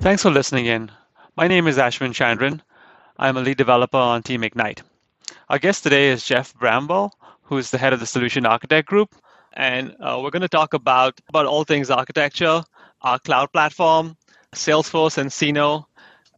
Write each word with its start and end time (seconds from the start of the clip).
Thanks 0.00 0.22
for 0.22 0.30
listening 0.30 0.64
in. 0.64 0.90
My 1.36 1.46
name 1.48 1.66
is 1.66 1.76
Ashwin 1.76 2.14
Chandran. 2.14 2.62
I'm 3.18 3.36
a 3.36 3.42
lead 3.42 3.58
developer 3.58 3.98
on 3.98 4.22
Team 4.22 4.42
Ignite. 4.42 4.82
Our 5.50 5.58
guest 5.58 5.82
today 5.82 6.08
is 6.08 6.24
Jeff 6.24 6.54
Bramble, 6.54 7.12
who 7.42 7.58
is 7.58 7.70
the 7.70 7.76
head 7.76 7.92
of 7.92 8.00
the 8.00 8.06
Solution 8.06 8.46
Architect 8.46 8.88
Group. 8.88 9.14
And 9.52 9.94
uh, 10.00 10.18
we're 10.22 10.30
going 10.30 10.40
to 10.40 10.48
talk 10.48 10.72
about, 10.72 11.20
about 11.28 11.44
all 11.44 11.64
things 11.64 11.90
architecture, 11.90 12.62
our 13.02 13.18
cloud 13.18 13.52
platform, 13.52 14.16
Salesforce 14.54 15.18
and 15.18 15.28
nCino, 15.28 15.84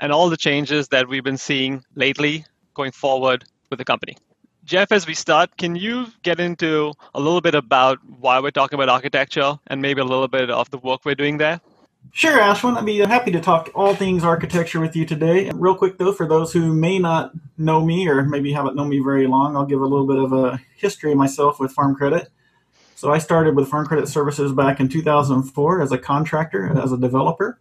and 0.01 0.11
all 0.11 0.29
the 0.29 0.37
changes 0.37 0.89
that 0.89 1.09
we've 1.09 1.23
been 1.23 1.39
seeing 1.39 1.85
lately 1.95 2.45
going 2.75 2.91
forward 2.91 3.45
with 3.71 3.79
the 3.79 3.85
company. 3.85 4.17
Jeff, 4.65 4.93
as 4.93 5.07
we 5.07 5.13
start, 5.15 5.57
can 5.59 5.77
you 5.77 6.07
get 6.23 6.41
into 6.41 6.93
a 7.15 7.21
little 7.21 7.43
bit 7.43 7.55
about 7.55 7.99
why 8.19 8.41
we're 8.41 8.51
talking 8.51 8.77
about 8.77 8.89
architecture 8.89 9.59
and 9.67 9.83
maybe 9.83 10.01
a 10.01 10.05
little 10.05 10.27
bit 10.27 10.49
of 10.49 10.71
the 10.71 10.79
work 10.79 11.05
we're 11.05 11.15
doing 11.15 11.37
there? 11.37 11.61
Sure, 12.13 12.39
Ashwin. 12.39 12.77
I'd 12.77 12.87
be 12.87 12.99
happy 12.99 13.31
to 13.33 13.41
talk 13.41 13.71
all 13.75 13.95
things 13.95 14.25
architecture 14.25 14.81
with 14.81 14.97
you 14.97 15.05
today. 15.05 15.51
Real 15.55 15.75
quick, 15.75 15.99
though, 15.99 16.13
for 16.13 16.27
those 16.27 16.53
who 16.53 16.73
may 16.73 16.99
not 16.99 17.33
know 17.59 17.85
me 17.85 18.09
or 18.09 18.23
maybe 18.23 18.53
haven't 18.53 18.77
known 18.77 18.89
me 18.89 19.01
very 19.01 19.27
long, 19.27 19.55
I'll 19.55 19.67
give 19.67 19.81
a 19.81 19.87
little 19.87 20.07
bit 20.07 20.19
of 20.19 20.33
a 20.33 20.61
history 20.77 21.13
of 21.13 21.19
myself 21.19 21.61
with 21.61 21.73
Farm 21.73 21.95
Credit. 21.95 22.31
So 22.95 23.13
I 23.13 23.19
started 23.19 23.57
with 23.57 23.69
Farm 23.69 23.87
Credit 23.87 24.09
Services 24.09 24.53
back 24.53 24.81
in 24.81 24.89
2004 24.89 25.83
as 25.83 25.93
a 25.93 25.99
contractor, 25.99 26.79
as 26.79 26.91
a 26.91 26.97
developer. 26.97 27.59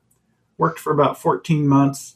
Worked 0.58 0.80
for 0.80 0.94
about 0.94 1.20
14 1.20 1.68
months 1.68 2.16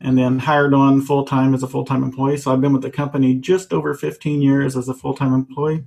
and 0.00 0.16
then 0.16 0.38
hired 0.38 0.74
on 0.74 1.00
full 1.00 1.24
time 1.24 1.54
as 1.54 1.62
a 1.62 1.68
full 1.68 1.84
time 1.84 2.02
employee. 2.02 2.36
So 2.36 2.52
I've 2.52 2.60
been 2.60 2.72
with 2.72 2.82
the 2.82 2.90
company 2.90 3.34
just 3.34 3.72
over 3.72 3.94
15 3.94 4.42
years 4.42 4.76
as 4.76 4.88
a 4.88 4.94
full 4.94 5.14
time 5.14 5.34
employee. 5.34 5.84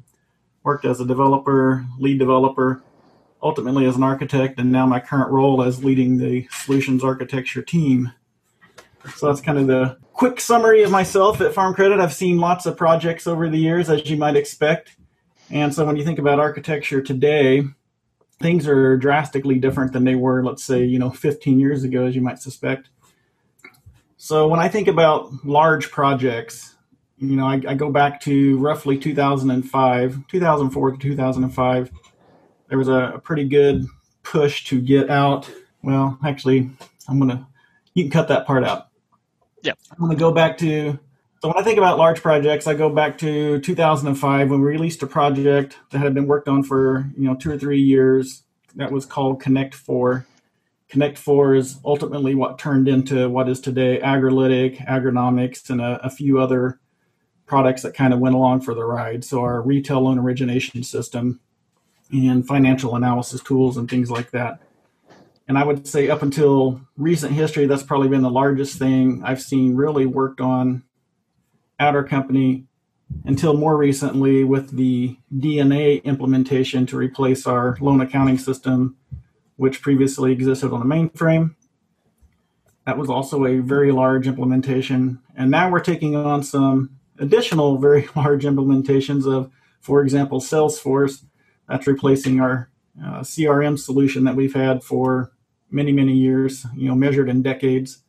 Worked 0.64 0.86
as 0.86 1.00
a 1.00 1.06
developer, 1.06 1.86
lead 1.98 2.20
developer, 2.20 2.84
ultimately 3.42 3.86
as 3.86 3.96
an 3.96 4.04
architect, 4.04 4.60
and 4.60 4.72
now 4.72 4.86
my 4.86 5.00
current 5.00 5.32
role 5.32 5.64
as 5.64 5.84
leading 5.84 6.18
the 6.18 6.48
solutions 6.52 7.04
architecture 7.04 7.64
team. 7.64 8.12
So 9.16 9.28
that's 9.28 9.42
kind 9.42 9.58
of 9.58 9.68
the 9.68 9.98
quick 10.14 10.40
summary 10.40 10.84
of 10.84 10.92
myself 10.92 11.42
at 11.42 11.54
Farm 11.54 11.74
Credit. 11.74 12.00
I've 12.00 12.14
seen 12.14 12.38
lots 12.38 12.68
of 12.68 12.78
projects 12.78 13.26
over 13.26 13.50
the 13.50 13.58
years, 13.58 13.90
as 13.90 14.08
you 14.08 14.18
might 14.18 14.36
expect. 14.36 14.96
And 15.50 15.74
so 15.74 15.86
when 15.86 15.96
you 15.96 16.06
think 16.06 16.20
about 16.20 16.40
architecture 16.40 17.02
today, 17.02 17.64
things 18.40 18.68
are 18.68 18.98
drastically 18.98 19.58
different 19.58 19.94
than 19.94 20.04
they 20.04 20.16
were, 20.16 20.44
let's 20.44 20.64
say, 20.64 20.84
you 20.84 21.00
know, 21.00 21.10
15 21.10 21.60
years 21.60 21.84
ago, 21.84 22.06
as 22.06 22.16
you 22.16 22.22
might 22.22 22.40
suspect. 22.40 22.90
So 24.24 24.48
when 24.48 24.60
I 24.60 24.68
think 24.68 24.88
about 24.88 25.32
large 25.44 25.90
projects, 25.90 26.76
you 27.18 27.36
know, 27.36 27.46
I, 27.48 27.62
I 27.68 27.74
go 27.74 27.92
back 27.92 28.22
to 28.22 28.58
roughly 28.60 28.98
2005, 28.98 30.28
2004 30.28 30.92
to 30.92 30.98
2005 30.98 31.92
there 32.72 32.78
was 32.78 32.88
a, 32.88 33.16
a 33.16 33.20
pretty 33.20 33.44
good 33.44 33.86
push 34.24 34.64
to 34.64 34.80
get 34.80 35.10
out. 35.10 35.52
Well, 35.84 36.18
actually, 36.26 36.72
I'm 37.08 37.20
gonna 37.20 37.46
you 37.94 38.06
can 38.06 38.12
cut 38.12 38.30
that 38.30 38.48
part 38.48 38.64
out. 38.64 38.88
Yeah, 39.62 39.74
I'm 39.92 40.00
gonna 40.00 40.16
go 40.16 40.32
back 40.32 40.58
to. 40.60 40.98
So 41.42 41.50
when 41.50 41.58
I 41.58 41.64
think 41.64 41.78
about 41.78 41.98
large 41.98 42.22
projects, 42.22 42.68
I 42.68 42.76
go 42.76 42.90
back 42.90 43.18
to 43.18 43.60
2005 43.60 44.50
when 44.50 44.62
we 44.62 44.66
released 44.66 45.04
a 45.04 45.08
project 45.08 45.78
that 45.90 46.00
had 46.00 46.14
been 46.14 46.28
worked 46.28 46.48
on 46.48 46.64
for 46.64 47.12
you 47.18 47.26
know 47.26 47.36
two 47.36 47.52
or 47.52 47.60
three 47.60 47.82
years. 47.82 48.44
That 48.76 48.90
was 48.90 49.06
called 49.06 49.42
Connect 49.42 49.76
Four. 49.76 50.26
Connect 50.92 51.18
Four 51.18 51.56
is 51.56 51.80
ultimately 51.86 52.36
what 52.36 52.60
turned 52.60 52.90
into 52.90 53.30
what 53.30 53.48
is 53.48 53.62
today 53.62 54.02
Agrilytic, 54.04 54.86
Agronomics, 54.86 55.70
and 55.70 55.80
a, 55.80 56.06
a 56.06 56.10
few 56.10 56.38
other 56.38 56.82
products 57.46 57.84
that 57.84 57.94
kind 57.94 58.14
of 58.14 58.20
went 58.20 58.36
along 58.36 58.60
for 58.60 58.74
the 58.74 58.84
ride. 58.84 59.24
So 59.24 59.40
our 59.40 59.62
retail 59.62 60.02
loan 60.02 60.20
origination 60.20 60.84
system 60.84 61.40
and 62.12 62.46
financial 62.46 62.98
analysis 62.98 63.42
tools 63.42 63.78
and 63.78 63.90
things 63.90 64.12
like 64.12 64.32
that. 64.32 64.60
And 65.48 65.58
I 65.58 65.64
would 65.64 65.88
say, 65.88 66.10
up 66.10 66.24
until 66.24 66.82
recent 66.98 67.32
history, 67.32 67.68
that's 67.68 67.84
probably 67.84 68.10
been 68.10 68.22
the 68.22 68.30
largest 68.30 68.78
thing 68.78 69.22
I've 69.24 69.42
seen 69.42 69.78
really 69.78 70.06
worked 70.06 70.42
on 70.42 70.84
at 71.80 71.96
our 71.96 72.04
company 72.04 72.66
until 73.24 73.56
more 73.56 73.78
recently 73.78 74.44
with 74.44 74.76
the 74.76 75.16
DNA 75.34 76.04
implementation 76.04 76.86
to 76.88 76.98
replace 76.98 77.48
our 77.48 77.78
loan 77.80 78.02
accounting 78.02 78.38
system, 78.38 78.98
which 79.62 79.84
previously 79.84 80.32
existed 80.32 80.74
on 80.74 80.80
the 80.80 80.96
mainframe. 80.96 81.54
That 82.88 82.98
was 82.98 83.12
also 83.12 83.46
a 83.46 83.60
very 83.60 83.92
large 83.92 84.26
implementation. 84.26 85.20
And 85.38 85.52
now 85.52 85.70
we're 85.70 85.82
taking 85.82 86.16
on 86.16 86.42
some 86.42 86.98
additional 87.20 87.78
very 87.78 88.10
large 88.16 88.44
implementations 88.44 89.32
of, 89.32 89.52
for 89.80 90.02
example, 90.02 90.42
Salesforce 90.42 91.24
that's 91.70 91.86
replacing 91.86 92.42
our 92.42 92.72
uh, 93.00 93.20
CRM 93.20 93.78
solution 93.78 94.24
that 94.24 94.36
we've 94.36 94.56
had 94.56 94.84
for 94.84 95.32
many, 95.70 95.92
many 95.92 96.14
years, 96.14 96.66
you 96.76 96.88
know, 96.88 96.96
measured 96.96 97.30
in 97.30 97.44
decades. 97.44 98.00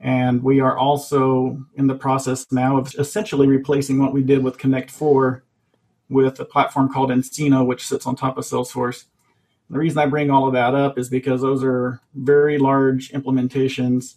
And 0.00 0.42
we 0.42 0.60
are 0.60 0.78
also 0.78 1.66
in 1.74 1.86
the 1.86 1.94
process 1.94 2.46
now 2.50 2.78
of 2.78 2.94
essentially 2.98 3.46
replacing 3.46 3.98
what 3.98 4.14
we 4.14 4.22
did 4.22 4.42
with 4.42 4.56
Connect 4.56 4.90
4 4.90 5.44
with 6.08 6.40
a 6.40 6.46
platform 6.46 6.90
called 6.90 7.10
nCino, 7.10 7.66
which 7.66 7.86
sits 7.86 8.06
on 8.06 8.16
top 8.16 8.38
of 8.38 8.44
Salesforce. 8.46 9.04
The 9.70 9.78
reason 9.78 9.98
I 9.98 10.06
bring 10.06 10.30
all 10.30 10.46
of 10.46 10.52
that 10.54 10.74
up 10.74 10.98
is 10.98 11.08
because 11.08 11.42
those 11.42 11.64
are 11.64 12.00
very 12.14 12.58
large 12.58 13.10
implementations 13.10 14.16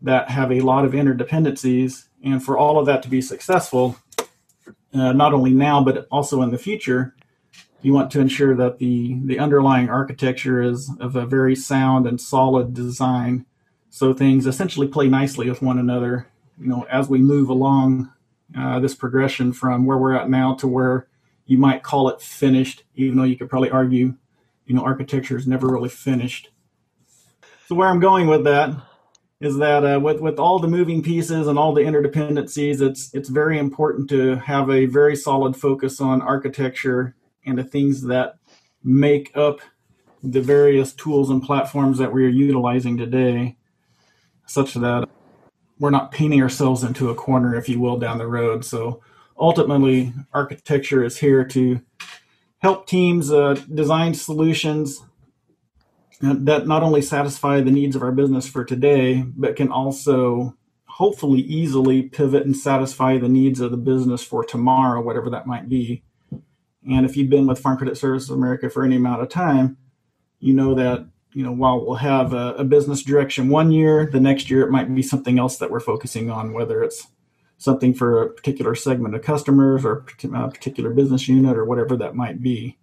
that 0.00 0.30
have 0.30 0.50
a 0.50 0.60
lot 0.60 0.84
of 0.84 0.92
interdependencies. 0.92 2.08
And 2.24 2.42
for 2.42 2.58
all 2.58 2.78
of 2.78 2.86
that 2.86 3.02
to 3.04 3.08
be 3.08 3.20
successful, 3.20 3.96
uh, 4.92 5.12
not 5.12 5.32
only 5.32 5.52
now, 5.52 5.82
but 5.82 6.06
also 6.10 6.42
in 6.42 6.50
the 6.50 6.58
future, 6.58 7.14
you 7.82 7.92
want 7.92 8.10
to 8.12 8.20
ensure 8.20 8.54
that 8.56 8.78
the, 8.78 9.18
the 9.24 9.38
underlying 9.38 9.88
architecture 9.88 10.62
is 10.62 10.90
of 11.00 11.16
a 11.16 11.26
very 11.26 11.54
sound 11.54 12.06
and 12.06 12.20
solid 12.20 12.72
design 12.74 13.44
so 13.90 14.14
things 14.14 14.46
essentially 14.46 14.88
play 14.88 15.06
nicely 15.06 15.50
with 15.50 15.60
one 15.60 15.78
another 15.78 16.26
you 16.58 16.66
know 16.66 16.86
as 16.90 17.08
we 17.08 17.18
move 17.18 17.48
along 17.48 18.10
uh, 18.56 18.80
this 18.80 18.94
progression 18.94 19.52
from 19.52 19.84
where 19.84 19.98
we're 19.98 20.14
at 20.14 20.30
now 20.30 20.54
to 20.54 20.66
where 20.66 21.06
you 21.46 21.58
might 21.58 21.82
call 21.82 22.08
it 22.08 22.20
finished 22.20 22.84
even 22.94 23.18
though 23.18 23.24
you 23.24 23.36
could 23.36 23.50
probably 23.50 23.70
argue 23.70 24.14
you 24.72 24.78
know 24.78 24.84
architecture 24.84 25.36
is 25.36 25.46
never 25.46 25.68
really 25.68 25.88
finished 25.88 26.50
so 27.66 27.74
where 27.74 27.88
i'm 27.88 28.00
going 28.00 28.26
with 28.26 28.44
that 28.44 28.74
is 29.40 29.58
that 29.58 29.84
uh, 29.84 30.00
with 30.00 30.20
with 30.20 30.38
all 30.38 30.58
the 30.58 30.68
moving 30.68 31.02
pieces 31.02 31.46
and 31.46 31.58
all 31.58 31.72
the 31.72 31.82
interdependencies 31.82 32.80
it's 32.80 33.12
it's 33.14 33.28
very 33.28 33.58
important 33.58 34.08
to 34.08 34.36
have 34.36 34.70
a 34.70 34.86
very 34.86 35.14
solid 35.14 35.56
focus 35.56 36.00
on 36.00 36.22
architecture 36.22 37.14
and 37.44 37.58
the 37.58 37.64
things 37.64 38.02
that 38.02 38.36
make 38.84 39.36
up 39.36 39.60
the 40.22 40.40
various 40.40 40.92
tools 40.92 41.30
and 41.30 41.42
platforms 41.42 41.98
that 41.98 42.12
we 42.12 42.24
are 42.24 42.30
utilizing 42.30 42.96
today, 42.96 43.56
such 44.46 44.74
that 44.74 45.08
we're 45.78 45.90
not 45.90 46.12
painting 46.12 46.42
ourselves 46.42 46.84
into 46.84 47.10
a 47.10 47.14
corner, 47.14 47.56
if 47.56 47.68
you 47.68 47.80
will, 47.80 47.98
down 47.98 48.18
the 48.18 48.26
road. 48.26 48.64
So 48.64 49.02
ultimately, 49.38 50.12
architecture 50.32 51.02
is 51.02 51.18
here 51.18 51.44
to 51.46 51.80
help 52.62 52.86
teams 52.86 53.30
uh, 53.32 53.54
design 53.74 54.14
solutions 54.14 55.02
that 56.20 56.68
not 56.68 56.84
only 56.84 57.02
satisfy 57.02 57.60
the 57.60 57.72
needs 57.72 57.96
of 57.96 58.02
our 58.02 58.12
business 58.12 58.48
for 58.48 58.64
today, 58.64 59.24
but 59.36 59.56
can 59.56 59.72
also 59.72 60.56
hopefully 60.84 61.40
easily 61.40 62.02
pivot 62.02 62.44
and 62.44 62.56
satisfy 62.56 63.18
the 63.18 63.28
needs 63.28 63.58
of 63.58 63.72
the 63.72 63.76
business 63.76 64.22
for 64.22 64.44
tomorrow, 64.44 65.00
whatever 65.02 65.28
that 65.30 65.48
might 65.48 65.68
be. 65.68 66.04
And 66.88 67.04
if 67.04 67.16
you've 67.16 67.30
been 67.30 67.46
with 67.48 67.58
Farm 67.58 67.76
Credit 67.76 67.96
Services 67.96 68.30
of 68.30 68.36
America 68.36 68.70
for 68.70 68.84
any 68.84 68.96
amount 68.96 69.22
of 69.22 69.28
time, 69.28 69.76
you 70.38 70.52
know 70.52 70.74
that 70.74 71.06
you 71.32 71.42
know 71.42 71.52
while 71.52 71.84
we'll 71.84 71.96
have 71.96 72.32
a, 72.32 72.54
a, 72.54 72.64
business 72.64 73.02
direction 73.02 73.48
one 73.48 73.72
year, 73.72 74.08
the 74.12 74.20
next 74.20 74.50
year 74.50 74.62
it 74.62 74.70
might 74.70 74.92
be 74.94 75.02
something 75.02 75.38
else 75.38 75.56
that 75.56 75.70
we're 75.70 75.80
focusing 75.80 76.30
on, 76.30 76.52
whether 76.52 76.82
it's 76.82 77.06
something 77.62 77.94
for 77.94 78.20
a 78.20 78.28
particular 78.28 78.74
segment 78.74 79.14
of 79.14 79.22
customers 79.22 79.84
or 79.84 80.04
a 80.24 80.48
particular 80.48 80.90
business 80.90 81.28
unit 81.28 81.56
or 81.56 81.64
whatever 81.64 81.96
that 81.96 82.16
might 82.16 82.42
be. 82.42 82.76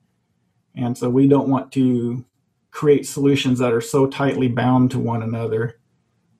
And 0.73 0.97
so 0.97 1.09
we 1.09 1.27
don't 1.27 1.49
want 1.49 1.73
to 1.73 2.23
create 2.71 3.05
solutions 3.05 3.59
that 3.59 3.73
are 3.73 3.81
so 3.81 4.07
tightly 4.07 4.47
bound 4.47 4.91
to 4.91 4.99
one 4.99 5.21
another 5.21 5.77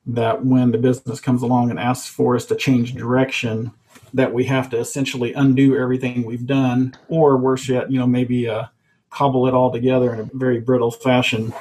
that 0.06 0.46
when 0.46 0.72
the 0.72 0.78
business 0.78 1.20
comes 1.20 1.42
along 1.42 1.70
and 1.70 1.78
asks 1.78 2.08
for 2.08 2.38
us 2.38 2.46
to 2.46 2.56
change 2.56 2.94
direction, 2.94 3.72
that 4.14 4.34
we 4.34 4.46
have 4.46 4.70
to 4.70 4.78
essentially 4.78 5.34
undo 5.34 5.78
everything 5.78 6.24
we've 6.24 6.48
done, 6.48 6.96
or 7.10 7.36
worse 7.36 7.68
yet, 7.68 7.92
you 7.92 8.00
know, 8.00 8.08
maybe 8.08 8.48
uh, 8.48 8.68
cobble 9.10 9.48
it 9.48 9.54
all 9.54 9.70
together 9.70 10.14
in 10.14 10.22
a 10.22 10.30
very 10.34 10.62
brittle 10.62 10.92
fashion, 10.92 11.54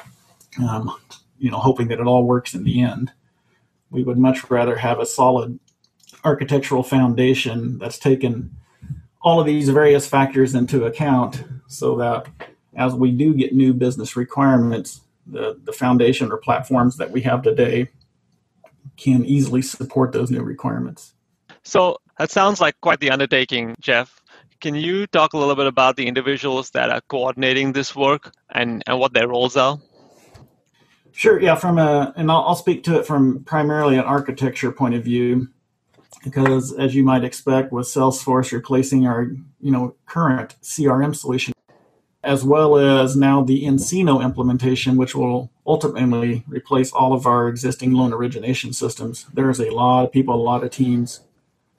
um, 0.61 0.95
you 1.39 1.51
know, 1.51 1.59
hoping 1.59 1.89
that 1.89 1.99
it 1.99 2.07
all 2.07 2.23
works 2.23 2.53
in 2.53 2.63
the 2.63 2.81
end. 2.81 3.11
We 3.91 4.03
would 4.03 4.17
much 4.17 4.49
rather 4.49 4.77
have 4.77 4.99
a 4.99 5.05
solid 5.05 5.59
architectural 6.23 6.83
foundation 6.83 7.77
that's 7.79 7.97
taken 7.97 8.55
all 9.21 9.39
of 9.39 9.45
these 9.45 9.69
various 9.69 10.07
factors 10.07 10.55
into 10.55 10.85
account 10.85 11.43
so 11.67 11.97
that 11.97 12.27
as 12.75 12.93
we 12.93 13.11
do 13.11 13.33
get 13.33 13.53
new 13.53 13.73
business 13.73 14.15
requirements, 14.15 15.01
the, 15.27 15.59
the 15.63 15.73
foundation 15.73 16.31
or 16.31 16.37
platforms 16.37 16.97
that 16.97 17.11
we 17.11 17.21
have 17.21 17.41
today 17.41 17.89
can 18.97 19.25
easily 19.25 19.61
support 19.61 20.11
those 20.11 20.31
new 20.31 20.41
requirements. 20.41 21.13
So 21.63 21.97
that 22.17 22.31
sounds 22.31 22.59
like 22.59 22.79
quite 22.81 22.99
the 22.99 23.11
undertaking, 23.11 23.75
Jeff. 23.79 24.21
Can 24.61 24.75
you 24.75 25.07
talk 25.07 25.33
a 25.33 25.37
little 25.37 25.55
bit 25.55 25.67
about 25.67 25.95
the 25.95 26.07
individuals 26.07 26.71
that 26.71 26.89
are 26.89 27.01
coordinating 27.07 27.71
this 27.71 27.95
work 27.95 28.33
and, 28.49 28.83
and 28.87 28.99
what 28.99 29.13
their 29.13 29.27
roles 29.27 29.55
are? 29.55 29.79
Sure. 31.11 31.41
Yeah. 31.41 31.55
From 31.55 31.79
a, 31.79 32.13
and 32.15 32.29
I'll, 32.31 32.43
I'll 32.43 32.55
speak 32.55 32.83
to 32.85 32.99
it 32.99 33.05
from 33.05 33.43
primarily 33.43 33.97
an 33.97 34.03
architecture 34.05 34.71
point 34.71 34.95
of 34.95 35.03
view, 35.03 35.47
because 36.23 36.73
as 36.73 36.95
you 36.95 37.03
might 37.03 37.23
expect, 37.23 37.71
with 37.71 37.87
Salesforce 37.87 38.51
replacing 38.51 39.07
our, 39.07 39.23
you 39.61 39.71
know, 39.71 39.95
current 40.05 40.55
CRM 40.61 41.15
solution, 41.15 41.53
as 42.23 42.43
well 42.43 42.77
as 42.77 43.15
now 43.15 43.41
the 43.43 43.63
nCino 43.63 44.23
implementation, 44.23 44.97
which 44.97 45.15
will 45.15 45.51
ultimately 45.65 46.43
replace 46.47 46.91
all 46.91 47.13
of 47.13 47.25
our 47.25 47.47
existing 47.47 47.93
loan 47.93 48.13
origination 48.13 48.73
systems. 48.73 49.25
There's 49.33 49.59
a 49.59 49.73
lot 49.73 50.05
of 50.05 50.11
people, 50.11 50.35
a 50.35 50.37
lot 50.37 50.63
of 50.63 50.71
teams, 50.71 51.21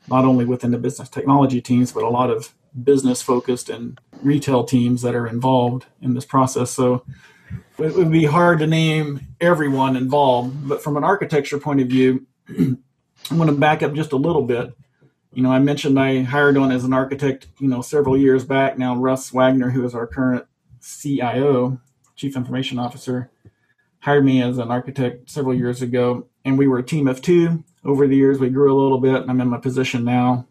not 0.09 0.25
only 0.25 0.45
within 0.45 0.71
the 0.71 0.79
business 0.79 1.09
technology 1.09 1.61
teams, 1.61 1.93
but 1.93 2.03
a 2.03 2.09
lot 2.09 2.31
of 2.31 2.55
business 2.83 3.21
focused 3.21 3.69
and 3.69 4.01
retail 4.23 4.65
teams 4.65 5.03
that 5.03 5.15
are 5.15 5.27
involved 5.27 5.87
in 6.01 6.15
this 6.15 6.25
process. 6.25 6.71
So 6.71 7.05
it 7.79 7.95
would 7.95 8.11
be 8.11 8.25
hard 8.25 8.61
to 8.61 8.67
name 8.67 9.29
everyone 9.41 9.97
involved, 9.97 10.69
but 10.69 10.83
from 10.83 10.97
an 10.97 11.05
architecture 11.05 11.59
point 11.59 11.81
of 11.81 11.89
view, 11.89 12.27
I'm 13.31 13.37
going 13.37 13.49
to 13.49 13.55
back 13.55 13.83
up 13.83 13.95
just 13.95 14.13
a 14.13 14.17
little 14.17 14.43
bit. 14.43 14.75
You 15.33 15.43
know, 15.43 15.53
I 15.53 15.59
mentioned 15.61 15.99
I 15.99 16.23
hired 16.23 16.57
on 16.57 16.73
as 16.73 16.85
an 16.85 16.93
architect, 16.93 17.47
you 17.59 17.69
know, 17.69 17.83
several 17.83 18.17
years 18.17 18.45
back 18.45 18.79
now. 18.79 18.97
Russ 18.97 19.33
Wagner, 19.33 19.71
who 19.71 19.85
is 19.85 19.95
our 19.95 20.07
current 20.07 20.45
CIO, 20.81 21.81
Chief 22.17 22.37
Information 22.37 22.79
Officer, 22.79 23.31
hired 24.01 24.25
me 24.25 24.43
as 24.43 24.59
an 24.59 24.71
architect 24.71 25.31
several 25.31 25.55
years 25.55 25.83
ago, 25.83 26.27
and 26.45 26.59
we 26.59 26.67
were 26.67 26.79
a 26.79 26.83
team 26.83 27.07
of 27.07 27.23
two. 27.23 27.63
Over 27.85 28.07
the 28.07 28.17
years, 28.17 28.39
we 28.39 28.51
grew 28.51 28.73
a 28.73 28.81
little 28.81 28.99
bit, 28.99 29.23
and 29.23 29.31
I'm 29.31 29.41
in 29.41 29.49
my 29.49 29.59
position 29.59 30.05
now. 30.05 30.47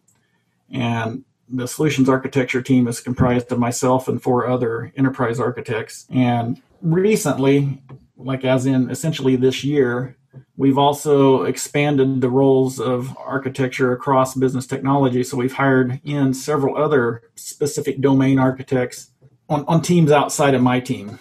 And 0.72 1.26
the 1.50 1.68
solutions 1.68 2.08
architecture 2.08 2.62
team 2.62 2.88
is 2.88 3.02
comprised 3.02 3.52
of 3.52 3.60
myself 3.60 4.08
and 4.08 4.22
four 4.22 4.48
other 4.48 4.94
enterprise 4.96 5.40
architects. 5.40 6.06
And 6.10 6.62
recently, 6.82 7.82
like 8.18 8.46
as 8.46 8.66
in 8.66 8.90
essentially 8.90 9.36
this 9.36 9.64
year, 9.64 10.16
we've 10.58 10.78
also 10.78 11.44
expanded 11.44 12.22
the 12.22 12.30
roles 12.30 12.80
of 12.80 13.16
architecture 13.18 13.92
across 13.92 14.36
business 14.36 14.68
technology. 14.68 15.24
So 15.24 15.38
we've 15.38 15.54
hired 15.54 16.02
in 16.04 16.34
several 16.34 16.78
other 16.78 17.24
specific 17.36 18.02
domain 18.02 18.40
architects 18.40 19.12
on, 19.48 19.66
on 19.66 19.82
teams 19.82 20.12
outside 20.12 20.54
of 20.54 20.62
my 20.62 20.80
team. 20.80 21.20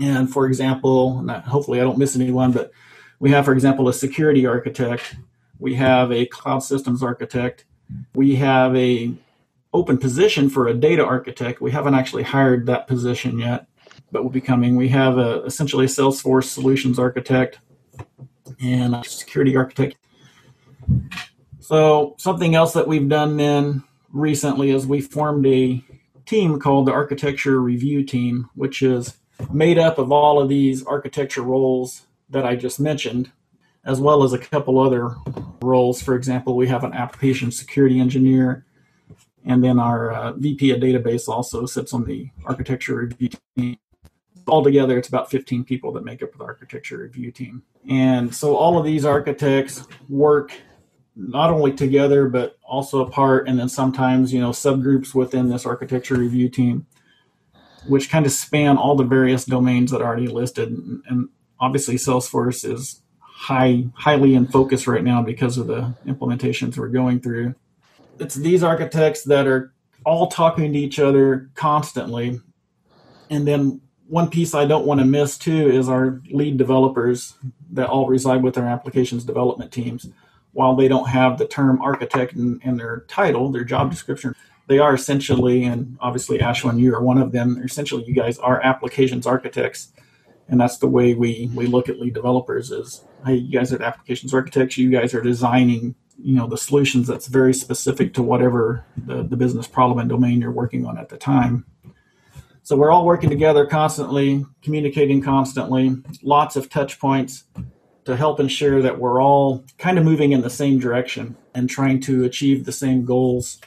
And 0.00 0.30
for 0.32 0.46
example, 0.46 1.26
hopefully 1.46 1.80
I 1.80 1.84
don't 1.84 1.98
miss 1.98 2.16
anyone, 2.16 2.52
but 2.52 2.72
we 3.20 3.30
have, 3.30 3.44
for 3.44 3.52
example, 3.52 3.88
a 3.88 3.92
security 3.92 4.46
architect. 4.46 5.16
We 5.58 5.74
have 5.76 6.10
a 6.10 6.26
cloud 6.26 6.60
systems 6.60 7.02
architect. 7.02 7.64
We 8.14 8.36
have 8.36 8.74
a 8.76 9.14
open 9.72 9.96
position 9.96 10.50
for 10.50 10.66
a 10.66 10.74
data 10.74 11.04
architect. 11.04 11.60
We 11.60 11.70
haven't 11.70 11.94
actually 11.94 12.24
hired 12.24 12.66
that 12.66 12.86
position 12.86 13.38
yet, 13.38 13.66
but 14.10 14.22
will 14.22 14.30
be 14.30 14.40
coming. 14.40 14.76
We 14.76 14.88
have 14.88 15.18
a, 15.18 15.42
essentially 15.44 15.86
a 15.86 15.88
Salesforce 15.88 16.44
solutions 16.44 16.98
architect 16.98 17.58
and 18.60 18.94
a 18.94 19.04
security 19.04 19.56
architect. 19.56 19.96
So 21.60 22.14
something 22.18 22.54
else 22.54 22.72
that 22.74 22.88
we've 22.88 23.08
done 23.08 23.36
then 23.36 23.84
recently 24.12 24.70
is 24.70 24.86
we 24.86 25.00
formed 25.00 25.46
a 25.46 25.82
team 26.26 26.58
called 26.58 26.86
the 26.86 26.92
architecture 26.92 27.60
review 27.60 28.04
team, 28.04 28.48
which 28.54 28.82
is 28.82 29.16
made 29.52 29.78
up 29.78 29.98
of 29.98 30.12
all 30.12 30.40
of 30.40 30.48
these 30.48 30.84
architecture 30.84 31.42
roles 31.42 32.06
that 32.30 32.46
I 32.46 32.56
just 32.56 32.80
mentioned, 32.80 33.30
as 33.84 34.00
well 34.00 34.22
as 34.22 34.32
a 34.32 34.38
couple 34.38 34.78
other 34.78 35.16
roles. 35.60 36.02
For 36.02 36.14
example, 36.14 36.56
we 36.56 36.68
have 36.68 36.84
an 36.84 36.92
application 36.92 37.50
security 37.50 38.00
engineer, 38.00 38.64
and 39.44 39.62
then 39.62 39.78
our 39.78 40.12
uh, 40.12 40.32
VP 40.32 40.70
of 40.70 40.80
database 40.80 41.28
also 41.28 41.66
sits 41.66 41.92
on 41.92 42.04
the 42.04 42.30
architecture 42.44 42.96
review 42.96 43.30
team. 43.56 43.76
Altogether, 44.46 44.98
it's 44.98 45.08
about 45.08 45.30
15 45.30 45.64
people 45.64 45.92
that 45.92 46.04
make 46.04 46.22
up 46.22 46.36
the 46.36 46.44
architecture 46.44 46.98
review 46.98 47.30
team. 47.30 47.62
And 47.88 48.34
so 48.34 48.56
all 48.56 48.78
of 48.78 48.84
these 48.84 49.04
architects 49.04 49.86
work 50.08 50.52
not 51.14 51.50
only 51.50 51.72
together, 51.72 52.28
but 52.28 52.58
also 52.64 53.04
apart, 53.04 53.46
and 53.46 53.58
then 53.58 53.68
sometimes, 53.68 54.32
you 54.32 54.40
know, 54.40 54.50
subgroups 54.50 55.14
within 55.14 55.48
this 55.48 55.66
architecture 55.66 56.14
review 56.14 56.48
team, 56.48 56.86
which 57.86 58.10
kind 58.10 58.24
of 58.24 58.32
span 58.32 58.78
all 58.78 58.96
the 58.96 59.04
various 59.04 59.44
domains 59.44 59.90
that 59.90 60.00
are 60.00 60.06
already 60.06 60.28
listed. 60.28 60.68
And 60.70 61.28
obviously, 61.60 61.96
Salesforce 61.96 62.68
is 62.70 63.02
high, 63.20 63.84
highly 63.94 64.34
in 64.34 64.46
focus 64.46 64.86
right 64.86 65.04
now 65.04 65.22
because 65.22 65.58
of 65.58 65.66
the 65.66 65.94
implementations 66.06 66.78
we're 66.78 66.88
going 66.88 67.20
through 67.20 67.54
it's 68.18 68.34
these 68.34 68.62
architects 68.62 69.24
that 69.24 69.46
are 69.46 69.72
all 70.04 70.28
talking 70.28 70.72
to 70.72 70.78
each 70.78 70.98
other 70.98 71.50
constantly. 71.54 72.40
And 73.30 73.46
then 73.46 73.80
one 74.12 74.28
piece 74.28 74.54
I 74.54 74.66
don't 74.66 74.84
want 74.84 75.00
to 75.00 75.06
miss 75.06 75.38
too 75.38 75.70
is 75.70 75.88
our 75.88 76.20
lead 76.30 76.58
developers 76.58 77.34
that 77.70 77.88
all 77.88 78.06
reside 78.06 78.42
with 78.42 78.58
our 78.58 78.68
applications 78.68 79.24
development 79.24 79.72
teams. 79.72 80.06
While 80.52 80.76
they 80.76 80.86
don't 80.86 81.08
have 81.08 81.38
the 81.38 81.46
term 81.48 81.80
architect 81.80 82.34
in, 82.34 82.60
in 82.62 82.76
their 82.76 83.06
title, 83.08 83.50
their 83.50 83.64
job 83.64 83.90
description, 83.90 84.34
they 84.66 84.78
are 84.78 84.94
essentially, 84.94 85.64
and 85.64 85.96
obviously 85.98 86.40
Ashwin, 86.40 86.78
you 86.78 86.94
are 86.94 87.02
one 87.02 87.16
of 87.16 87.32
them. 87.32 87.62
Essentially, 87.64 88.04
you 88.04 88.12
guys 88.12 88.36
are 88.36 88.60
applications 88.60 89.26
architects, 89.26 89.94
and 90.46 90.60
that's 90.60 90.76
the 90.76 90.88
way 90.88 91.14
we 91.14 91.50
we 91.54 91.66
look 91.66 91.88
at 91.88 91.98
lead 91.98 92.12
developers. 92.12 92.70
Is 92.70 93.02
hey, 93.24 93.36
you 93.36 93.58
guys 93.58 93.72
are 93.72 93.82
applications 93.82 94.34
architects. 94.34 94.76
You 94.76 94.90
guys 94.90 95.14
are 95.14 95.22
designing 95.22 95.94
you 96.22 96.36
know 96.36 96.46
the 96.46 96.58
solutions 96.58 97.06
that's 97.06 97.28
very 97.28 97.54
specific 97.54 98.12
to 98.12 98.22
whatever 98.22 98.84
the, 98.94 99.22
the 99.22 99.38
business 99.38 99.66
problem 99.66 100.00
and 100.00 100.10
domain 100.10 100.42
you're 100.42 100.52
working 100.52 100.84
on 100.84 100.98
at 100.98 101.08
the 101.08 101.16
time 101.16 101.64
so 102.62 102.76
we're 102.76 102.90
all 102.90 103.04
working 103.04 103.30
together 103.30 103.66
constantly 103.66 104.44
communicating 104.62 105.20
constantly 105.20 105.96
lots 106.22 106.56
of 106.56 106.68
touch 106.68 106.98
points 107.00 107.44
to 108.04 108.16
help 108.16 108.40
ensure 108.40 108.82
that 108.82 108.98
we're 108.98 109.22
all 109.22 109.64
kind 109.78 109.98
of 109.98 110.04
moving 110.04 110.32
in 110.32 110.40
the 110.40 110.50
same 110.50 110.78
direction 110.78 111.36
and 111.54 111.70
trying 111.70 112.00
to 112.00 112.24
achieve 112.24 112.64
the 112.64 112.72
same 112.72 113.04
goals 113.04 113.60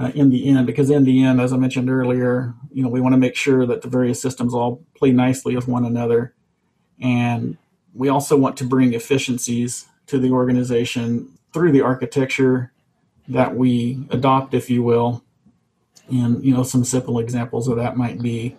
uh, 0.00 0.12
in 0.14 0.30
the 0.30 0.48
end 0.48 0.66
because 0.66 0.90
in 0.90 1.04
the 1.04 1.24
end 1.24 1.40
as 1.40 1.52
i 1.52 1.56
mentioned 1.56 1.90
earlier 1.90 2.54
you 2.72 2.82
know 2.82 2.88
we 2.88 3.00
want 3.00 3.12
to 3.12 3.18
make 3.18 3.34
sure 3.34 3.66
that 3.66 3.82
the 3.82 3.88
various 3.88 4.20
systems 4.20 4.54
all 4.54 4.82
play 4.96 5.10
nicely 5.10 5.56
with 5.56 5.66
one 5.66 5.84
another 5.84 6.34
and 7.00 7.56
we 7.94 8.08
also 8.08 8.36
want 8.36 8.56
to 8.58 8.64
bring 8.64 8.94
efficiencies 8.94 9.86
to 10.06 10.18
the 10.18 10.30
organization 10.30 11.38
through 11.52 11.72
the 11.72 11.80
architecture 11.80 12.72
that 13.28 13.54
we 13.54 14.04
adopt, 14.10 14.54
if 14.54 14.70
you 14.70 14.82
will. 14.82 15.24
And 16.10 16.44
you 16.44 16.54
know, 16.54 16.62
some 16.62 16.84
simple 16.84 17.18
examples 17.18 17.68
of 17.68 17.76
that 17.76 17.96
might 17.96 18.20
be, 18.20 18.56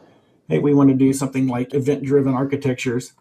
hey, 0.48 0.59
we 0.59 0.74
want 0.74 0.89
to 0.89 0.95
do 0.95 1.13
something 1.13 1.48
like 1.48 1.74
event-driven 1.74 2.33
architectures. 2.33 3.14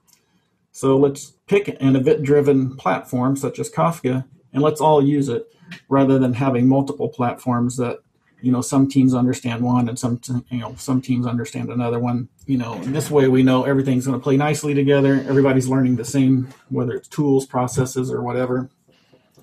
So 0.73 0.97
let's 0.97 1.33
pick 1.47 1.69
an 1.81 1.97
event-driven 1.97 2.77
platform 2.77 3.37
such 3.37 3.59
as 3.59 3.71
Kafka, 3.71 4.25
and 4.53 4.63
let's 4.63 4.81
all 4.81 5.03
use 5.03 5.29
it, 5.29 5.53
rather 5.89 6.19
than 6.19 6.35
having 6.35 6.69
multiple 6.69 7.09
platforms 7.09 7.77
that 7.77 8.01
you 8.43 8.51
know 8.51 8.63
some 8.63 8.89
teams 8.89 9.15
understand 9.15 9.63
one 9.63 9.89
and 9.89 9.99
some 9.99 10.21
you 10.51 10.59
know 10.59 10.75
some 10.77 11.03
teams 11.03 11.27
understand 11.27 11.69
another 11.71 11.99
one. 11.99 12.29
You 12.47 12.59
know 12.59 12.75
in 12.75 12.93
this 12.93 13.11
way 13.11 13.29
we 13.29 13.43
know 13.43 13.65
everything's 13.65 14.07
going 14.07 14.19
to 14.19 14.23
play 14.23 14.37
nicely 14.37 14.75
together. 14.75 15.25
Everybody's 15.29 15.69
learning 15.69 15.97
the 15.97 16.05
same 16.05 16.49
whether 16.69 16.93
it's 16.93 17.09
tools 17.09 17.47
processes 17.47 18.11
or 18.11 18.23
whatever. 18.23 18.71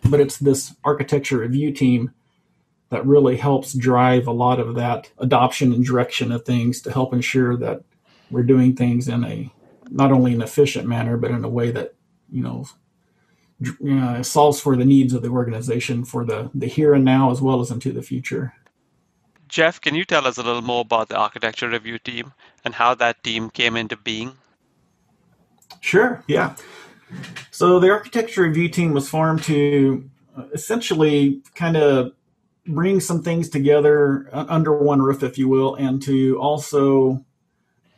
But 0.10 0.20
it's 0.20 0.38
this 0.38 0.76
architecture 0.84 1.40
review 1.40 1.72
team 1.72 2.14
that 2.90 3.06
really 3.06 3.38
helps 3.38 3.74
drive 3.74 4.28
a 4.28 4.32
lot 4.32 4.60
of 4.60 4.76
that 4.76 5.12
adoption 5.18 5.74
and 5.74 5.86
direction 5.86 6.32
of 6.32 6.46
things 6.46 6.82
to 6.82 6.92
help 6.92 7.14
ensure 7.14 7.58
that 7.58 7.84
we're 8.30 8.44
doing 8.44 8.76
things 8.76 9.08
in 9.08 9.24
a 9.24 9.52
not 9.90 10.12
only 10.12 10.34
an 10.34 10.42
efficient 10.42 10.88
manner 10.88 11.18
but 11.18 11.32
in 11.32 11.44
a 11.44 11.50
way 11.50 11.72
that 11.72 11.96
you 12.30 12.42
know 12.42 12.66
uh, 13.90 14.22
solves 14.22 14.60
for 14.60 14.76
the 14.76 14.86
needs 14.86 15.14
of 15.14 15.22
the 15.22 15.30
organization 15.30 16.06
for 16.06 16.24
the 16.26 16.50
the 16.54 16.68
here 16.68 16.94
and 16.94 17.06
now 17.06 17.32
as 17.32 17.42
well 17.42 17.60
as 17.60 17.72
into 17.72 17.92
the 17.92 18.02
future. 18.02 18.54
Jeff 19.48 19.80
can 19.80 19.96
you 19.96 20.04
tell 20.04 20.28
us 20.28 20.38
a 20.38 20.44
little 20.44 20.62
more 20.62 20.82
about 20.82 21.10
the 21.10 21.18
architecture 21.18 21.70
review 21.70 21.98
team 21.98 22.34
and 22.64 22.76
how 22.76 22.94
that 22.96 23.24
team 23.24 23.50
came 23.50 23.76
into 23.76 23.98
being? 23.98 24.34
Sure 25.80 26.24
yeah. 26.28 26.56
So 27.52 27.80
the 27.80 27.90
architecture 27.90 28.44
review 28.44 28.70
team 28.70 28.94
was 28.94 29.10
formed 29.10 29.44
to 29.44 30.10
uh, 30.38 30.44
essentially 30.54 31.42
kind 31.56 31.78
of 31.78 32.12
bring 32.68 33.00
some 33.00 33.22
things 33.24 33.50
together 33.50 34.30
under 34.32 34.74
one 34.74 35.02
roof, 35.02 35.24
if 35.24 35.38
you 35.38 35.48
will, 35.48 35.76
and 35.76 36.02
to 36.04 36.38
also 36.40 37.24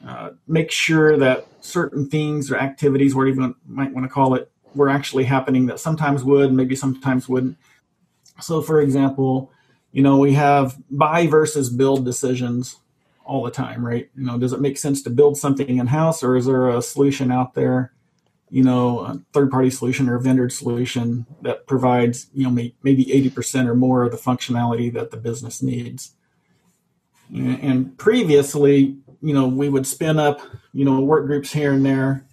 uh, 0.06 0.32
make 0.48 0.72
sure 0.72 1.18
that 1.18 1.48
certain 1.62 2.10
things 2.10 2.52
or 2.52 2.58
activities, 2.58 3.16
whatever 3.16 3.42
you 3.42 3.56
might 3.68 3.94
want 3.94 4.06
to 4.06 4.10
call 4.10 4.36
it, 4.36 4.52
were 4.76 4.90
actually 4.90 5.24
happening 5.24 5.66
that 5.66 5.80
sometimes 5.80 6.24
would, 6.24 6.54
maybe 6.54 6.76
sometimes 6.76 7.28
wouldn't. 7.28 7.58
So, 8.40 8.62
for 8.62 8.82
example, 8.82 9.52
you 9.92 10.04
know, 10.04 10.18
we 10.18 10.34
have 10.34 10.78
buy 10.92 11.28
versus 11.28 11.70
build 11.70 12.06
decisions 12.06 12.78
all 13.26 13.44
the 13.44 13.52
time, 13.52 13.86
right? 13.86 14.10
You 14.16 14.26
know, 14.26 14.38
does 14.38 14.54
it 14.54 14.62
make 14.62 14.78
sense 14.78 15.02
to 15.04 15.10
build 15.10 15.38
something 15.38 15.78
in 15.78 15.88
house 15.88 16.24
or 16.24 16.36
is 16.36 16.46
there 16.46 16.70
a 16.70 16.82
solution 16.82 17.32
out 17.32 17.54
there 17.54 17.92
you 18.50 18.64
know, 18.64 19.00
a 19.00 19.22
third 19.34 19.52
party 19.52 19.70
solution 19.70 20.10
or 20.10 20.16
a 20.16 20.22
vendor 20.22 20.50
solution 20.50 21.26
that 21.42 21.68
provides, 21.68 22.28
you 22.34 22.44
know, 22.44 22.50
maybe 22.50 23.06
80% 23.06 23.68
or 23.68 23.76
more 23.76 24.04
of 24.04 24.12
the 24.12 24.18
functionality 24.18 24.92
that 24.94 25.12
the 25.12 25.18
business 25.18 25.62
needs. 25.62 26.16
And 27.32 27.96
previously, 28.00 28.98
you 29.22 29.34
know, 29.34 29.48
we 29.48 29.70
would 29.70 29.86
spin 29.86 30.18
up, 30.18 30.42
you 30.74 30.84
know, 30.84 31.00
work 31.00 31.28
groups 31.28 31.54
here 31.54 31.74
and 31.74 31.86
there 31.86 32.26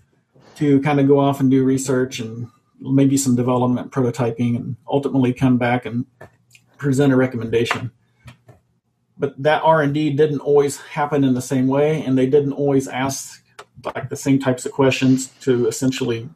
to 0.57 0.81
kind 0.81 0.99
of 0.99 1.07
go 1.07 1.19
off 1.19 1.41
and 1.41 1.51
do 1.51 1.65
research 1.65 2.19
and 2.19 2.49
maybe 2.81 3.17
some 3.19 3.37
development 3.37 3.93
prototyping 3.93 4.57
and 4.57 4.77
ultimately 4.89 5.35
come 5.35 5.59
back 5.59 5.85
and 5.85 6.07
present 6.79 7.13
a 7.13 7.17
recommendation 7.17 7.91
but 9.19 9.41
that 9.43 9.63
r&d 9.63 10.11
didn't 10.11 10.41
always 10.41 10.79
happen 10.79 11.25
in 11.25 11.35
the 11.35 11.43
same 11.43 11.67
way 11.67 12.03
and 12.03 12.19
they 12.19 12.27
didn't 12.27 12.53
always 12.53 12.87
ask 12.89 13.43
like 13.85 14.09
the 14.09 14.17
same 14.17 14.39
types 14.39 14.67
of 14.67 14.73
questions 14.73 15.29
to 15.41 15.67
essentially 15.67 16.29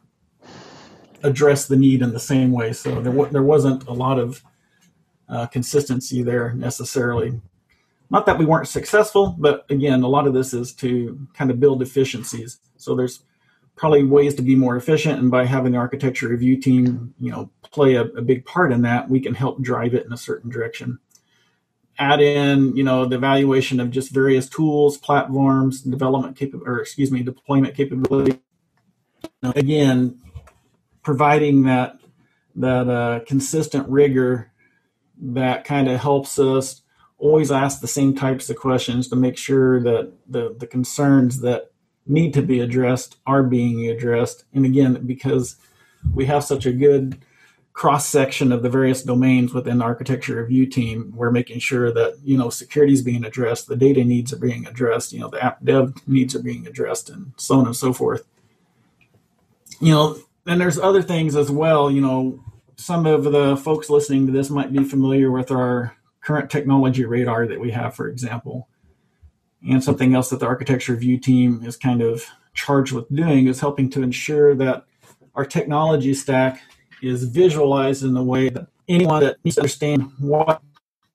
address 1.23 1.67
the 1.67 1.75
need 1.75 2.01
in 2.01 2.13
the 2.13 2.19
same 2.19 2.51
way. 2.51 2.73
So 2.73 2.95
there, 3.01 3.13
w- 3.13 3.31
there 3.31 3.43
wasn't 3.43 3.87
a 3.87 3.93
lot 3.93 4.19
of 4.19 4.43
uh, 5.29 5.45
consistency 5.47 6.23
there 6.23 6.53
necessarily. 6.53 7.39
Not 8.09 8.25
that 8.25 8.37
we 8.37 8.45
weren't 8.45 8.67
successful 8.67 9.35
but 9.37 9.65
again 9.69 10.03
a 10.03 10.07
lot 10.07 10.27
of 10.27 10.33
this 10.33 10.53
is 10.53 10.73
to 10.75 11.27
kind 11.33 11.51
of 11.51 11.59
build 11.59 11.81
efficiencies. 11.81 12.59
So 12.77 12.95
there's 12.95 13.23
probably 13.75 14.03
ways 14.03 14.35
to 14.35 14.41
be 14.41 14.55
more 14.55 14.75
efficient 14.75 15.19
and 15.19 15.31
by 15.31 15.45
having 15.45 15.71
the 15.71 15.77
architecture 15.77 16.27
review 16.27 16.55
team 16.59 17.13
you 17.19 17.31
know 17.31 17.49
play 17.71 17.95
a, 17.95 18.03
a 18.03 18.21
big 18.21 18.45
part 18.45 18.71
in 18.71 18.81
that 18.81 19.09
we 19.09 19.19
can 19.19 19.33
help 19.33 19.61
drive 19.61 19.93
it 19.93 20.05
in 20.05 20.13
a 20.13 20.17
certain 20.17 20.49
direction 20.49 20.99
add 22.01 22.19
in 22.19 22.75
you 22.75 22.83
know 22.83 23.05
the 23.05 23.15
evaluation 23.15 23.79
of 23.79 23.91
just 23.91 24.11
various 24.11 24.49
tools 24.49 24.97
platforms 24.97 25.81
development 25.81 26.35
capability 26.35 26.69
or 26.69 26.81
excuse 26.81 27.11
me 27.11 27.21
deployment 27.21 27.75
capability 27.75 28.39
again 29.43 30.19
providing 31.03 31.63
that 31.63 31.99
that 32.55 32.89
uh, 32.89 33.19
consistent 33.25 33.87
rigor 33.87 34.51
that 35.21 35.63
kind 35.63 35.87
of 35.87 35.99
helps 35.99 36.39
us 36.39 36.81
always 37.17 37.51
ask 37.51 37.79
the 37.79 37.87
same 37.87 38.15
types 38.15 38.49
of 38.49 38.57
questions 38.57 39.07
to 39.07 39.15
make 39.15 39.37
sure 39.37 39.81
that 39.81 40.11
the 40.27 40.55
the 40.57 40.67
concerns 40.67 41.41
that 41.41 41.71
need 42.07 42.33
to 42.33 42.41
be 42.41 42.59
addressed 42.59 43.17
are 43.27 43.43
being 43.43 43.87
addressed. 43.87 44.45
And 44.53 44.65
again, 44.65 45.05
because 45.05 45.55
we 46.13 46.25
have 46.25 46.43
such 46.43 46.65
a 46.65 46.71
good 46.71 47.23
cross 47.81 48.05
section 48.05 48.51
of 48.51 48.61
the 48.61 48.69
various 48.69 49.01
domains 49.01 49.55
within 49.55 49.79
the 49.79 49.83
architecture 49.83 50.35
review 50.35 50.67
team, 50.67 51.11
we're 51.15 51.31
making 51.31 51.57
sure 51.57 51.91
that 51.91 52.15
you 52.23 52.37
know 52.37 52.47
security 52.47 52.93
is 52.93 53.01
being 53.01 53.25
addressed, 53.25 53.67
the 53.67 53.75
data 53.75 54.03
needs 54.03 54.31
are 54.31 54.37
being 54.37 54.67
addressed, 54.67 55.11
you 55.11 55.19
know 55.19 55.29
the 55.29 55.43
app 55.43 55.63
dev 55.63 55.91
needs 56.05 56.35
are 56.35 56.43
being 56.43 56.67
addressed, 56.67 57.09
and 57.09 57.33
so 57.37 57.57
on 57.57 57.65
and 57.65 57.75
so 57.75 57.91
forth. 57.91 58.23
You 59.79 59.93
know, 59.93 60.17
and 60.45 60.61
there's 60.61 60.77
other 60.77 61.01
things 61.01 61.35
as 61.35 61.49
well. 61.49 61.89
You 61.89 62.01
know, 62.01 62.43
some 62.75 63.07
of 63.07 63.23
the 63.23 63.57
folks 63.57 63.89
listening 63.89 64.27
to 64.27 64.31
this 64.31 64.51
might 64.51 64.71
be 64.71 64.83
familiar 64.83 65.31
with 65.31 65.49
our 65.49 65.97
current 66.21 66.51
technology 66.51 67.03
radar 67.03 67.47
that 67.47 67.59
we 67.59 67.71
have, 67.71 67.95
for 67.95 68.07
example. 68.07 68.67
And 69.67 69.83
something 69.83 70.13
else 70.13 70.29
that 70.29 70.39
the 70.39 70.45
architecture 70.45 70.93
review 70.93 71.17
team 71.17 71.63
is 71.65 71.77
kind 71.77 72.03
of 72.03 72.27
charged 72.53 72.91
with 72.91 73.09
doing 73.09 73.47
is 73.47 73.59
helping 73.59 73.89
to 73.89 74.03
ensure 74.03 74.53
that 74.53 74.85
our 75.33 75.45
technology 75.45 76.13
stack 76.13 76.61
is 77.01 77.23
visualized 77.23 78.03
in 78.03 78.15
a 78.15 78.23
way 78.23 78.49
that 78.49 78.67
anyone 78.87 79.21
that 79.23 79.37
needs 79.43 79.55
to 79.55 79.61
understand 79.61 80.11
what 80.19 80.61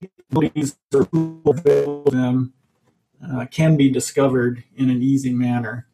capabilities 0.00 0.76
or 0.94 1.04
who 1.12 1.42
available 1.46 2.10
them 2.10 2.52
uh, 3.32 3.46
can 3.46 3.76
be 3.76 3.90
discovered 3.90 4.62
in 4.76 4.90
an 4.90 5.02
easy 5.02 5.32
manner. 5.32 5.86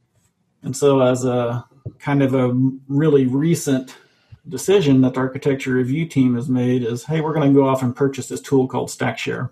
And 0.62 0.76
so, 0.76 1.00
as 1.00 1.24
a 1.24 1.64
kind 1.98 2.22
of 2.22 2.34
a 2.34 2.52
really 2.88 3.26
recent 3.26 3.96
decision 4.48 5.00
that 5.02 5.14
the 5.14 5.20
architecture 5.20 5.72
review 5.72 6.06
team 6.06 6.34
has 6.34 6.48
made 6.48 6.84
is 6.84 7.04
hey, 7.04 7.20
we're 7.20 7.34
going 7.34 7.52
to 7.52 7.58
go 7.58 7.66
off 7.66 7.82
and 7.82 7.94
purchase 7.94 8.28
this 8.28 8.40
tool 8.40 8.66
called 8.66 8.88
StackShare. 8.88 9.50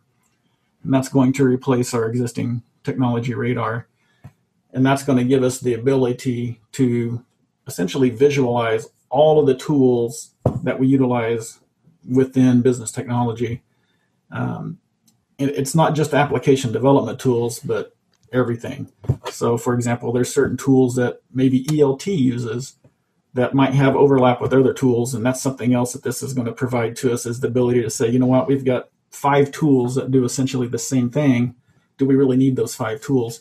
And 0.82 0.92
that's 0.92 1.08
going 1.08 1.32
to 1.34 1.44
replace 1.44 1.94
our 1.94 2.08
existing 2.08 2.62
technology 2.82 3.34
radar. 3.34 3.86
And 4.72 4.86
that's 4.86 5.02
going 5.02 5.18
to 5.18 5.24
give 5.24 5.42
us 5.42 5.60
the 5.60 5.74
ability 5.74 6.60
to 6.72 7.24
essentially 7.66 8.10
visualize 8.10 8.88
all 9.10 9.38
of 9.38 9.46
the 9.46 9.56
tools 9.56 10.34
that 10.62 10.78
we 10.78 10.86
utilize 10.86 11.60
within 12.08 12.62
business 12.62 12.90
technology. 12.90 13.62
Um, 14.30 14.78
it's 15.38 15.74
not 15.74 15.94
just 15.94 16.14
application 16.14 16.72
development 16.72 17.18
tools, 17.18 17.60
but 17.60 17.96
everything. 18.32 18.90
So, 19.30 19.56
for 19.56 19.74
example, 19.74 20.12
there's 20.12 20.32
certain 20.32 20.56
tools 20.56 20.94
that 20.96 21.20
maybe 21.32 21.64
ELT 21.64 22.06
uses 22.06 22.76
that 23.34 23.54
might 23.54 23.74
have 23.74 23.96
overlap 23.96 24.40
with 24.40 24.52
other 24.52 24.72
tools, 24.72 25.14
and 25.14 25.24
that's 25.24 25.42
something 25.42 25.72
else 25.72 25.92
that 25.92 26.02
this 26.02 26.22
is 26.22 26.34
going 26.34 26.46
to 26.46 26.52
provide 26.52 26.96
to 26.96 27.12
us 27.12 27.26
is 27.26 27.40
the 27.40 27.48
ability 27.48 27.82
to 27.82 27.90
say, 27.90 28.08
you 28.08 28.18
know 28.18 28.26
what, 28.26 28.48
we've 28.48 28.64
got 28.64 28.88
five 29.10 29.50
tools 29.50 29.94
that 29.94 30.10
do 30.10 30.24
essentially 30.24 30.66
the 30.66 30.78
same 30.78 31.10
thing, 31.10 31.54
do 31.98 32.06
we 32.06 32.14
really 32.16 32.36
need 32.36 32.56
those 32.56 32.74
five 32.74 33.00
tools? 33.00 33.40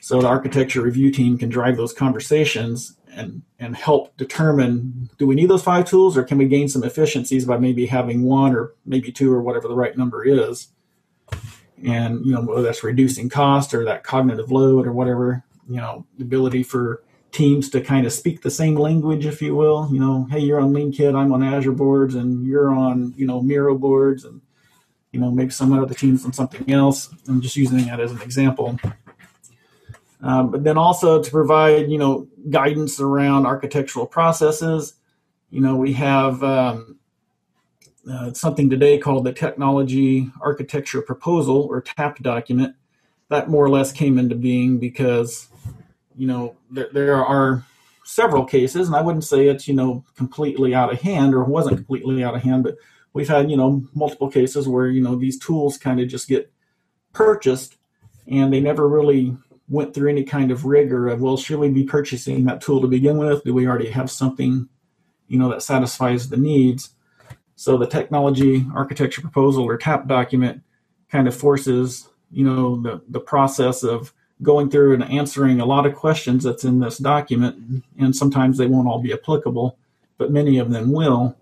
So 0.00 0.20
the 0.20 0.28
architecture 0.28 0.82
review 0.82 1.10
team 1.10 1.38
can 1.38 1.48
drive 1.48 1.76
those 1.76 1.92
conversations 1.92 2.96
and 3.14 3.42
and 3.58 3.76
help 3.76 4.16
determine 4.16 5.08
do 5.18 5.26
we 5.26 5.34
need 5.34 5.48
those 5.48 5.62
five 5.62 5.84
tools 5.84 6.16
or 6.16 6.22
can 6.22 6.38
we 6.38 6.46
gain 6.46 6.68
some 6.68 6.84
efficiencies 6.84 7.44
by 7.44 7.56
maybe 7.56 7.86
having 7.86 8.22
one 8.22 8.54
or 8.54 8.74
maybe 8.84 9.12
two 9.12 9.32
or 9.32 9.42
whatever 9.42 9.68
the 9.68 9.74
right 9.74 9.96
number 9.96 10.24
is 10.24 10.68
and 11.84 12.24
you 12.24 12.32
know 12.32 12.42
whether 12.42 12.62
that's 12.62 12.84
reducing 12.84 13.28
cost 13.28 13.74
or 13.74 13.84
that 13.84 14.04
cognitive 14.04 14.50
load 14.50 14.86
or 14.86 14.92
whatever 14.92 15.44
you 15.68 15.76
know 15.76 16.06
the 16.18 16.24
ability 16.24 16.62
for 16.62 17.02
teams 17.32 17.68
to 17.68 17.80
kind 17.80 18.06
of 18.06 18.12
speak 18.12 18.42
the 18.42 18.50
same 18.50 18.76
language 18.76 19.26
if 19.26 19.42
you 19.42 19.54
will 19.54 19.88
you 19.92 19.98
know 19.98 20.26
hey 20.30 20.38
you're 20.38 20.60
on 20.60 20.72
LeanKit 20.72 21.16
i'm 21.16 21.32
on 21.32 21.42
azure 21.42 21.72
boards 21.72 22.14
and 22.14 22.46
you're 22.46 22.72
on 22.72 23.12
you 23.16 23.26
know 23.26 23.40
miro 23.40 23.76
boards 23.76 24.24
and 24.24 24.40
you 25.14 25.20
know, 25.20 25.30
maybe 25.30 25.50
some 25.50 25.72
other 25.72 25.94
teams 25.94 26.24
on 26.24 26.32
something 26.32 26.68
else. 26.72 27.08
I'm 27.28 27.40
just 27.40 27.54
using 27.54 27.86
that 27.86 28.00
as 28.00 28.10
an 28.10 28.20
example. 28.20 28.76
Um, 30.24 30.50
but 30.50 30.64
then 30.64 30.78
also 30.78 31.22
to 31.22 31.30
provide, 31.30 31.90
you 31.90 31.98
know, 31.98 32.26
guidance 32.48 32.98
around 32.98 33.46
architectural 33.46 34.06
processes. 34.06 34.94
You 35.50 35.60
know, 35.60 35.76
we 35.76 35.92
have 35.92 36.42
um, 36.42 36.98
uh, 38.10 38.32
something 38.32 38.70
today 38.70 38.96
called 38.96 39.24
the 39.24 39.32
Technology 39.32 40.30
Architecture 40.40 41.02
Proposal 41.02 41.66
or 41.70 41.82
TAP 41.82 42.20
document. 42.20 42.74
That 43.28 43.50
more 43.50 43.64
or 43.64 43.68
less 43.68 43.92
came 43.92 44.18
into 44.18 44.34
being 44.34 44.78
because, 44.78 45.48
you 46.16 46.26
know, 46.26 46.56
there, 46.70 46.88
there 46.92 47.24
are 47.24 47.64
several 48.04 48.44
cases, 48.44 48.86
and 48.86 48.96
I 48.96 49.02
wouldn't 49.02 49.24
say 49.24 49.48
it's, 49.48 49.68
you 49.68 49.74
know, 49.74 50.04
completely 50.16 50.74
out 50.74 50.92
of 50.92 51.02
hand 51.02 51.34
or 51.34 51.44
wasn't 51.44 51.76
completely 51.76 52.24
out 52.24 52.34
of 52.34 52.42
hand, 52.42 52.64
but 52.64 52.76
we've 53.14 53.28
had 53.28 53.50
you 53.50 53.56
know 53.56 53.82
multiple 53.94 54.28
cases 54.28 54.68
where 54.68 54.88
you 54.88 55.00
know 55.00 55.16
these 55.16 55.38
tools 55.38 55.78
kind 55.78 56.00
of 56.00 56.08
just 56.08 56.28
get 56.28 56.52
purchased 57.14 57.76
and 58.26 58.52
they 58.52 58.60
never 58.60 58.86
really 58.86 59.36
went 59.68 59.94
through 59.94 60.10
any 60.10 60.24
kind 60.24 60.50
of 60.50 60.64
rigor 60.64 61.08
of 61.08 61.20
well 61.20 61.36
should 61.36 61.58
we 61.58 61.68
be 61.68 61.84
purchasing 61.84 62.44
that 62.44 62.60
tool 62.60 62.80
to 62.80 62.88
begin 62.88 63.18
with? 63.18 63.44
Do 63.44 63.54
we 63.54 63.66
already 63.66 63.90
have 63.90 64.10
something 64.10 64.68
you 65.28 65.38
know 65.38 65.50
that 65.50 65.62
satisfies 65.62 66.28
the 66.28 66.36
needs? 66.36 66.90
So 67.56 67.78
the 67.78 67.86
technology 67.86 68.66
architecture 68.74 69.20
proposal 69.20 69.64
or 69.64 69.76
tap 69.76 70.06
document 70.06 70.62
kind 71.10 71.28
of 71.28 71.34
forces 71.34 72.08
you 72.30 72.44
know 72.44 72.80
the, 72.80 73.02
the 73.08 73.20
process 73.20 73.82
of 73.82 74.12
going 74.42 74.68
through 74.68 74.94
and 74.94 75.04
answering 75.04 75.60
a 75.60 75.64
lot 75.64 75.86
of 75.86 75.94
questions 75.94 76.42
that's 76.42 76.64
in 76.64 76.80
this 76.80 76.98
document 76.98 77.84
and 77.98 78.16
sometimes 78.16 78.58
they 78.58 78.66
won't 78.66 78.88
all 78.88 79.00
be 79.00 79.12
applicable 79.12 79.78
but 80.18 80.30
many 80.30 80.58
of 80.58 80.70
them 80.70 80.92
will. 80.92 81.36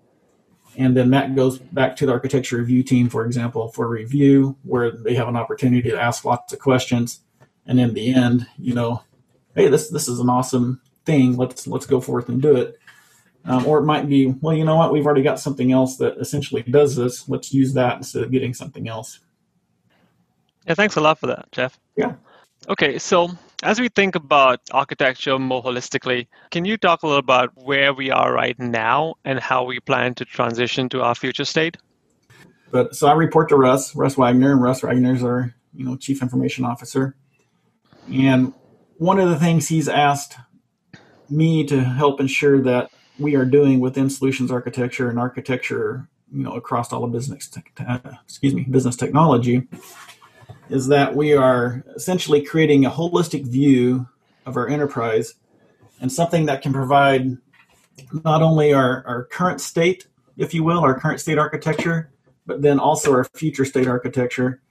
And 0.75 0.97
then 0.97 1.11
that 1.11 1.35
goes 1.35 1.59
back 1.59 1.95
to 1.97 2.05
the 2.05 2.11
architecture 2.11 2.57
review 2.57 2.83
team, 2.83 3.09
for 3.09 3.25
example, 3.25 3.67
for 3.69 3.87
review, 3.87 4.57
where 4.63 4.91
they 4.91 5.13
have 5.13 5.27
an 5.27 5.35
opportunity 5.35 5.89
to 5.89 5.99
ask 5.99 6.25
lots 6.25 6.51
of 6.51 6.59
questions. 6.59 7.19
And 7.65 7.79
in 7.79 7.93
the 7.93 8.13
end, 8.13 8.47
you 8.57 8.73
know, 8.73 9.03
hey, 9.55 9.67
this 9.67 9.89
this 9.89 10.07
is 10.07 10.19
an 10.19 10.29
awesome 10.29 10.81
thing. 11.05 11.37
Let's 11.37 11.67
let's 11.67 11.85
go 11.85 12.01
forth 12.01 12.29
and 12.29 12.41
do 12.41 12.55
it. 12.55 12.77
Um, 13.45 13.65
or 13.65 13.79
it 13.79 13.83
might 13.83 14.07
be, 14.07 14.27
well, 14.27 14.55
you 14.55 14.63
know 14.63 14.77
what, 14.77 14.93
we've 14.93 15.05
already 15.05 15.21
got 15.21 15.37
something 15.37 15.73
else 15.73 15.97
that 15.97 16.17
essentially 16.17 16.63
does 16.63 16.95
this. 16.95 17.27
Let's 17.27 17.53
use 17.53 17.73
that 17.73 17.97
instead 17.97 18.23
of 18.23 18.31
getting 18.31 18.53
something 18.53 18.87
else. 18.87 19.19
Yeah, 20.65 20.75
thanks 20.75 20.95
a 20.95 21.01
lot 21.01 21.19
for 21.19 21.27
that, 21.27 21.51
Jeff. 21.51 21.77
Yeah. 21.97 22.13
Okay, 22.69 22.97
so 22.97 23.29
as 23.63 23.81
we 23.81 23.89
think 23.89 24.15
about 24.15 24.61
architecture 24.71 25.37
more 25.37 25.61
holistically, 25.61 26.27
can 26.51 26.63
you 26.63 26.77
talk 26.77 27.03
a 27.03 27.07
little 27.07 27.19
about 27.19 27.51
where 27.55 27.93
we 27.93 28.11
are 28.11 28.31
right 28.31 28.57
now 28.57 29.15
and 29.25 29.39
how 29.39 29.65
we 29.65 29.81
plan 29.81 30.13
to 30.15 30.25
transition 30.25 30.87
to 30.89 31.01
our 31.01 31.13
future 31.13 31.43
state? 31.43 31.75
But 32.71 32.95
so 32.95 33.07
I 33.07 33.13
report 33.13 33.49
to 33.49 33.57
Russ, 33.57 33.93
Russ 33.93 34.15
Wagner, 34.15 34.53
and 34.53 34.61
Russ 34.61 34.83
Wagner 34.83 35.13
is 35.13 35.23
our 35.23 35.53
you 35.73 35.83
know 35.85 35.97
chief 35.97 36.21
information 36.21 36.63
officer. 36.63 37.15
And 38.11 38.53
one 38.97 39.19
of 39.19 39.29
the 39.29 39.37
things 39.39 39.67
he's 39.67 39.89
asked 39.89 40.37
me 41.29 41.65
to 41.65 41.83
help 41.83 42.19
ensure 42.19 42.61
that 42.61 42.91
we 43.19 43.35
are 43.35 43.45
doing 43.45 43.79
within 43.79 44.09
solutions 44.09 44.51
architecture 44.51 45.09
and 45.09 45.19
architecture, 45.19 46.07
you 46.31 46.43
know, 46.43 46.53
across 46.53 46.91
all 46.91 47.03
of 47.03 47.11
business, 47.11 47.47
te- 47.47 47.61
excuse 48.23 48.53
me, 48.53 48.63
business 48.63 48.95
technology, 48.95 49.67
is 50.69 50.87
that 50.87 51.15
we 51.15 51.33
are 51.33 51.83
essentially 51.95 52.41
creating 52.41 52.85
a 52.85 52.89
holistic 52.89 53.45
view 53.45 54.07
of 54.45 54.57
our 54.57 54.67
enterprise 54.67 55.35
and 56.01 56.11
something 56.11 56.45
that 56.47 56.61
can 56.61 56.73
provide 56.73 57.37
not 58.25 58.41
only 58.41 58.73
our, 58.73 59.05
our 59.05 59.25
current 59.25 59.61
state, 59.61 60.07
if 60.37 60.53
you 60.53 60.63
will, 60.63 60.79
our 60.79 60.99
current 60.99 61.19
state 61.19 61.37
architecture, 61.37 62.11
but 62.45 62.61
then 62.61 62.79
also 62.79 63.11
our 63.13 63.23
future 63.35 63.65
state 63.65 63.87
architecture. 63.87 64.61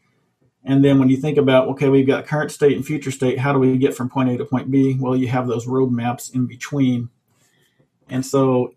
And 0.65 0.85
then 0.85 0.99
when 0.99 1.09
you 1.09 1.17
think 1.17 1.39
about, 1.39 1.69
okay, 1.69 1.89
we've 1.89 2.07
got 2.07 2.27
current 2.27 2.53
state 2.53 2.77
and 2.77 2.87
future 2.87 3.11
state, 3.11 3.39
how 3.39 3.53
do 3.53 3.59
we 3.59 3.77
get 3.79 3.95
from 3.95 4.09
point 4.09 4.31
A 4.31 4.37
to 4.39 4.45
point 4.45 4.71
B? 4.71 4.97
Well, 4.99 5.17
you 5.17 5.27
have 5.29 5.49
those 5.49 5.67
roadmaps 5.67 6.35
in 6.35 6.47
between. 6.47 7.09
And 8.09 8.25
so 8.25 8.75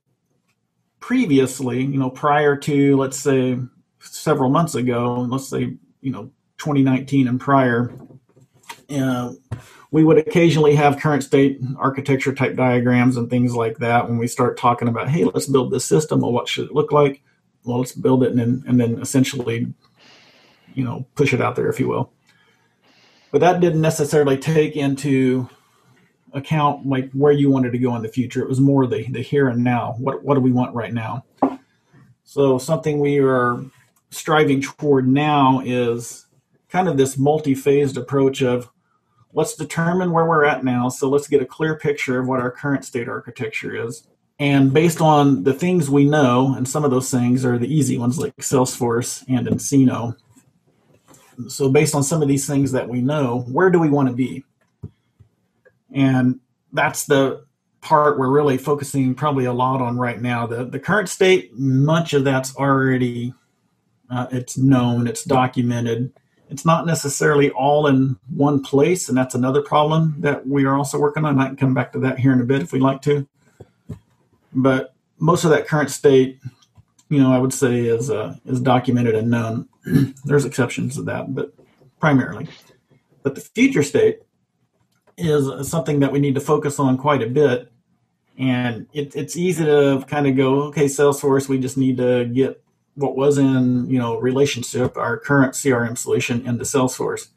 previously, 0.99 1.83
you 1.83 1.99
know, 1.99 2.09
prior 2.09 2.55
to, 2.55 2.97
let's 2.97 3.17
say, 3.17 3.59
several 3.99 4.49
months 4.49 4.73
ago, 4.73 5.27
let's 5.29 5.47
say, 5.47 5.75
you 6.01 6.11
know, 6.11 6.31
2019 6.57 7.27
and 7.27 7.39
prior, 7.39 7.93
uh, 8.89 9.33
we 9.91 10.03
would 10.03 10.17
occasionally 10.17 10.75
have 10.75 10.99
current 10.99 11.23
state 11.23 11.59
architecture 11.77 12.33
type 12.33 12.55
diagrams 12.55 13.17
and 13.17 13.29
things 13.29 13.55
like 13.55 13.77
that 13.77 14.09
when 14.09 14.17
we 14.17 14.27
start 14.27 14.57
talking 14.57 14.87
about, 14.87 15.09
hey, 15.09 15.23
let's 15.23 15.47
build 15.47 15.71
this 15.71 15.85
system. 15.85 16.21
Well, 16.21 16.31
what 16.31 16.47
should 16.47 16.65
it 16.65 16.73
look 16.73 16.91
like? 16.91 17.21
Well, 17.63 17.79
let's 17.79 17.93
build 17.93 18.23
it 18.23 18.31
and 18.31 18.39
then, 18.39 18.63
and 18.67 18.79
then 18.79 18.99
essentially, 18.99 19.73
you 20.75 20.83
know, 20.83 21.05
push 21.15 21.33
it 21.33 21.41
out 21.41 21.55
there, 21.55 21.69
if 21.69 21.79
you 21.79 21.87
will. 21.87 22.11
But 23.31 23.41
that 23.41 23.59
didn't 23.59 23.81
necessarily 23.81 24.37
take 24.37 24.75
into 24.75 25.49
account 26.33 26.85
like 26.85 27.11
where 27.11 27.31
you 27.31 27.49
wanted 27.49 27.71
to 27.71 27.79
go 27.79 27.95
in 27.95 28.01
the 28.01 28.09
future. 28.09 28.41
It 28.41 28.49
was 28.49 28.61
more 28.61 28.85
the, 28.85 29.09
the 29.09 29.21
here 29.21 29.47
and 29.47 29.63
now. 29.63 29.95
What, 29.97 30.23
what 30.23 30.35
do 30.35 30.41
we 30.41 30.51
want 30.51 30.75
right 30.75 30.93
now? 30.93 31.25
So 32.23 32.57
something 32.57 32.99
we 32.99 33.19
are 33.19 33.63
striving 34.09 34.61
toward 34.61 35.07
now 35.07 35.61
is 35.65 36.25
kind 36.69 36.87
of 36.87 36.97
this 36.97 37.17
multi-phased 37.17 37.97
approach 37.97 38.41
of 38.41 38.69
let's 39.33 39.55
determine 39.55 40.11
where 40.11 40.25
we're 40.25 40.45
at 40.45 40.63
now. 40.63 40.89
So 40.89 41.09
let's 41.09 41.27
get 41.27 41.41
a 41.41 41.45
clear 41.45 41.77
picture 41.77 42.19
of 42.19 42.27
what 42.27 42.39
our 42.39 42.51
current 42.51 42.85
state 42.85 43.07
architecture 43.07 43.75
is. 43.75 44.07
And 44.39 44.73
based 44.73 44.99
on 44.99 45.43
the 45.43 45.53
things 45.53 45.89
we 45.89 46.05
know, 46.05 46.53
and 46.55 46.67
some 46.67 46.83
of 46.83 46.91
those 46.91 47.09
things 47.09 47.45
are 47.45 47.57
the 47.57 47.73
easy 47.73 47.97
ones 47.97 48.17
like 48.19 48.35
Salesforce 48.37 49.23
and 49.29 49.47
nCino. 49.47 50.15
So 51.47 51.69
based 51.69 51.95
on 51.95 52.03
some 52.03 52.21
of 52.21 52.27
these 52.27 52.47
things 52.47 52.71
that 52.71 52.87
we 52.87 53.01
know, 53.01 53.41
where 53.51 53.69
do 53.69 53.79
we 53.79 53.89
want 53.89 54.09
to 54.09 54.15
be? 54.15 54.43
And 55.93 56.39
that's 56.73 57.05
the 57.05 57.45
part 57.81 58.17
we're 58.17 58.29
really 58.29 58.57
focusing 58.57 59.15
probably 59.15 59.45
a 59.45 59.53
lot 59.53 59.81
on 59.81 59.97
right 59.97 60.21
now. 60.21 60.47
The 60.47 60.65
the 60.65 60.79
current 60.79 61.09
state, 61.09 61.53
much 61.57 62.13
of 62.13 62.23
that's 62.23 62.55
already 62.55 63.33
uh, 64.09 64.27
it's 64.31 64.57
known, 64.57 65.07
it's 65.07 65.23
documented 65.23 66.11
it's 66.49 66.65
not 66.65 66.85
necessarily 66.85 67.49
all 67.51 67.87
in 67.87 68.17
one 68.29 68.61
place, 68.61 69.09
and 69.09 69.17
that's 69.17 69.35
another 69.35 69.61
problem 69.61 70.15
that 70.19 70.47
we 70.47 70.65
are 70.65 70.75
also 70.75 70.99
working 70.99 71.25
on. 71.25 71.39
I 71.39 71.47
can 71.47 71.55
come 71.55 71.73
back 71.73 71.91
to 71.93 71.99
that 71.99 72.19
here 72.19 72.33
in 72.33 72.41
a 72.41 72.45
bit 72.45 72.61
if 72.61 72.71
we'd 72.71 72.81
like 72.81 73.01
to. 73.03 73.27
But 74.53 74.93
most 75.17 75.43
of 75.43 75.49
that 75.51 75.67
current 75.67 75.89
state, 75.89 76.39
you 77.09 77.19
know, 77.19 77.33
I 77.33 77.39
would 77.39 77.53
say 77.53 77.85
is 77.85 78.09
uh, 78.09 78.35
is 78.45 78.61
documented 78.61 79.15
and 79.15 79.29
known. 79.29 79.67
There's 80.25 80.45
exceptions 80.45 80.95
to 80.95 81.03
that, 81.03 81.33
but 81.33 81.53
primarily. 81.99 82.47
But 83.23 83.35
the 83.35 83.41
future 83.41 83.83
state 83.83 84.19
is 85.17 85.69
something 85.69 85.99
that 86.01 86.11
we 86.11 86.19
need 86.19 86.35
to 86.35 86.41
focus 86.41 86.79
on 86.79 86.97
quite 86.97 87.21
a 87.21 87.27
bit. 87.27 87.71
And 88.37 88.87
it, 88.93 89.15
it's 89.15 89.37
easy 89.37 89.63
to 89.63 90.03
kind 90.07 90.27
of 90.27 90.35
go, 90.35 90.63
okay, 90.63 90.85
Salesforce, 90.85 91.47
we 91.47 91.57
just 91.57 91.77
need 91.77 91.97
to 91.97 92.25
get 92.25 92.61
what 92.95 93.15
was 93.15 93.37
in 93.37 93.87
you 93.89 93.99
know 93.99 94.17
relationship 94.17 94.97
our 94.97 95.17
current 95.17 95.53
crm 95.53 95.97
solution 95.97 96.45
into 96.47 96.63
salesforce 96.63 97.27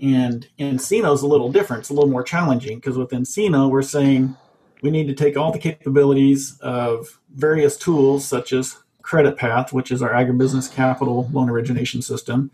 and 0.00 0.48
nCino 0.58 1.14
is 1.14 1.22
a 1.22 1.26
little 1.26 1.50
different 1.50 1.80
it's 1.80 1.90
a 1.90 1.94
little 1.94 2.10
more 2.10 2.22
challenging 2.22 2.76
because 2.76 2.98
with 2.98 3.10
nCino 3.10 3.70
we're 3.70 3.80
saying 3.80 4.36
we 4.82 4.90
need 4.90 5.06
to 5.06 5.14
take 5.14 5.36
all 5.36 5.52
the 5.52 5.58
capabilities 5.58 6.58
of 6.60 7.20
various 7.34 7.76
tools 7.76 8.24
such 8.24 8.52
as 8.52 8.81
creditpath 9.02 9.72
which 9.72 9.90
is 9.90 10.02
our 10.02 10.10
agribusiness 10.10 10.72
capital 10.72 11.28
loan 11.32 11.50
origination 11.50 12.02
system 12.02 12.50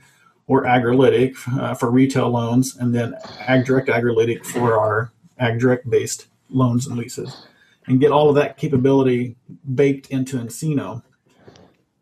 or 0.46 0.64
agrilytic 0.64 1.36
uh, 1.58 1.74
for 1.74 1.90
retail 1.90 2.30
loans 2.30 2.76
and 2.76 2.94
then 2.94 3.14
agdirect 3.40 3.88
agrilytic 3.88 4.44
for 4.44 4.78
our 4.78 5.12
agdirect 5.38 5.88
based 5.88 6.26
loans 6.50 6.86
and 6.86 6.96
leases 6.98 7.46
and 7.86 8.00
get 8.00 8.10
all 8.10 8.28
of 8.28 8.34
that 8.34 8.56
capability 8.56 9.36
baked 9.74 10.08
into 10.10 10.36
nCino 10.36 11.02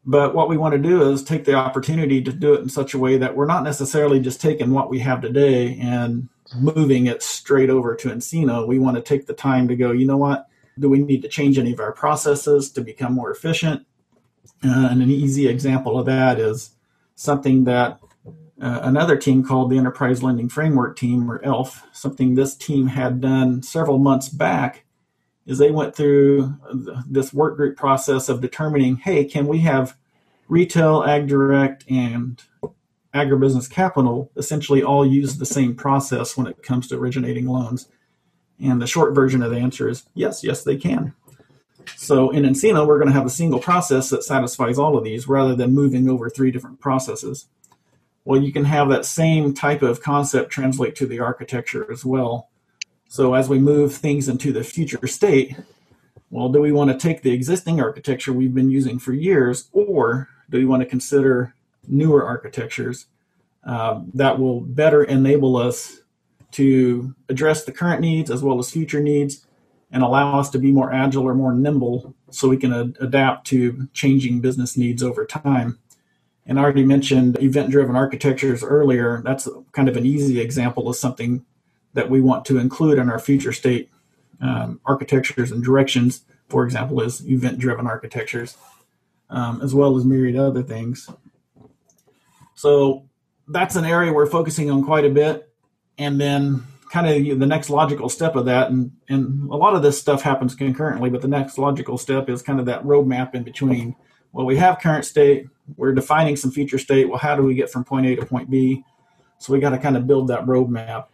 but 0.08 0.36
what 0.36 0.48
we 0.48 0.56
want 0.56 0.72
to 0.72 0.78
do 0.78 1.10
is 1.10 1.24
take 1.24 1.44
the 1.44 1.54
opportunity 1.54 2.22
to 2.22 2.32
do 2.32 2.54
it 2.54 2.60
in 2.60 2.68
such 2.68 2.94
a 2.94 2.98
way 2.98 3.18
that 3.18 3.34
we're 3.34 3.46
not 3.46 3.64
necessarily 3.64 4.20
just 4.20 4.40
taking 4.40 4.70
what 4.70 4.88
we 4.88 5.00
have 5.00 5.20
today 5.20 5.76
and 5.80 6.28
moving 6.54 7.06
it 7.06 7.24
straight 7.24 7.70
over 7.70 7.96
to 7.96 8.08
nCino. 8.08 8.68
We 8.68 8.78
want 8.78 8.96
to 8.96 9.02
take 9.02 9.26
the 9.26 9.34
time 9.34 9.66
to 9.66 9.74
go, 9.74 9.90
you 9.90 10.06
know 10.06 10.16
what? 10.16 10.46
Do 10.78 10.88
we 10.88 11.00
need 11.00 11.22
to 11.22 11.28
change 11.28 11.58
any 11.58 11.72
of 11.72 11.80
our 11.80 11.90
processes 11.90 12.70
to 12.72 12.82
become 12.82 13.14
more 13.14 13.32
efficient? 13.32 13.84
Uh, 14.64 14.88
and 14.90 15.02
an 15.02 15.10
easy 15.10 15.48
example 15.48 15.98
of 15.98 16.06
that 16.06 16.38
is 16.38 16.70
something 17.14 17.64
that 17.64 17.98
uh, 18.60 18.80
another 18.82 19.16
team 19.16 19.44
called 19.44 19.70
the 19.70 19.76
Enterprise 19.76 20.22
Lending 20.22 20.48
Framework 20.48 20.96
Team, 20.96 21.30
or 21.30 21.44
ELF, 21.44 21.86
something 21.92 22.34
this 22.34 22.54
team 22.54 22.86
had 22.86 23.20
done 23.20 23.62
several 23.62 23.98
months 23.98 24.28
back 24.28 24.84
is 25.46 25.58
they 25.58 25.70
went 25.70 25.94
through 25.94 26.54
this 27.08 27.32
work 27.32 27.56
group 27.56 27.76
process 27.76 28.28
of 28.28 28.40
determining, 28.40 28.96
hey, 28.96 29.24
can 29.24 29.46
we 29.46 29.58
have 29.58 29.96
retail, 30.48 31.04
ag 31.04 31.28
direct, 31.28 31.84
and 31.88 32.42
agribusiness 33.14 33.70
capital 33.70 34.30
essentially 34.36 34.82
all 34.82 35.06
use 35.06 35.38
the 35.38 35.46
same 35.46 35.74
process 35.74 36.36
when 36.36 36.46
it 36.46 36.62
comes 36.62 36.88
to 36.88 36.96
originating 36.96 37.46
loans? 37.46 37.88
And 38.60 38.82
the 38.82 38.86
short 38.86 39.14
version 39.14 39.42
of 39.42 39.50
the 39.50 39.58
answer 39.58 39.88
is 39.88 40.04
yes, 40.14 40.42
yes, 40.42 40.64
they 40.64 40.76
can. 40.76 41.14
So 41.94 42.30
in 42.30 42.44
nCino, 42.44 42.86
we're 42.86 42.98
going 42.98 43.08
to 43.08 43.14
have 43.14 43.26
a 43.26 43.30
single 43.30 43.60
process 43.60 44.10
that 44.10 44.24
satisfies 44.24 44.78
all 44.78 44.96
of 44.96 45.04
these 45.04 45.28
rather 45.28 45.54
than 45.54 45.74
moving 45.74 46.08
over 46.08 46.28
three 46.28 46.50
different 46.50 46.80
processes. 46.80 47.46
Well, 48.24 48.42
you 48.42 48.52
can 48.52 48.64
have 48.64 48.88
that 48.88 49.04
same 49.04 49.54
type 49.54 49.82
of 49.82 50.02
concept 50.02 50.50
translate 50.50 50.96
to 50.96 51.06
the 51.06 51.20
architecture 51.20 51.90
as 51.92 52.04
well. 52.04 52.48
So 53.08 53.34
as 53.34 53.48
we 53.48 53.58
move 53.58 53.94
things 53.94 54.28
into 54.28 54.52
the 54.52 54.64
future 54.64 55.06
state, 55.06 55.56
well, 56.30 56.48
do 56.48 56.60
we 56.60 56.72
want 56.72 56.90
to 56.90 56.98
take 56.98 57.22
the 57.22 57.32
existing 57.32 57.80
architecture 57.80 58.32
we've 58.32 58.54
been 58.54 58.70
using 58.70 58.98
for 58.98 59.12
years, 59.12 59.68
or 59.72 60.28
do 60.50 60.58
we 60.58 60.66
want 60.66 60.82
to 60.82 60.88
consider 60.88 61.54
newer 61.86 62.24
architectures 62.24 63.06
uh, 63.64 64.00
that 64.14 64.38
will 64.38 64.60
better 64.60 65.04
enable 65.04 65.56
us 65.56 66.00
to 66.52 67.14
address 67.28 67.64
the 67.64 67.72
current 67.72 68.00
needs 68.00 68.30
as 68.30 68.42
well 68.42 68.58
as 68.58 68.70
future 68.70 69.00
needs 69.00 69.45
and 69.96 70.04
allow 70.04 70.38
us 70.38 70.50
to 70.50 70.58
be 70.58 70.70
more 70.70 70.92
agile 70.92 71.22
or 71.22 71.34
more 71.34 71.54
nimble 71.54 72.14
so 72.30 72.50
we 72.50 72.58
can 72.58 72.70
ad- 72.70 72.98
adapt 73.00 73.46
to 73.46 73.88
changing 73.94 74.42
business 74.42 74.76
needs 74.76 75.02
over 75.02 75.24
time? 75.24 75.78
And 76.44 76.60
I 76.60 76.62
already 76.62 76.84
mentioned 76.84 77.42
event 77.42 77.70
driven 77.70 77.96
architectures 77.96 78.62
earlier. 78.62 79.22
That's 79.24 79.48
kind 79.72 79.88
of 79.88 79.96
an 79.96 80.04
easy 80.04 80.38
example 80.38 80.90
of 80.90 80.96
something 80.96 81.46
that 81.94 82.10
we 82.10 82.20
want 82.20 82.44
to 82.44 82.58
include 82.58 82.98
in 82.98 83.08
our 83.08 83.18
future 83.18 83.54
state 83.54 83.90
um, 84.42 84.80
architectures 84.84 85.50
and 85.50 85.64
directions, 85.64 86.26
for 86.50 86.62
example, 86.62 87.00
is 87.00 87.26
event 87.26 87.58
driven 87.58 87.86
architectures, 87.86 88.58
um, 89.30 89.62
as 89.62 89.74
well 89.74 89.96
as 89.96 90.04
myriad 90.04 90.36
other 90.36 90.62
things. 90.62 91.08
So 92.54 93.08
that's 93.48 93.76
an 93.76 93.86
area 93.86 94.12
we're 94.12 94.26
focusing 94.26 94.70
on 94.70 94.84
quite 94.84 95.06
a 95.06 95.10
bit. 95.10 95.50
And 95.96 96.20
then 96.20 96.64
kind 96.90 97.06
of 97.06 97.38
the 97.38 97.46
next 97.46 97.70
logical 97.70 98.08
step 98.08 98.36
of 98.36 98.44
that, 98.46 98.70
and, 98.70 98.92
and 99.08 99.50
a 99.50 99.56
lot 99.56 99.74
of 99.74 99.82
this 99.82 100.00
stuff 100.00 100.22
happens 100.22 100.54
concurrently, 100.54 101.10
but 101.10 101.22
the 101.22 101.28
next 101.28 101.58
logical 101.58 101.98
step 101.98 102.28
is 102.28 102.42
kind 102.42 102.60
of 102.60 102.66
that 102.66 102.82
roadmap 102.84 103.34
in 103.34 103.42
between. 103.42 103.96
Well, 104.32 104.46
we 104.46 104.56
have 104.56 104.80
current 104.80 105.04
state, 105.04 105.46
we're 105.76 105.92
defining 105.92 106.36
some 106.36 106.50
future 106.50 106.78
state. 106.78 107.08
Well, 107.08 107.18
how 107.18 107.36
do 107.36 107.42
we 107.42 107.54
get 107.54 107.70
from 107.70 107.84
point 107.84 108.06
A 108.06 108.16
to 108.16 108.26
point 108.26 108.50
B? 108.50 108.84
So 109.38 109.52
we 109.52 109.60
got 109.60 109.70
to 109.70 109.78
kind 109.78 109.96
of 109.96 110.06
build 110.06 110.28
that 110.28 110.46
roadmap. 110.46 111.06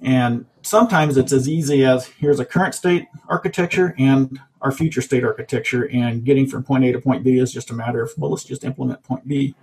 And 0.00 0.46
sometimes 0.62 1.16
it's 1.16 1.32
as 1.32 1.48
easy 1.48 1.84
as 1.84 2.06
here's 2.06 2.40
a 2.40 2.44
current 2.44 2.74
state 2.74 3.08
architecture 3.28 3.94
and 3.98 4.40
our 4.62 4.72
future 4.72 5.02
state 5.02 5.24
architecture, 5.24 5.88
and 5.90 6.24
getting 6.24 6.46
from 6.46 6.62
point 6.62 6.84
A 6.84 6.92
to 6.92 7.00
point 7.00 7.24
B 7.24 7.38
is 7.38 7.52
just 7.52 7.70
a 7.70 7.74
matter 7.74 8.02
of, 8.02 8.12
well, 8.16 8.30
let's 8.30 8.44
just 8.44 8.64
implement 8.64 9.02
point 9.02 9.26
B. 9.26 9.54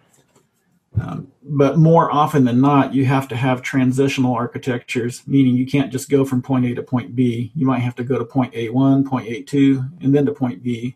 Um, 1.02 1.32
but 1.44 1.78
more 1.78 2.12
often 2.12 2.46
than 2.46 2.60
not, 2.60 2.94
you 2.94 3.06
have 3.06 3.28
to 3.30 3.36
have 3.36 3.62
transitional 3.62 4.34
architectures, 4.34 5.24
meaning 5.28 5.56
you 5.56 5.66
can't 5.66 5.92
just 5.92 6.10
go 6.10 6.26
from 6.26 6.42
point 6.42 6.66
A 6.66 6.76
to 6.76 6.84
point 6.84 7.16
B. 7.16 7.52
You 7.56 7.66
might 7.66 7.80
have 7.80 7.96
to 7.96 8.04
go 8.04 8.18
to 8.18 8.26
point 8.26 8.54
A1, 8.54 9.06
point 9.06 9.28
A2, 9.28 10.04
and 10.04 10.14
then 10.14 10.26
to 10.26 10.32
point 10.32 10.64
B. 10.64 10.96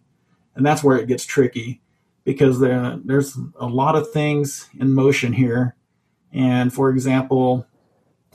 And 0.56 0.66
that's 0.66 0.84
where 0.84 0.98
it 0.98 1.08
gets 1.08 1.26
tricky 1.26 1.82
because 2.24 2.60
there, 2.60 3.00
there's 3.04 3.38
a 3.60 3.68
lot 3.68 3.96
of 3.96 4.12
things 4.12 4.70
in 4.80 4.92
motion 4.92 5.34
here. 5.34 5.76
And 6.34 6.74
for 6.74 6.90
example, 6.90 7.66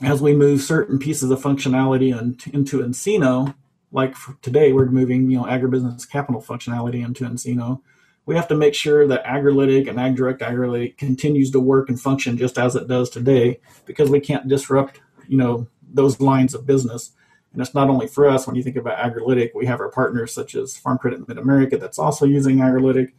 as 0.01 0.21
we 0.21 0.33
move 0.33 0.61
certain 0.61 0.99
pieces 0.99 1.31
of 1.31 1.41
functionality 1.41 2.17
into 2.53 2.79
nCino, 2.79 3.55
like 3.91 4.15
today 4.41 4.71
we're 4.71 4.85
moving 4.87 5.29
you 5.31 5.37
know 5.37 5.45
agribusiness 5.45 6.09
capital 6.09 6.41
functionality 6.41 7.03
into 7.03 7.23
nCino, 7.23 7.81
we 8.27 8.35
have 8.35 8.47
to 8.49 8.55
make 8.55 8.75
sure 8.75 9.07
that 9.07 9.25
Agrilytic 9.25 9.89
and 9.89 9.97
AgDirect 9.97 10.39
Agrilytic 10.39 10.97
continues 10.97 11.49
to 11.51 11.59
work 11.59 11.89
and 11.89 11.99
function 11.99 12.37
just 12.37 12.59
as 12.59 12.75
it 12.75 12.87
does 12.87 13.09
today, 13.09 13.59
because 13.85 14.11
we 14.11 14.19
can't 14.19 14.47
disrupt 14.47 14.99
you 15.27 15.37
know 15.37 15.65
those 15.81 16.19
lines 16.19 16.53
of 16.53 16.67
business. 16.67 17.13
And 17.53 17.61
it's 17.61 17.73
not 17.73 17.89
only 17.89 18.07
for 18.07 18.29
us. 18.29 18.45
When 18.45 18.55
you 18.55 18.61
think 18.61 18.75
about 18.75 18.99
Agrilytic, 18.99 19.51
we 19.55 19.65
have 19.65 19.79
our 19.79 19.89
partners 19.89 20.33
such 20.33 20.53
as 20.53 20.77
Farm 20.77 20.97
Credit 20.97 21.27
Mid 21.27 21.37
America 21.37 21.77
that's 21.77 21.97
also 21.97 22.25
using 22.25 22.57
Agrilytic, 22.57 23.13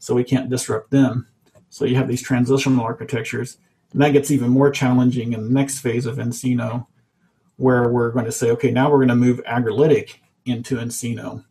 so 0.00 0.14
we 0.14 0.24
can't 0.24 0.50
disrupt 0.50 0.90
them. 0.90 1.28
So 1.68 1.84
you 1.84 1.96
have 1.96 2.08
these 2.08 2.22
transitional 2.22 2.84
architectures 2.84 3.58
And 3.94 4.02
that 4.02 4.12
gets 4.12 4.30
even 4.30 4.50
more 4.50 4.70
challenging 4.70 5.32
in 5.32 5.44
the 5.44 5.50
next 5.50 5.78
phase 5.78 6.04
of 6.04 6.16
nCino, 6.16 6.86
where 7.56 7.88
we're 7.88 8.10
going 8.10 8.24
to 8.24 8.32
say, 8.32 8.50
okay, 8.50 8.70
now 8.70 8.90
we're 8.90 8.98
going 8.98 9.08
to 9.08 9.14
move 9.14 9.40
Agrilytic 9.46 10.16
into 10.44 10.76
nCino. 10.76 11.44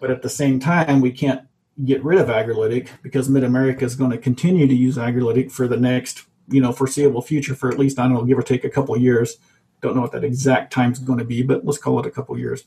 But 0.00 0.10
at 0.10 0.22
the 0.22 0.28
same 0.28 0.58
time, 0.58 1.00
we 1.00 1.12
can't 1.12 1.46
get 1.84 2.02
rid 2.02 2.18
of 2.18 2.28
Agrilytic 2.28 2.88
because 3.02 3.28
Mid 3.28 3.44
America 3.44 3.84
is 3.84 3.94
going 3.94 4.10
to 4.10 4.18
continue 4.18 4.66
to 4.66 4.74
use 4.74 4.96
Agrilytic 4.96 5.52
for 5.52 5.68
the 5.68 5.76
next, 5.76 6.24
you 6.48 6.60
know, 6.60 6.72
foreseeable 6.72 7.22
future 7.22 7.54
for 7.54 7.70
at 7.70 7.78
least 7.78 7.98
I 7.98 8.04
don't 8.04 8.14
know, 8.14 8.24
give 8.24 8.38
or 8.38 8.42
take 8.42 8.64
a 8.64 8.70
couple 8.70 8.96
years. 8.96 9.36
Don't 9.82 9.94
know 9.94 10.00
what 10.00 10.12
that 10.12 10.24
exact 10.24 10.72
time 10.72 10.92
is 10.92 10.98
going 10.98 11.18
to 11.18 11.24
be, 11.24 11.42
but 11.42 11.64
let's 11.64 11.78
call 11.78 12.00
it 12.00 12.06
a 12.06 12.10
couple 12.10 12.38
years. 12.38 12.64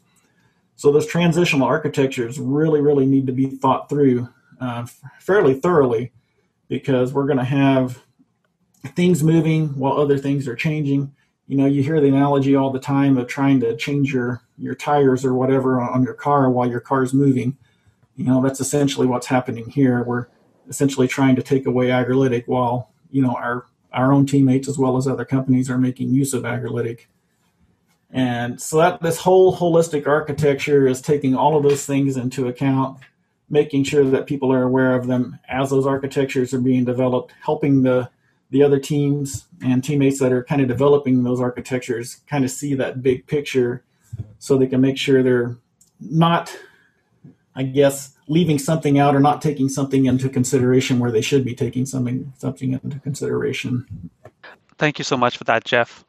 So 0.75 0.91
those 0.91 1.07
transitional 1.07 1.67
architectures 1.67 2.39
really, 2.39 2.79
really 2.79 3.05
need 3.05 3.27
to 3.27 3.33
be 3.33 3.47
thought 3.47 3.89
through 3.89 4.29
uh, 4.61 4.85
fairly 5.19 5.53
thoroughly 5.53 6.11
because 6.67 7.11
we're 7.11 7.25
going 7.25 7.37
to 7.37 7.43
have 7.43 8.03
things 8.95 9.23
moving 9.23 9.69
while 9.77 9.99
other 9.99 10.17
things 10.17 10.47
are 10.47 10.55
changing. 10.55 11.13
You 11.47 11.57
know, 11.57 11.65
you 11.65 11.81
hear 11.81 11.99
the 11.99 12.07
analogy 12.07 12.55
all 12.55 12.69
the 12.69 12.79
time 12.79 13.17
of 13.17 13.27
trying 13.27 13.59
to 13.61 13.75
change 13.75 14.13
your 14.13 14.41
your 14.57 14.75
tires 14.75 15.25
or 15.25 15.33
whatever 15.33 15.81
on 15.81 16.03
your 16.03 16.13
car 16.13 16.49
while 16.49 16.69
your 16.69 16.79
car 16.79 17.01
is 17.01 17.13
moving. 17.13 17.57
You 18.19 18.25
know, 18.25 18.41
that's 18.41 18.59
essentially 18.59 19.07
what's 19.07 19.27
happening 19.27 19.69
here. 19.69 20.03
We're 20.03 20.27
essentially 20.67 21.07
trying 21.07 21.37
to 21.37 21.41
take 21.41 21.65
away 21.65 21.87
Agrilytic 21.87 22.47
while 22.47 22.91
you 23.11 23.21
know 23.21 23.33
our 23.33 23.65
our 23.93 24.11
own 24.11 24.25
teammates 24.25 24.67
as 24.67 24.77
well 24.77 24.97
as 24.97 25.07
other 25.07 25.23
companies 25.23 25.69
are 25.69 25.77
making 25.77 26.09
use 26.09 26.33
of 26.33 26.43
Agrilytic. 26.43 27.05
And 28.11 28.59
so 28.59 28.75
that 28.79 29.01
this 29.01 29.19
whole 29.19 29.55
holistic 29.55 30.05
architecture 30.05 30.85
is 30.85 31.01
taking 31.01 31.33
all 31.33 31.55
of 31.55 31.63
those 31.63 31.85
things 31.85 32.17
into 32.17 32.49
account, 32.49 32.99
making 33.49 33.85
sure 33.85 34.03
that 34.03 34.27
people 34.27 34.51
are 34.51 34.63
aware 34.63 34.95
of 34.95 35.07
them 35.07 35.39
as 35.47 35.69
those 35.69 35.87
architectures 35.87 36.53
are 36.53 36.59
being 36.59 36.83
developed, 36.83 37.33
helping 37.41 37.83
the 37.83 38.09
the 38.49 38.61
other 38.61 38.79
teams 38.79 39.45
and 39.63 39.81
teammates 39.81 40.19
that 40.19 40.33
are 40.33 40.43
kind 40.43 40.61
of 40.61 40.67
developing 40.67 41.23
those 41.23 41.39
architectures 41.39 42.17
kind 42.27 42.43
of 42.43 42.51
see 42.51 42.73
that 42.73 43.01
big 43.01 43.25
picture 43.27 43.81
so 44.39 44.57
they 44.57 44.67
can 44.67 44.81
make 44.81 44.97
sure 44.97 45.23
they're 45.23 45.55
not 46.01 46.53
i 47.55 47.63
guess 47.63 48.15
leaving 48.29 48.59
something 48.59 48.99
out 48.99 49.15
or 49.15 49.19
not 49.19 49.41
taking 49.41 49.67
something 49.67 50.05
into 50.05 50.29
consideration 50.29 50.99
where 50.99 51.11
they 51.11 51.21
should 51.21 51.43
be 51.43 51.55
taking 51.55 51.85
something 51.85 52.31
something 52.37 52.73
into 52.73 52.99
consideration. 52.99 54.09
Thank 54.77 54.99
you 54.99 55.03
so 55.03 55.17
much 55.17 55.37
for 55.37 55.43
that 55.45 55.65
jeff. 55.65 56.05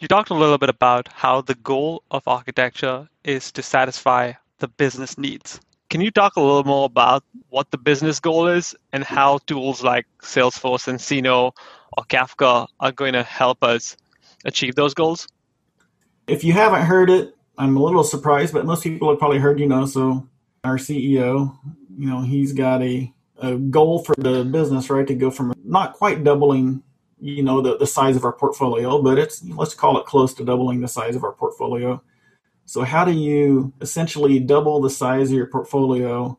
You 0.00 0.08
talked 0.08 0.30
a 0.30 0.34
little 0.34 0.58
bit 0.58 0.70
about 0.70 1.06
how 1.08 1.42
the 1.42 1.54
goal 1.54 2.02
of 2.10 2.26
architecture 2.26 3.08
is 3.22 3.52
to 3.52 3.62
satisfy 3.62 4.32
the 4.58 4.66
business 4.66 5.16
needs. 5.16 5.60
Can 5.90 6.00
you 6.00 6.10
talk 6.10 6.36
a 6.36 6.40
little 6.40 6.64
more 6.64 6.86
about 6.86 7.22
what 7.50 7.70
the 7.70 7.78
business 7.78 8.18
goal 8.18 8.48
is 8.48 8.74
and 8.92 9.04
how 9.04 9.38
tools 9.46 9.84
like 9.84 10.06
Salesforce, 10.22 10.88
and 10.88 10.98
nCino, 10.98 11.52
or 11.96 12.04
Kafka 12.04 12.66
are 12.80 12.92
going 12.92 13.12
to 13.12 13.22
help 13.22 13.62
us 13.62 13.96
achieve 14.44 14.74
those 14.74 14.94
goals? 14.94 15.28
If 16.26 16.42
you 16.42 16.54
haven't 16.54 16.82
heard 16.82 17.10
it, 17.10 17.36
I'm 17.58 17.76
a 17.76 17.82
little 17.82 18.02
surprised, 18.02 18.54
but 18.54 18.64
most 18.64 18.82
people 18.82 19.10
have 19.10 19.18
probably 19.18 19.38
heard, 19.38 19.60
you 19.60 19.68
know, 19.68 19.84
so 19.84 20.26
our 20.64 20.76
CEO, 20.76 21.56
you 21.96 22.08
know, 22.08 22.22
he's 22.22 22.52
got 22.52 22.82
a, 22.82 23.12
a 23.38 23.56
goal 23.56 23.98
for 24.04 24.14
the 24.16 24.44
business, 24.44 24.90
right, 24.90 25.06
to 25.06 25.14
go 25.14 25.30
from 25.30 25.52
not 25.64 25.94
quite 25.94 26.22
doubling, 26.22 26.82
you 27.20 27.42
know, 27.42 27.60
the, 27.60 27.76
the 27.78 27.86
size 27.86 28.14
of 28.14 28.24
our 28.24 28.32
portfolio, 28.32 29.02
but 29.02 29.18
it's, 29.18 29.44
let's 29.44 29.74
call 29.74 29.98
it 29.98 30.06
close 30.06 30.32
to 30.34 30.44
doubling 30.44 30.80
the 30.80 30.88
size 30.88 31.16
of 31.16 31.24
our 31.24 31.32
portfolio. 31.32 32.00
So, 32.64 32.82
how 32.82 33.04
do 33.04 33.10
you 33.10 33.72
essentially 33.80 34.38
double 34.38 34.80
the 34.80 34.90
size 34.90 35.30
of 35.30 35.36
your 35.36 35.48
portfolio 35.48 36.38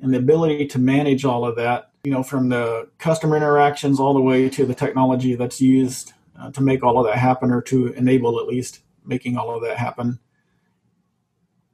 and 0.00 0.14
the 0.14 0.18
ability 0.18 0.66
to 0.66 0.78
manage 0.78 1.24
all 1.24 1.44
of 1.44 1.56
that, 1.56 1.90
you 2.04 2.12
know, 2.12 2.22
from 2.22 2.48
the 2.48 2.88
customer 2.98 3.36
interactions 3.36 3.98
all 3.98 4.14
the 4.14 4.20
way 4.20 4.48
to 4.48 4.64
the 4.64 4.74
technology 4.74 5.34
that's 5.34 5.60
used 5.60 6.12
uh, 6.38 6.52
to 6.52 6.62
make 6.62 6.84
all 6.84 6.98
of 6.98 7.06
that 7.06 7.18
happen 7.18 7.50
or 7.50 7.62
to 7.62 7.88
enable 7.94 8.38
at 8.38 8.46
least 8.46 8.82
making 9.04 9.36
all 9.36 9.52
of 9.54 9.62
that 9.62 9.76
happen 9.76 10.20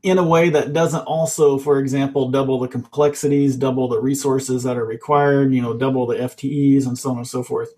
in 0.03 0.19
a 0.19 0.25
way 0.25 0.51
that 0.51 0.73
doesn't 0.73 1.03
also, 1.03 1.59
for 1.59 1.79
example, 1.79 2.29
double 2.31 2.59
the 2.59 2.69
complexities, 2.69 3.57
double 3.57 3.89
the 3.89 4.01
resources 4.01 4.65
that 4.65 4.77
are 4.77 4.85
required, 4.85 5.53
you 5.53 5.63
know, 5.63 5.75
double 5.75 6.07
the 6.07 6.17
FTEs 6.17 6.87
and 6.87 6.99
so 6.99 7.11
on 7.11 7.19
and 7.19 7.29
so 7.29 7.43
forth. 7.43 7.73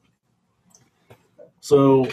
So 1.60 2.08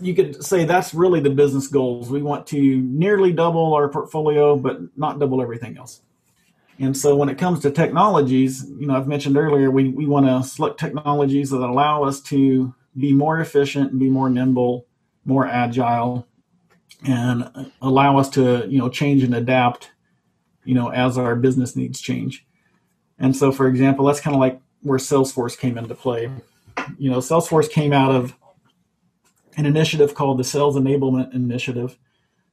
you 0.00 0.14
could 0.14 0.44
say 0.44 0.64
that's 0.64 0.92
really 0.92 1.20
the 1.20 1.30
business 1.30 1.68
goals. 1.68 2.10
We 2.10 2.22
want 2.22 2.46
to 2.48 2.78
nearly 2.78 3.32
double 3.32 3.74
our 3.74 3.88
portfolio, 3.88 4.56
but 4.56 4.80
not 4.96 5.18
double 5.18 5.40
everything 5.40 5.76
else. 5.76 6.00
And 6.80 6.96
so 6.96 7.14
when 7.14 7.28
it 7.28 7.38
comes 7.38 7.60
to 7.60 7.70
technologies, 7.70 8.64
you 8.78 8.86
know, 8.86 8.96
I've 8.96 9.06
mentioned 9.06 9.36
earlier, 9.36 9.70
we, 9.70 9.88
we 9.88 10.06
want 10.06 10.26
to 10.26 10.48
select 10.48 10.80
technologies 10.80 11.50
that 11.50 11.58
allow 11.58 12.04
us 12.04 12.20
to 12.22 12.74
be 12.96 13.12
more 13.12 13.38
efficient 13.38 13.90
and 13.90 14.00
be 14.00 14.08
more 14.08 14.30
nimble, 14.30 14.86
more 15.26 15.46
agile, 15.46 16.26
and 17.04 17.72
allow 17.80 18.18
us 18.18 18.28
to, 18.30 18.66
you 18.68 18.78
know, 18.78 18.88
change 18.88 19.22
and 19.22 19.34
adapt, 19.34 19.90
you 20.64 20.74
know, 20.74 20.88
as 20.88 21.16
our 21.16 21.34
business 21.34 21.76
needs 21.76 22.00
change. 22.00 22.46
And 23.18 23.36
so, 23.36 23.52
for 23.52 23.68
example, 23.68 24.06
that's 24.06 24.20
kind 24.20 24.34
of 24.34 24.40
like 24.40 24.60
where 24.82 24.98
Salesforce 24.98 25.58
came 25.58 25.78
into 25.78 25.94
play. 25.94 26.30
You 26.98 27.10
know, 27.10 27.18
Salesforce 27.18 27.70
came 27.70 27.92
out 27.92 28.14
of 28.14 28.34
an 29.56 29.66
initiative 29.66 30.14
called 30.14 30.38
the 30.38 30.44
Sales 30.44 30.76
Enablement 30.76 31.34
Initiative. 31.34 31.98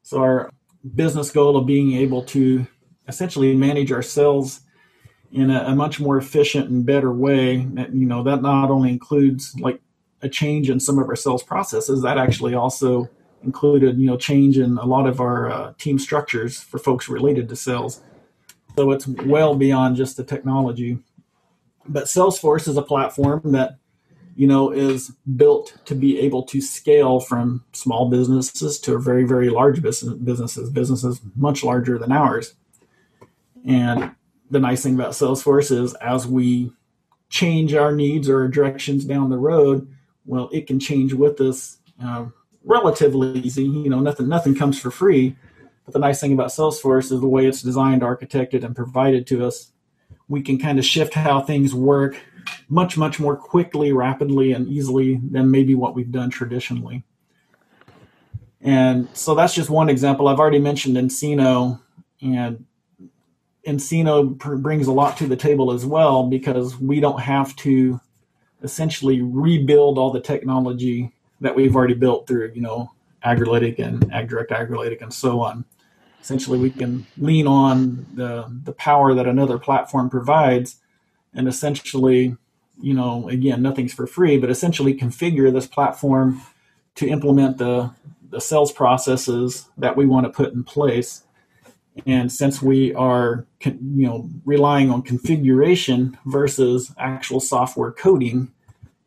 So, 0.04 0.20
our 0.20 0.52
business 0.96 1.32
goal 1.32 1.58
of 1.58 1.66
being 1.66 1.94
able 1.94 2.24
to 2.24 2.68
essentially 3.08 3.56
manage 3.56 3.92
our 3.92 4.02
sales 4.02 4.62
in 5.32 5.50
a, 5.50 5.64
a, 5.66 5.76
much 5.76 6.00
more 6.00 6.18
efficient 6.18 6.70
and 6.70 6.86
better 6.86 7.12
way. 7.12 7.58
That, 7.74 7.94
you 7.94 8.06
know, 8.06 8.24
that 8.24 8.42
not 8.42 8.70
only 8.70 8.90
includes 8.90 9.56
like 9.60 9.82
a 10.22 10.30
change 10.30 10.70
in 10.70 10.80
some 10.80 11.00
of 11.00 11.08
our 11.08 11.16
sales 11.16 11.44
processes, 11.44 12.02
that 12.02 12.18
actually 12.18 12.54
also 12.54 13.10
included, 13.48 13.98
you 13.98 14.06
know, 14.06 14.18
change 14.18 14.60
in 14.60 14.78
a 14.78 14.86
lot 14.86 15.08
of 15.08 15.20
our 15.20 15.50
uh, 15.50 15.74
team 15.80 15.98
structures 15.98 16.62
for 16.62 16.78
folks 16.78 17.10
related 17.10 17.50
to 17.50 17.56
sales. 17.56 18.02
So 18.76 18.92
it's 18.92 19.08
well 19.08 19.56
beyond 19.56 19.96
just 19.96 20.18
the 20.18 20.24
technology. 20.24 21.00
But 21.88 22.06
Salesforce 22.06 22.68
is 22.68 22.78
a 22.78 22.84
platform 22.84 23.42
that 23.54 23.80
you 24.38 24.46
know, 24.46 24.70
is 24.70 25.10
built 25.36 25.76
to 25.86 25.96
be 25.96 26.20
able 26.20 26.44
to 26.44 26.62
scale 26.62 27.20
from 27.20 27.64
small 27.74 28.08
businesses 28.08 28.80
to 28.82 29.00
very, 29.00 29.24
very 29.24 29.50
large 29.50 29.82
business, 29.82 30.14
businesses, 30.14 30.70
businesses 30.70 31.20
much 31.36 31.64
larger 31.64 31.98
than 31.98 32.12
ours. 32.12 32.54
And 33.66 34.12
the 34.52 34.60
nice 34.60 34.84
thing 34.84 34.94
about 34.94 35.14
Salesforce 35.14 35.72
is 35.72 35.96
as 35.96 36.28
we 36.28 36.72
change 37.30 37.74
our 37.74 37.92
needs 37.92 38.30
or 38.30 38.48
directions 38.48 39.06
down 39.06 39.32
the 39.32 39.40
road, 39.40 39.92
well, 40.28 40.50
it 40.54 40.68
can 40.68 40.80
change 40.80 41.14
with 41.14 41.42
us 41.42 41.80
uh, 42.02 42.28
relatively 42.68 43.40
easy. 43.40 43.64
You 43.64 43.90
know, 43.90 44.00
nothing 44.00 44.28
nothing 44.28 44.56
comes 44.56 44.80
for 44.80 44.92
free. 44.92 45.36
But 45.86 45.94
the 45.94 46.00
nice 46.00 46.20
thing 46.20 46.34
about 46.34 46.50
Salesforce 46.50 47.12
is 47.14 47.22
the 47.22 47.28
way 47.28 47.46
it's 47.46 47.62
designed, 47.62 48.02
architected, 48.02 48.64
and 48.64 48.76
provided 48.76 49.26
to 49.28 49.46
us. 49.46 49.72
We 50.28 50.42
can 50.42 50.60
kind 50.60 50.78
of 50.78 50.86
shift 50.86 51.14
how 51.14 51.40
things 51.42 51.74
work 51.74 52.18
much, 52.68 52.98
much 52.98 53.20
more 53.20 53.38
quickly, 53.38 53.94
rapidly, 53.94 54.52
and 54.52 54.68
easily 54.68 55.22
than 55.32 55.50
maybe 55.50 55.76
what 55.76 55.96
we've 55.96 56.12
done 56.12 56.30
traditionally. 56.30 57.04
And 58.62 59.08
so 59.14 59.34
that's 59.34 59.54
just 59.54 59.70
one 59.70 59.88
example. 59.88 60.28
I've 60.28 60.40
already 60.40 60.60
mentioned 60.60 60.98
nCino, 60.98 61.80
and 62.22 62.66
nCino 63.66 64.38
pr- 64.38 64.56
brings 64.56 64.88
a 64.88 64.92
lot 64.92 65.16
to 65.18 65.28
the 65.28 65.38
table 65.38 65.72
as 65.72 65.86
well 65.86 66.28
because 66.28 66.78
we 66.78 67.00
don't 67.00 67.22
have 67.22 67.56
to 67.58 68.02
essentially 68.64 69.22
rebuild 69.22 69.98
all 69.98 70.12
the 70.12 70.20
technology 70.20 71.14
that 71.42 71.56
we've 71.56 71.76
already 71.76 71.94
built 71.94 72.28
through, 72.28 72.52
you 72.56 72.62
know, 72.62 72.92
Agrilytic 73.26 73.80
and 73.80 74.02
AgDirect 74.12 74.50
Agrilytic 74.50 75.02
and 75.02 75.14
so 75.14 75.42
on. 75.42 75.66
Essentially, 76.22 76.60
we 76.60 76.70
can 76.70 77.06
lean 77.18 77.48
on 77.48 78.06
the 78.14 78.46
the 78.64 78.74
power 78.74 79.14
that 79.14 79.28
another 79.28 79.58
platform 79.58 80.10
provides 80.10 80.78
and 81.38 81.48
essentially, 81.48 82.36
you 82.82 82.94
know, 82.94 83.30
again, 83.30 83.62
nothing's 83.62 83.94
for 83.94 84.08
free, 84.08 84.38
but 84.38 84.50
essentially 84.50 84.94
configure 84.94 85.54
this 85.54 85.68
platform 85.68 86.42
to 86.96 87.08
implement 87.08 87.60
the, 87.60 87.92
the 88.30 88.42
sales 88.42 88.72
processes 88.72 89.70
that 89.78 89.96
we 89.96 90.06
want 90.06 90.26
to 90.26 90.32
put 90.32 90.54
in 90.54 90.64
place. 90.64 91.24
And 92.06 92.32
since 92.32 92.62
we 92.62 92.94
are, 92.94 93.46
you 93.64 94.08
know, 94.08 94.30
relying 94.46 94.90
on 94.90 95.04
configuration 95.04 96.18
versus 96.26 96.92
actual 96.98 97.40
software 97.40 97.92
coding, 97.92 98.52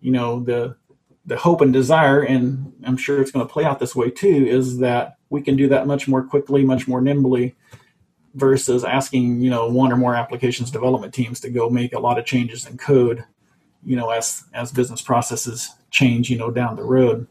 you 0.01 0.13
know, 0.13 0.41
the 0.41 0.77
the 1.27 1.37
hope 1.37 1.61
and 1.61 1.73
desire, 1.73 2.23
and 2.23 2.73
I'm 2.85 2.97
sure 2.97 3.21
it's 3.21 3.31
going 3.31 3.47
to 3.47 3.53
play 3.53 3.65
out 3.65 3.79
this 3.79 3.95
way 3.95 4.11
too, 4.11 4.47
is 4.49 4.79
that 4.79 5.17
we 5.29 5.43
can 5.43 5.57
do 5.57 5.69
that 5.69 5.87
much 5.87 6.09
more 6.09 6.23
quickly, 6.23 6.65
much 6.65 6.89
more 6.89 7.01
nimbly, 7.01 7.55
versus 8.35 8.85
asking 8.85 9.41
you 9.41 9.51
know 9.51 9.69
one 9.69 9.93
or 9.93 9.97
more 9.97 10.15
applications 10.15 10.71
development 10.71 11.13
teams 11.13 11.41
to 11.41 11.51
go 11.51 11.69
make 11.69 11.93
a 11.93 11.99
lot 11.99 12.19
of 12.19 12.25
changes 12.25 12.65
in 12.67 12.79
code 12.79 13.25
you 13.85 13.97
know 13.97 14.11
as 14.11 14.45
as 14.55 14.71
business 14.71 15.03
processes 15.03 15.75
change 15.91 16.31
you 16.31 16.39
know 16.39 16.51
down 16.51 16.77
the 16.77 16.83
road. 16.83 17.27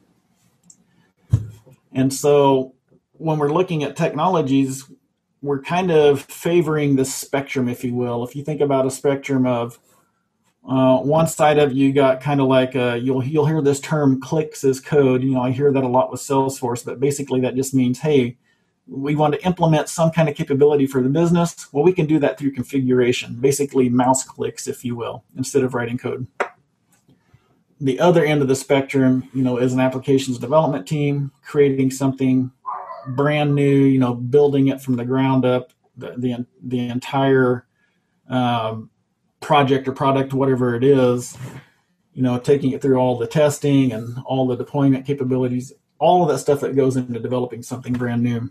And 1.93 2.13
so 2.13 2.73
when 3.13 3.39
we're 3.39 3.51
looking 3.51 3.83
at 3.83 3.95
technologies 3.95 4.85
we're 5.41 5.61
kind 5.61 5.89
of 5.89 6.21
favoring 6.21 6.95
the 6.97 7.05
spectrum 7.05 7.69
if 7.69 7.83
you 7.83 7.93
will. 7.93 8.23
If 8.25 8.35
you 8.35 8.43
think 8.43 8.61
about 8.61 8.85
a 8.85 8.91
spectrum 8.91 9.45
of 9.45 9.79
Uh, 10.69 10.99
one 10.99 11.25
side 11.25 11.57
of 11.57 11.73
you 11.73 11.91
got 11.91 12.21
kind 12.21 12.39
of 12.39 12.47
like 12.47 12.75
uh, 12.75 12.93
you'll 12.93 13.23
you'll 13.23 13.45
hear 13.45 13.59
this 13.59 13.79
term 13.79 14.21
clicks 14.21 14.63
as 14.63 14.79
code. 14.79 15.23
You 15.23 15.31
know, 15.31 15.41
I 15.41 15.49
hear 15.49 15.71
that 15.71 15.83
a 15.83 15.87
lot 15.87 16.11
with 16.11 16.21
Salesforce, 16.21 16.85
but 16.85 16.99
basically 16.99 17.41
that 17.41 17.55
just 17.55 17.73
means, 17.73 17.97
hey, 17.97 18.37
we 18.87 19.15
want 19.15 19.33
to 19.33 19.43
implement 19.43 19.89
some 19.89 20.11
kind 20.11 20.29
of 20.29 20.35
capability 20.35 20.85
for 20.85 21.01
the 21.01 21.09
business. 21.09 21.67
Well, 21.71 21.83
we 21.83 21.91
can 21.91 22.05
do 22.05 22.19
that 22.19 22.37
through 22.37 22.51
configuration, 22.51 23.33
basically 23.35 23.89
mouse 23.89 24.23
clicks, 24.23 24.67
if 24.67 24.85
you 24.85 24.95
will, 24.95 25.23
instead 25.35 25.63
of 25.63 25.73
writing 25.73 25.97
code. 25.97 26.27
The 27.81 27.99
other 27.99 28.23
end 28.23 28.43
of 28.43 28.47
the 28.47 28.55
spectrum, 28.55 29.27
you 29.33 29.41
know, 29.41 29.57
is 29.57 29.73
an 29.73 29.79
applications 29.79 30.37
development 30.37 30.87
team 30.87 31.31
creating 31.43 31.89
something 31.89 32.51
brand 33.07 33.55
new, 33.55 33.85
you 33.85 33.97
know, 33.97 34.13
building 34.13 34.67
it 34.67 34.81
from 34.81 34.97
the 34.97 35.05
ground 35.05 35.45
up, 35.45 35.73
the 35.97 36.13
the, 36.15 36.45
the 36.61 36.89
entire 36.89 37.65
um, 38.29 38.91
project 39.39 39.87
or 39.87 39.91
product, 39.91 40.33
whatever 40.33 40.75
it 40.75 40.83
is, 40.83 41.37
you 42.13 42.21
know, 42.21 42.37
taking 42.37 42.71
it 42.71 42.81
through 42.81 42.97
all 42.97 43.17
the 43.17 43.27
testing 43.27 43.91
and 43.91 44.17
all 44.25 44.47
the 44.47 44.57
deployment 44.57 45.05
capabilities, 45.05 45.73
all 45.99 46.23
of 46.23 46.29
that 46.29 46.39
stuff 46.39 46.61
that 46.61 46.75
goes 46.75 46.97
into 46.97 47.19
developing 47.19 47.63
something 47.63 47.93
brand 47.93 48.23
new. 48.23 48.49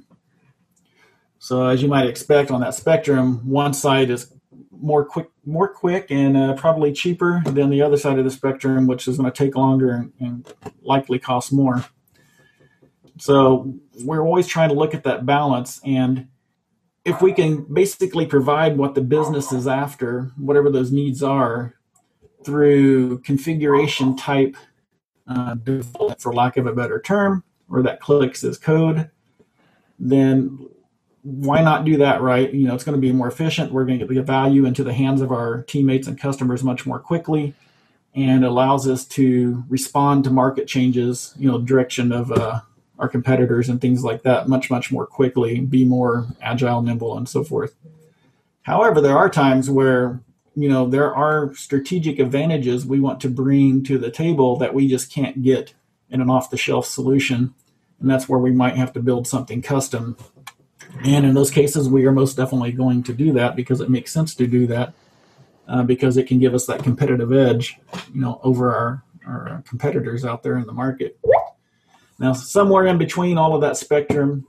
So 1.38 1.66
as 1.66 1.82
you 1.82 1.88
might 1.88 2.08
expect 2.08 2.50
on 2.50 2.60
that 2.62 2.74
spectrum, 2.74 3.48
one 3.48 3.72
side 3.72 4.10
is 4.10 4.32
more 4.70 5.04
quick, 5.04 5.28
more 5.44 5.68
quick, 5.68 6.06
and 6.10 6.36
uh, 6.36 6.54
probably 6.54 6.92
cheaper 6.92 7.42
than 7.44 7.70
the 7.70 7.82
other 7.82 7.96
side 7.96 8.18
of 8.18 8.24
the 8.24 8.30
spectrum, 8.30 8.86
which 8.86 9.06
is 9.06 9.16
going 9.18 9.30
to 9.30 9.36
take 9.36 9.56
longer 9.56 9.90
and, 9.92 10.12
and 10.20 10.54
likely 10.82 11.18
cost 11.18 11.52
more. 11.52 11.84
So 13.18 13.74
we're 14.04 14.22
always 14.22 14.46
trying 14.46 14.68
to 14.68 14.74
look 14.74 14.94
at 14.94 15.04
that 15.04 15.26
balance 15.26 15.80
and 15.84 16.28
if 17.08 17.22
we 17.22 17.32
can 17.32 17.62
basically 17.72 18.26
provide 18.26 18.76
what 18.76 18.94
the 18.94 19.00
business 19.00 19.50
is 19.50 19.66
after, 19.66 20.30
whatever 20.36 20.70
those 20.70 20.92
needs 20.92 21.22
are, 21.22 21.74
through 22.44 23.18
configuration 23.20 24.14
type 24.14 24.56
uh, 25.26 25.56
for 26.18 26.34
lack 26.34 26.56
of 26.58 26.66
a 26.66 26.72
better 26.72 27.00
term, 27.00 27.42
or 27.70 27.82
that 27.82 28.00
clicks 28.00 28.44
as 28.44 28.58
code, 28.58 29.10
then 29.98 30.68
why 31.22 31.62
not 31.62 31.84
do 31.84 31.96
that 31.96 32.20
right? 32.20 32.52
You 32.52 32.66
know, 32.66 32.74
it's 32.74 32.84
going 32.84 32.96
to 32.96 33.00
be 33.00 33.12
more 33.12 33.28
efficient. 33.28 33.72
We're 33.72 33.84
going 33.84 33.98
to 33.98 34.06
get 34.06 34.14
the 34.14 34.22
value 34.22 34.66
into 34.66 34.84
the 34.84 34.92
hands 34.92 35.20
of 35.20 35.32
our 35.32 35.62
teammates 35.62 36.08
and 36.08 36.20
customers 36.20 36.62
much 36.62 36.86
more 36.86 37.00
quickly, 37.00 37.54
and 38.14 38.44
allows 38.44 38.86
us 38.86 39.04
to 39.06 39.64
respond 39.68 40.24
to 40.24 40.30
market 40.30 40.66
changes. 40.66 41.34
You 41.38 41.50
know, 41.50 41.58
direction 41.58 42.12
of 42.12 42.32
uh, 42.32 42.60
our 42.98 43.08
competitors 43.08 43.68
and 43.68 43.80
things 43.80 44.02
like 44.02 44.22
that 44.22 44.48
much 44.48 44.70
much 44.70 44.90
more 44.90 45.06
quickly 45.06 45.60
be 45.60 45.84
more 45.84 46.26
agile 46.40 46.82
nimble 46.82 47.16
and 47.16 47.28
so 47.28 47.44
forth. 47.44 47.74
However 48.62 49.00
there 49.00 49.16
are 49.16 49.30
times 49.30 49.70
where 49.70 50.20
you 50.54 50.68
know 50.68 50.86
there 50.86 51.14
are 51.14 51.54
strategic 51.54 52.18
advantages 52.18 52.84
we 52.84 53.00
want 53.00 53.20
to 53.20 53.28
bring 53.28 53.84
to 53.84 53.98
the 53.98 54.10
table 54.10 54.56
that 54.56 54.74
we 54.74 54.88
just 54.88 55.12
can't 55.12 55.42
get 55.42 55.74
in 56.10 56.20
an 56.20 56.30
off 56.30 56.50
the 56.50 56.56
shelf 56.56 56.86
solution 56.86 57.54
and 58.00 58.10
that's 58.10 58.28
where 58.28 58.38
we 58.38 58.50
might 58.50 58.76
have 58.76 58.92
to 58.92 59.00
build 59.00 59.26
something 59.26 59.60
custom. 59.60 60.16
And 61.04 61.26
in 61.26 61.34
those 61.34 61.50
cases 61.50 61.88
we 61.88 62.06
are 62.06 62.12
most 62.12 62.36
definitely 62.36 62.72
going 62.72 63.02
to 63.04 63.12
do 63.12 63.32
that 63.34 63.54
because 63.54 63.80
it 63.80 63.90
makes 63.90 64.12
sense 64.12 64.34
to 64.36 64.46
do 64.46 64.66
that 64.66 64.94
uh, 65.68 65.82
because 65.82 66.16
it 66.16 66.26
can 66.26 66.38
give 66.38 66.54
us 66.54 66.66
that 66.66 66.82
competitive 66.82 67.32
edge 67.32 67.78
you 68.12 68.20
know 68.20 68.40
over 68.42 68.74
our, 68.74 69.04
our 69.26 69.62
competitors 69.68 70.24
out 70.24 70.42
there 70.42 70.56
in 70.56 70.66
the 70.66 70.72
market 70.72 71.18
now, 72.18 72.32
somewhere 72.32 72.86
in 72.86 72.98
between 72.98 73.38
all 73.38 73.54
of 73.54 73.60
that 73.60 73.76
spectrum, 73.76 74.44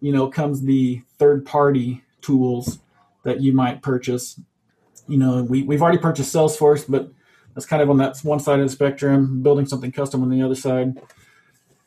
you 0.00 0.12
know, 0.12 0.28
comes 0.28 0.62
the 0.62 1.02
third 1.18 1.44
party 1.44 2.02
tools 2.20 2.78
that 3.24 3.40
you 3.40 3.52
might 3.52 3.82
purchase. 3.82 4.40
You 5.08 5.18
know, 5.18 5.42
we, 5.42 5.62
we've 5.62 5.82
already 5.82 5.98
purchased 5.98 6.34
Salesforce, 6.34 6.84
but 6.88 7.10
that's 7.54 7.66
kind 7.66 7.82
of 7.82 7.90
on 7.90 7.96
that 7.96 8.18
one 8.22 8.38
side 8.38 8.60
of 8.60 8.66
the 8.66 8.72
spectrum, 8.72 9.42
building 9.42 9.66
something 9.66 9.90
custom 9.90 10.22
on 10.22 10.30
the 10.30 10.42
other 10.42 10.54
side. 10.54 11.00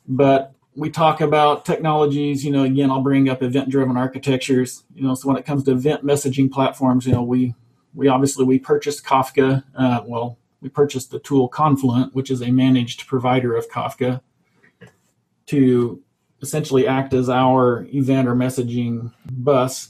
But 0.06 0.54
we 0.76 0.90
talk 0.90 1.22
about 1.22 1.64
technologies, 1.64 2.44
you 2.44 2.52
know, 2.52 2.64
again, 2.64 2.92
I'll 2.92 3.02
bring 3.02 3.30
up 3.30 3.42
event 3.42 3.70
driven 3.70 3.96
architectures. 3.96 4.84
You 4.94 5.04
know, 5.04 5.16
so 5.16 5.30
when 5.30 5.38
it 5.38 5.46
comes 5.46 5.64
to 5.66 5.72
event 5.72 6.06
messaging 6.06 6.52
platforms, 6.52 7.06
you 7.06 7.14
know, 7.14 7.24
we 7.24 7.56
we 7.94 8.08
obviously 8.08 8.46
we 8.46 8.60
purchased 8.60 9.06
Kafka. 9.06 9.64
Uh, 9.76 10.02
well, 10.06 10.38
we 10.62 10.70
purchased 10.70 11.12
the 11.12 11.20
tool 11.20 11.48
Confluent, 11.48 12.16
which 12.16 12.32
is 12.32 12.42
a 12.42 12.52
managed 12.52 13.08
provider 13.08 13.56
of 13.56 13.70
Kafka 13.70 14.22
to 15.48 16.02
essentially 16.42 16.88
act 16.88 17.14
as 17.14 17.30
our 17.30 17.86
event 17.94 18.28
or 18.28 18.36
messaging 18.36 19.14
bus 19.32 19.90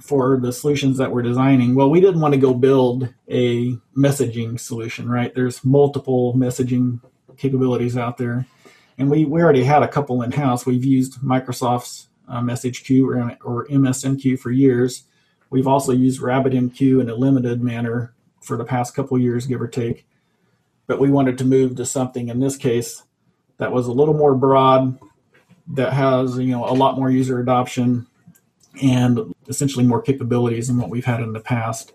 for 0.00 0.38
the 0.38 0.52
solutions 0.52 0.96
that 0.98 1.12
we're 1.12 1.22
designing. 1.22 1.74
Well, 1.74 1.90
we 1.90 2.00
didn't 2.00 2.20
want 2.20 2.32
to 2.32 2.40
go 2.40 2.54
build 2.54 3.12
a 3.28 3.76
messaging 3.96 4.58
solution, 4.58 5.08
right? 5.10 5.34
There's 5.34 5.64
multiple 5.64 6.34
messaging 6.34 7.00
capabilities 7.36 7.96
out 7.96 8.16
there. 8.16 8.46
And 8.98 9.10
we, 9.10 9.24
we 9.24 9.42
already 9.42 9.64
had 9.64 9.82
a 9.82 9.88
couple 9.88 10.22
in 10.22 10.32
house. 10.32 10.64
We've 10.64 10.84
used 10.84 11.20
Microsoft's 11.20 12.08
uh, 12.28 12.40
message 12.40 12.84
queue 12.84 13.10
or, 13.10 13.36
or 13.42 13.66
MSMQ 13.66 14.38
for 14.38 14.50
years. 14.50 15.04
We've 15.50 15.66
also 15.66 15.92
used 15.92 16.20
RabbitMQ 16.20 17.00
in 17.00 17.10
a 17.10 17.14
limited 17.14 17.62
manner 17.62 18.14
for 18.40 18.56
the 18.56 18.64
past 18.64 18.94
couple 18.94 19.18
years, 19.18 19.46
give 19.46 19.60
or 19.60 19.68
take. 19.68 20.06
But 20.86 21.00
we 21.00 21.10
wanted 21.10 21.38
to 21.38 21.44
move 21.44 21.76
to 21.76 21.86
something 21.86 22.28
in 22.28 22.40
this 22.40 22.56
case 22.56 23.02
that 23.60 23.70
was 23.70 23.86
a 23.86 23.92
little 23.92 24.14
more 24.14 24.34
broad, 24.34 24.98
that 25.68 25.92
has 25.92 26.38
you 26.38 26.50
know 26.50 26.64
a 26.68 26.74
lot 26.74 26.96
more 26.96 27.10
user 27.10 27.38
adoption 27.38 28.06
and 28.82 29.34
essentially 29.48 29.84
more 29.84 30.02
capabilities 30.02 30.68
than 30.68 30.78
what 30.78 30.90
we've 30.90 31.04
had 31.04 31.20
in 31.20 31.32
the 31.32 31.40
past. 31.40 31.92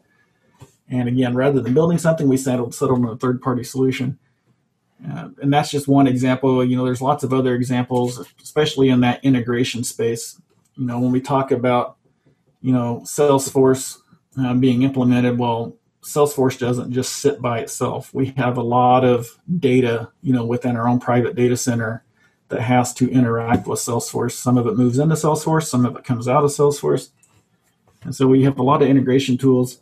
And 0.87 1.09
again, 1.09 1.33
rather 1.33 1.61
than 1.61 1.73
building 1.73 1.97
something, 1.97 2.27
we 2.27 2.37
settled 2.37 2.73
settled 2.73 3.03
on 3.03 3.11
a 3.11 3.17
third 3.17 3.41
party 3.41 3.63
solution. 3.63 4.19
Uh, 5.05 5.29
and 5.41 5.51
that's 5.51 5.71
just 5.71 5.87
one 5.87 6.07
example. 6.07 6.63
You 6.63 6.77
know, 6.77 6.85
there's 6.85 7.01
lots 7.01 7.23
of 7.23 7.33
other 7.33 7.53
examples, 7.53 8.25
especially 8.41 8.89
in 8.89 9.01
that 9.01 9.23
integration 9.25 9.83
space. 9.83 10.39
You 10.75 10.85
know, 10.85 10.99
when 10.99 11.11
we 11.11 11.19
talk 11.19 11.51
about, 11.51 11.97
you 12.61 12.71
know, 12.71 13.01
Salesforce 13.03 13.97
uh, 14.39 14.53
being 14.53 14.83
implemented, 14.83 15.37
well, 15.37 15.75
Salesforce 16.05 16.59
doesn't 16.59 16.91
just 16.91 17.15
sit 17.17 17.41
by 17.41 17.59
itself. 17.59 18.13
We 18.13 18.27
have 18.37 18.57
a 18.57 18.63
lot 18.63 19.03
of 19.03 19.39
data, 19.59 20.11
you 20.21 20.33
know, 20.33 20.45
within 20.45 20.77
our 20.77 20.87
own 20.87 20.99
private 20.99 21.35
data 21.35 21.57
center 21.57 22.03
that 22.49 22.61
has 22.61 22.93
to 22.95 23.09
interact 23.09 23.65
with 23.65 23.79
Salesforce. 23.79 24.33
Some 24.33 24.55
of 24.55 24.67
it 24.67 24.77
moves 24.77 24.99
into 24.99 25.15
Salesforce, 25.15 25.63
some 25.63 25.83
of 25.83 25.95
it 25.95 26.03
comes 26.03 26.27
out 26.27 26.43
of 26.43 26.51
Salesforce. 26.51 27.09
And 28.03 28.15
so 28.15 28.27
we 28.27 28.43
have 28.43 28.59
a 28.59 28.63
lot 28.63 28.83
of 28.83 28.87
integration 28.87 29.35
tools. 29.35 29.79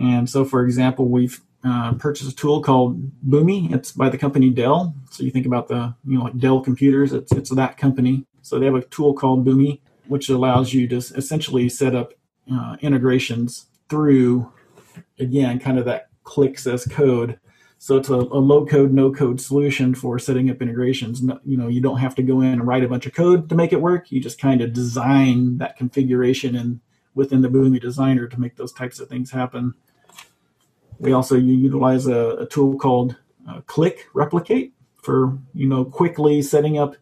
And 0.00 0.30
so, 0.30 0.46
for 0.46 0.64
example, 0.64 1.06
we've 1.08 1.42
uh, 1.62 1.92
purchased 1.92 2.32
a 2.32 2.34
tool 2.34 2.62
called 2.62 2.98
Boomi. 3.28 3.70
It's 3.74 3.92
by 3.92 4.08
the 4.08 4.16
company 4.16 4.48
Dell. 4.48 4.94
So 5.10 5.24
you 5.24 5.30
think 5.30 5.44
about 5.44 5.68
the, 5.68 5.94
you 6.06 6.16
know, 6.16 6.24
like 6.24 6.38
Dell 6.38 6.62
computers, 6.62 7.12
it's, 7.12 7.32
it's 7.32 7.50
that 7.50 7.76
company. 7.76 8.24
So 8.40 8.58
they 8.58 8.64
have 8.64 8.74
a 8.76 8.84
tool 8.86 9.12
called 9.12 9.44
Boomi, 9.44 9.80
which 10.08 10.30
allows 10.30 10.72
you 10.72 10.88
to 10.88 10.96
essentially 10.96 11.68
set 11.68 11.94
up 11.94 12.14
uh, 12.50 12.76
integrations 12.80 13.66
through 13.90 14.50
again, 15.18 15.58
kind 15.58 15.78
of 15.78 15.84
that 15.86 16.08
clicks 16.24 16.66
as 16.66 16.84
code. 16.86 17.38
So 17.78 17.96
it's 17.96 18.10
a, 18.10 18.14
a 18.14 18.16
low 18.16 18.66
code, 18.66 18.92
no 18.92 19.10
code 19.10 19.40
solution 19.40 19.94
for 19.94 20.18
setting 20.18 20.50
up 20.50 20.60
integrations. 20.60 21.22
No, 21.22 21.40
you 21.44 21.56
know, 21.56 21.68
you 21.68 21.80
don't 21.80 21.98
have 21.98 22.14
to 22.16 22.22
go 22.22 22.42
in 22.42 22.52
and 22.52 22.66
write 22.66 22.84
a 22.84 22.88
bunch 22.88 23.06
of 23.06 23.14
code 23.14 23.48
to 23.48 23.54
make 23.54 23.72
it 23.72 23.80
work. 23.80 24.12
You 24.12 24.20
just 24.20 24.40
kind 24.40 24.60
of 24.60 24.74
design 24.74 25.58
that 25.58 25.76
configuration 25.76 26.56
and 26.56 26.80
within 27.14 27.40
the 27.40 27.48
Boomi 27.48 27.80
designer 27.80 28.26
to 28.26 28.40
make 28.40 28.56
those 28.56 28.72
types 28.72 29.00
of 29.00 29.08
things 29.08 29.30
happen. 29.30 29.74
We 30.98 31.12
also 31.12 31.36
utilize 31.36 32.06
a, 32.06 32.36
a 32.40 32.46
tool 32.46 32.78
called 32.78 33.16
uh, 33.48 33.60
Qlik 33.62 34.00
Replicate 34.14 34.74
for 35.02 35.38
you 35.54 35.66
know 35.66 35.84
quickly 35.84 36.42
setting 36.42 36.78
up, 36.78 36.96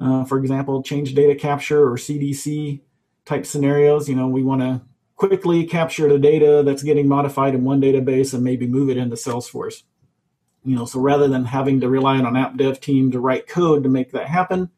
uh, 0.00 0.24
for 0.24 0.38
example, 0.38 0.82
change 0.82 1.14
data 1.14 1.34
capture 1.34 1.84
or 1.84 1.96
CDC 1.96 2.80
type 3.24 3.46
scenarios. 3.46 4.08
You 4.08 4.16
know, 4.16 4.26
we 4.26 4.42
want 4.42 4.60
to 4.62 4.80
quickly 5.18 5.64
capture 5.64 6.08
the 6.08 6.18
data 6.18 6.62
that's 6.64 6.84
getting 6.84 7.08
modified 7.08 7.52
in 7.52 7.64
one 7.64 7.80
database 7.80 8.32
and 8.32 8.44
maybe 8.44 8.68
move 8.68 8.88
it 8.88 8.96
into 8.96 9.16
Salesforce. 9.16 9.82
You 10.64 10.76
know, 10.76 10.84
so 10.84 11.00
rather 11.00 11.26
than 11.26 11.44
having 11.44 11.80
to 11.80 11.88
rely 11.88 12.18
on 12.18 12.26
an 12.26 12.36
app 12.36 12.56
dev 12.56 12.80
team 12.80 13.10
to 13.10 13.20
write 13.20 13.48
code 13.48 13.82
to 13.82 13.88
make 13.88 14.12
that 14.12 14.28
happen, 14.28 14.70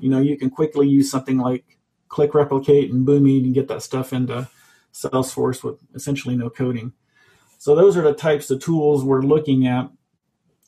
you 0.00 0.10
know, 0.10 0.20
you 0.20 0.36
can 0.36 0.50
quickly 0.50 0.88
use 0.88 1.08
something 1.08 1.38
like 1.38 1.78
Qlik 2.08 2.34
Replicate 2.34 2.90
and 2.90 3.06
Boomi 3.06 3.42
to 3.44 3.50
get 3.50 3.68
that 3.68 3.82
stuff 3.82 4.12
into 4.12 4.48
Salesforce 4.92 5.62
with 5.62 5.78
essentially 5.94 6.36
no 6.36 6.50
coding. 6.50 6.92
So 7.58 7.76
those 7.76 7.96
are 7.96 8.02
the 8.02 8.12
types 8.12 8.50
of 8.50 8.60
tools 8.60 9.04
we're 9.04 9.22
looking 9.22 9.68
at 9.68 9.88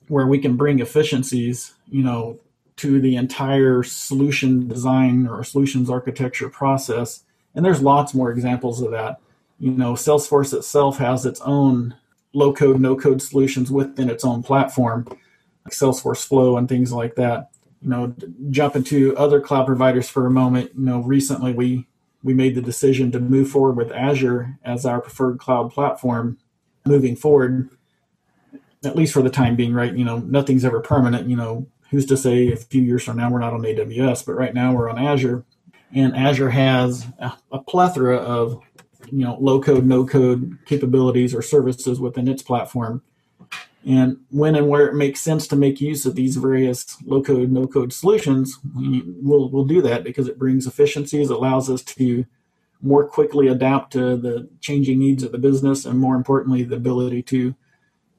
where 0.06 0.28
we 0.28 0.38
can 0.38 0.56
bring 0.56 0.78
efficiencies, 0.78 1.74
you 1.88 2.04
know, 2.04 2.38
to 2.76 3.00
the 3.00 3.16
entire 3.16 3.82
solution 3.82 4.68
design 4.68 5.26
or 5.26 5.42
solutions 5.42 5.90
architecture 5.90 6.48
process 6.48 7.24
and 7.54 7.64
there's 7.64 7.82
lots 7.82 8.14
more 8.14 8.30
examples 8.30 8.80
of 8.80 8.90
that. 8.92 9.20
You 9.58 9.70
know, 9.70 9.92
Salesforce 9.92 10.54
itself 10.54 10.98
has 10.98 11.24
its 11.26 11.40
own 11.42 11.94
low 12.32 12.52
code, 12.52 12.80
no 12.80 12.96
code 12.96 13.22
solutions 13.22 13.70
within 13.70 14.10
its 14.10 14.24
own 14.24 14.42
platform, 14.42 15.06
like 15.08 15.74
Salesforce 15.74 16.26
Flow 16.26 16.56
and 16.56 16.68
things 16.68 16.92
like 16.92 17.14
that. 17.16 17.50
You 17.82 17.90
know, 17.90 18.14
jump 18.50 18.76
into 18.76 19.16
other 19.16 19.40
cloud 19.40 19.66
providers 19.66 20.08
for 20.08 20.26
a 20.26 20.30
moment. 20.30 20.72
You 20.76 20.84
know, 20.84 21.00
recently 21.00 21.52
we 21.52 21.86
we 22.22 22.34
made 22.34 22.54
the 22.54 22.62
decision 22.62 23.10
to 23.12 23.20
move 23.20 23.50
forward 23.50 23.76
with 23.76 23.90
Azure 23.92 24.58
as 24.64 24.86
our 24.86 25.00
preferred 25.00 25.38
cloud 25.38 25.72
platform 25.72 26.38
moving 26.86 27.16
forward. 27.16 27.68
at 28.84 28.96
least 28.96 29.12
for 29.12 29.22
the 29.22 29.30
time 29.30 29.54
being, 29.56 29.72
right? 29.72 29.94
You 29.94 30.04
know, 30.04 30.18
nothing's 30.18 30.64
ever 30.64 30.80
permanent. 30.80 31.28
You 31.28 31.36
know, 31.36 31.66
who's 31.90 32.06
to 32.06 32.16
say 32.16 32.50
a 32.50 32.56
few 32.56 32.82
years 32.82 33.04
from 33.04 33.16
now 33.16 33.30
we're 33.30 33.38
not 33.38 33.52
on 33.52 33.62
AWS, 33.62 34.24
but 34.26 34.34
right 34.34 34.54
now 34.54 34.72
we're 34.74 34.90
on 34.90 34.98
Azure, 34.98 35.44
and 35.94 36.16
Azure 36.16 36.50
has 36.50 37.06
a, 37.18 37.32
a 37.52 37.58
plethora 37.60 38.16
of 38.16 38.60
you 39.10 39.24
know 39.24 39.36
low 39.40 39.60
code, 39.60 39.84
no 39.84 40.06
code 40.06 40.58
capabilities 40.66 41.34
or 41.34 41.42
services 41.42 42.00
within 42.00 42.28
its 42.28 42.42
platform. 42.42 43.02
And 43.84 44.18
when 44.30 44.54
and 44.54 44.68
where 44.68 44.86
it 44.86 44.94
makes 44.94 45.20
sense 45.20 45.48
to 45.48 45.56
make 45.56 45.80
use 45.80 46.06
of 46.06 46.14
these 46.14 46.36
various 46.36 46.96
low 47.04 47.20
code, 47.20 47.50
no 47.50 47.66
code 47.66 47.92
solutions, 47.92 48.58
we, 48.76 49.02
will 49.20 49.50
we'll 49.50 49.64
do 49.64 49.82
that 49.82 50.04
because 50.04 50.28
it 50.28 50.38
brings 50.38 50.68
efficiencies, 50.68 51.30
allows 51.30 51.68
us 51.68 51.82
to 51.82 52.24
more 52.80 53.06
quickly 53.06 53.48
adapt 53.48 53.92
to 53.92 54.16
the 54.16 54.48
changing 54.60 55.00
needs 55.00 55.22
of 55.22 55.32
the 55.32 55.38
business, 55.38 55.84
and 55.84 55.98
more 55.98 56.14
importantly, 56.14 56.62
the 56.62 56.76
ability 56.76 57.22
to, 57.22 57.54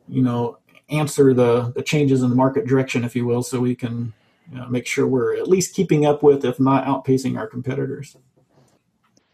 you 0.10 0.22
know, 0.22 0.58
answer 0.90 1.34
the, 1.34 1.72
the 1.76 1.82
changes 1.82 2.22
in 2.22 2.30
the 2.30 2.36
market 2.36 2.66
direction, 2.66 3.04
if 3.04 3.16
you 3.16 3.26
will, 3.26 3.44
so 3.44 3.60
we 3.60 3.76
can 3.76 4.14
you 4.52 4.58
know, 4.58 4.68
make 4.68 4.86
sure 4.86 5.08
we're 5.08 5.36
at 5.36 5.48
least 5.48 5.76
keeping 5.76 6.06
up 6.06 6.24
with, 6.24 6.46
if 6.46 6.60
not 6.60 6.86
outpacing 6.86 7.38
our 7.38 7.48
competitors. 7.48 8.16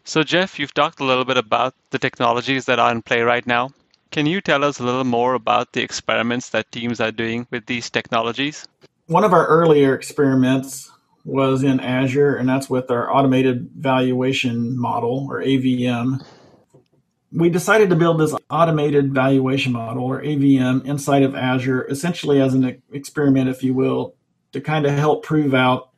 So, 0.04 0.22
Jeff, 0.22 0.58
you've 0.58 0.74
talked 0.74 1.00
a 1.00 1.04
little 1.04 1.24
bit 1.24 1.36
about 1.36 1.74
the 1.90 1.98
technologies 1.98 2.64
that 2.64 2.78
are 2.78 2.90
in 2.90 3.02
play 3.02 3.22
right 3.22 3.46
now. 3.46 3.70
Can 4.10 4.26
you 4.26 4.40
tell 4.40 4.64
us 4.64 4.80
a 4.80 4.82
little 4.82 5.04
more 5.04 5.34
about 5.34 5.72
the 5.72 5.82
experiments 5.82 6.50
that 6.50 6.72
teams 6.72 7.00
are 7.00 7.12
doing 7.12 7.46
with 7.50 7.66
these 7.66 7.90
technologies? 7.90 8.66
One 9.06 9.24
of 9.24 9.32
our 9.32 9.46
earlier 9.46 9.94
experiments 9.94 10.90
was 11.24 11.62
in 11.62 11.78
Azure, 11.80 12.36
and 12.36 12.48
that's 12.48 12.68
with 12.68 12.90
our 12.90 13.14
automated 13.14 13.70
valuation 13.76 14.78
model 14.78 15.26
or 15.30 15.42
AVM 15.42 16.24
we 17.32 17.48
decided 17.48 17.90
to 17.90 17.96
build 17.96 18.18
this 18.18 18.34
automated 18.50 19.14
valuation 19.14 19.72
model 19.72 20.04
or 20.04 20.20
AVM 20.22 20.84
inside 20.84 21.22
of 21.22 21.34
Azure, 21.34 21.86
essentially 21.88 22.40
as 22.40 22.54
an 22.54 22.82
experiment, 22.92 23.48
if 23.48 23.62
you 23.62 23.72
will, 23.72 24.14
to 24.52 24.60
kind 24.60 24.86
of 24.86 24.92
help 24.92 25.24
prove 25.24 25.54
out 25.54 25.90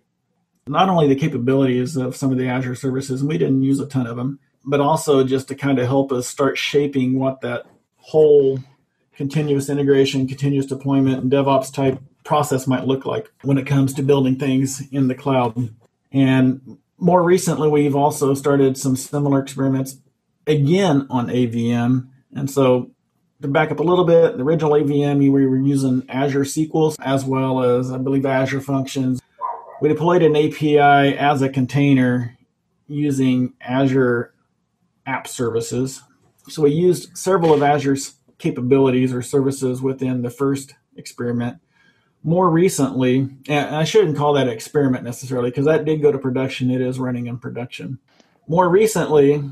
not 0.67 0.89
only 0.89 1.09
the 1.09 1.17
capabilities 1.17 1.97
of 1.97 2.15
some 2.15 2.31
of 2.31 2.39
the 2.39 2.49
Azure 2.49 2.75
services, 2.75 3.21
and 3.21 3.29
we 3.29 3.39
didn't 3.39 3.63
use 3.63 3.81
a 3.81 3.87
ton 3.87 4.07
of 4.07 4.17
them, 4.17 4.39
but 4.65 4.81
also 4.81 5.25
just 5.25 5.49
to 5.49 5.55
kind 5.55 5.79
of 5.79 5.87
help 5.87 6.13
us 6.13 6.29
start 6.29 6.57
shaping 6.57 7.19
what 7.19 7.41
that 7.41 7.67
whole 7.97 8.61
continuous 9.17 9.69
integration, 9.69 10.27
continuous 10.29 10.67
deployment, 10.67 11.23
and 11.23 11.33
DevOps 11.33 11.73
type 11.73 12.01
process 12.25 12.67
might 12.67 12.87
look 12.87 13.05
like 13.05 13.31
when 13.43 13.59
it 13.59 13.67
comes 13.67 13.93
to 13.95 14.03
building 14.03 14.39
things 14.39 14.83
in 14.93 15.09
the 15.09 15.15
cloud. 15.15 15.71
And 16.13 16.79
more 16.99 17.23
recently, 17.23 17.69
we've 17.69 17.97
also 17.97 18.35
started 18.35 18.79
some 18.79 18.95
similar 18.95 19.41
experiments 19.41 19.97
again 20.47 21.07
on 21.11 21.29
AVM. 21.29 22.09
And 22.35 22.51
so 22.51 22.93
to 23.43 23.49
back 23.49 23.71
up 23.71 23.81
a 23.81 23.83
little 23.83 24.05
bit, 24.05 24.37
the 24.37 24.45
original 24.45 24.73
AVM, 24.73 25.19
we 25.19 25.29
were 25.29 25.57
using 25.57 26.05
Azure 26.09 26.45
SQLs 26.45 26.97
as 27.01 27.25
well 27.25 27.63
as, 27.63 27.91
I 27.91 27.99
believe, 27.99 28.25
Azure 28.25 28.61
Functions. 28.61 29.21
We 29.81 29.89
deployed 29.89 30.23
an 30.23 30.37
API 30.37 30.79
as 30.79 31.43
a 31.43 31.49
container 31.49 32.39
using 32.87 33.55
Azure 33.61 34.33
App 35.07 35.27
Services. 35.27 36.03
So 36.49 36.63
we 36.63 36.71
used 36.71 37.17
several 37.19 37.53
of 37.53 37.63
Azure's 37.63 38.15
capabilities 38.39 39.13
or 39.13 39.23
services 39.23 39.83
within 39.83 40.23
the 40.23 40.31
first 40.31 40.75
experiment. 40.97 41.59
More 42.25 42.49
recently, 42.49 43.29
and 43.49 43.75
I 43.75 43.83
shouldn't 43.83 44.17
call 44.17 44.35
that 44.35 44.47
experiment 44.47 45.03
necessarily 45.03 45.51
because 45.51 45.67
that 45.67 45.85
did 45.85 46.01
go 46.01 46.13
to 46.13 46.19
production. 46.19 46.71
It 46.71 46.81
is 46.81 47.01
running 47.01 47.27
in 47.27 47.39
production. 47.39 47.99
More 48.49 48.69
recently, 48.69 49.43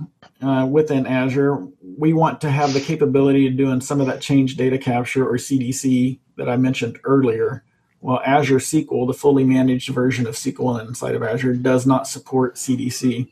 uh, 0.43 0.67
within 0.71 1.07
Azure, 1.07 1.67
we 1.97 2.13
want 2.13 2.41
to 2.41 2.51
have 2.51 2.73
the 2.73 2.81
capability 2.81 3.47
of 3.47 3.57
doing 3.57 3.81
some 3.81 4.01
of 4.01 4.07
that 4.09 4.21
change 4.21 4.57
data 4.57 4.79
capture 4.79 5.27
or 5.29 5.37
CDC 5.37 6.19
that 6.37 6.49
I 6.49 6.57
mentioned 6.57 6.99
earlier. 7.05 7.65
Well, 8.01 8.21
Azure 8.25 8.59
SQL, 8.59 9.07
the 9.07 9.15
fully 9.15 9.45
managed 9.45 9.91
version 9.91 10.27
of 10.27 10.35
SQL 10.35 10.81
inside 10.87 11.15
of 11.15 11.23
Azure, 11.23 11.55
does 11.55 11.87
not 11.87 12.09
support 12.09 12.57
CDC. 12.57 13.29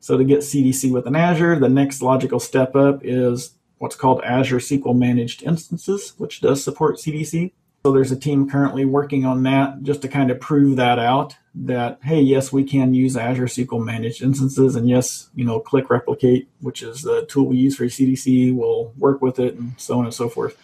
So 0.00 0.18
to 0.18 0.24
get 0.24 0.40
CDC 0.40 0.92
within 0.92 1.16
Azure, 1.16 1.58
the 1.58 1.68
next 1.68 2.02
logical 2.02 2.38
step 2.38 2.76
up 2.76 3.00
is 3.02 3.54
what's 3.78 3.96
called 3.96 4.22
Azure 4.22 4.58
SQL 4.58 4.96
Managed 4.96 5.42
Instances, 5.42 6.12
which 6.18 6.40
does 6.40 6.62
support 6.62 6.98
CDC. 6.98 7.52
So 7.86 7.92
there's 7.92 8.12
a 8.12 8.16
team 8.16 8.48
currently 8.48 8.86
working 8.86 9.26
on 9.26 9.42
that 9.42 9.82
just 9.82 10.00
to 10.02 10.08
kind 10.08 10.30
of 10.30 10.40
prove 10.40 10.76
that 10.76 10.98
out 10.98 11.36
that 11.54 11.98
hey 12.02 12.18
yes 12.18 12.50
we 12.50 12.64
can 12.64 12.94
use 12.94 13.14
azure 13.14 13.44
sql 13.44 13.84
managed 13.84 14.22
instances 14.22 14.74
and 14.74 14.88
yes 14.88 15.28
you 15.34 15.44
know 15.44 15.60
Qlik 15.60 15.90
Replicate 15.90 16.48
which 16.60 16.82
is 16.82 17.02
the 17.02 17.26
tool 17.26 17.46
we 17.46 17.58
use 17.58 17.76
for 17.76 17.84
cdc 17.84 18.56
will 18.56 18.94
work 18.96 19.20
with 19.20 19.38
it 19.38 19.56
and 19.56 19.74
so 19.76 19.98
on 19.98 20.06
and 20.06 20.14
so 20.14 20.30
forth. 20.30 20.56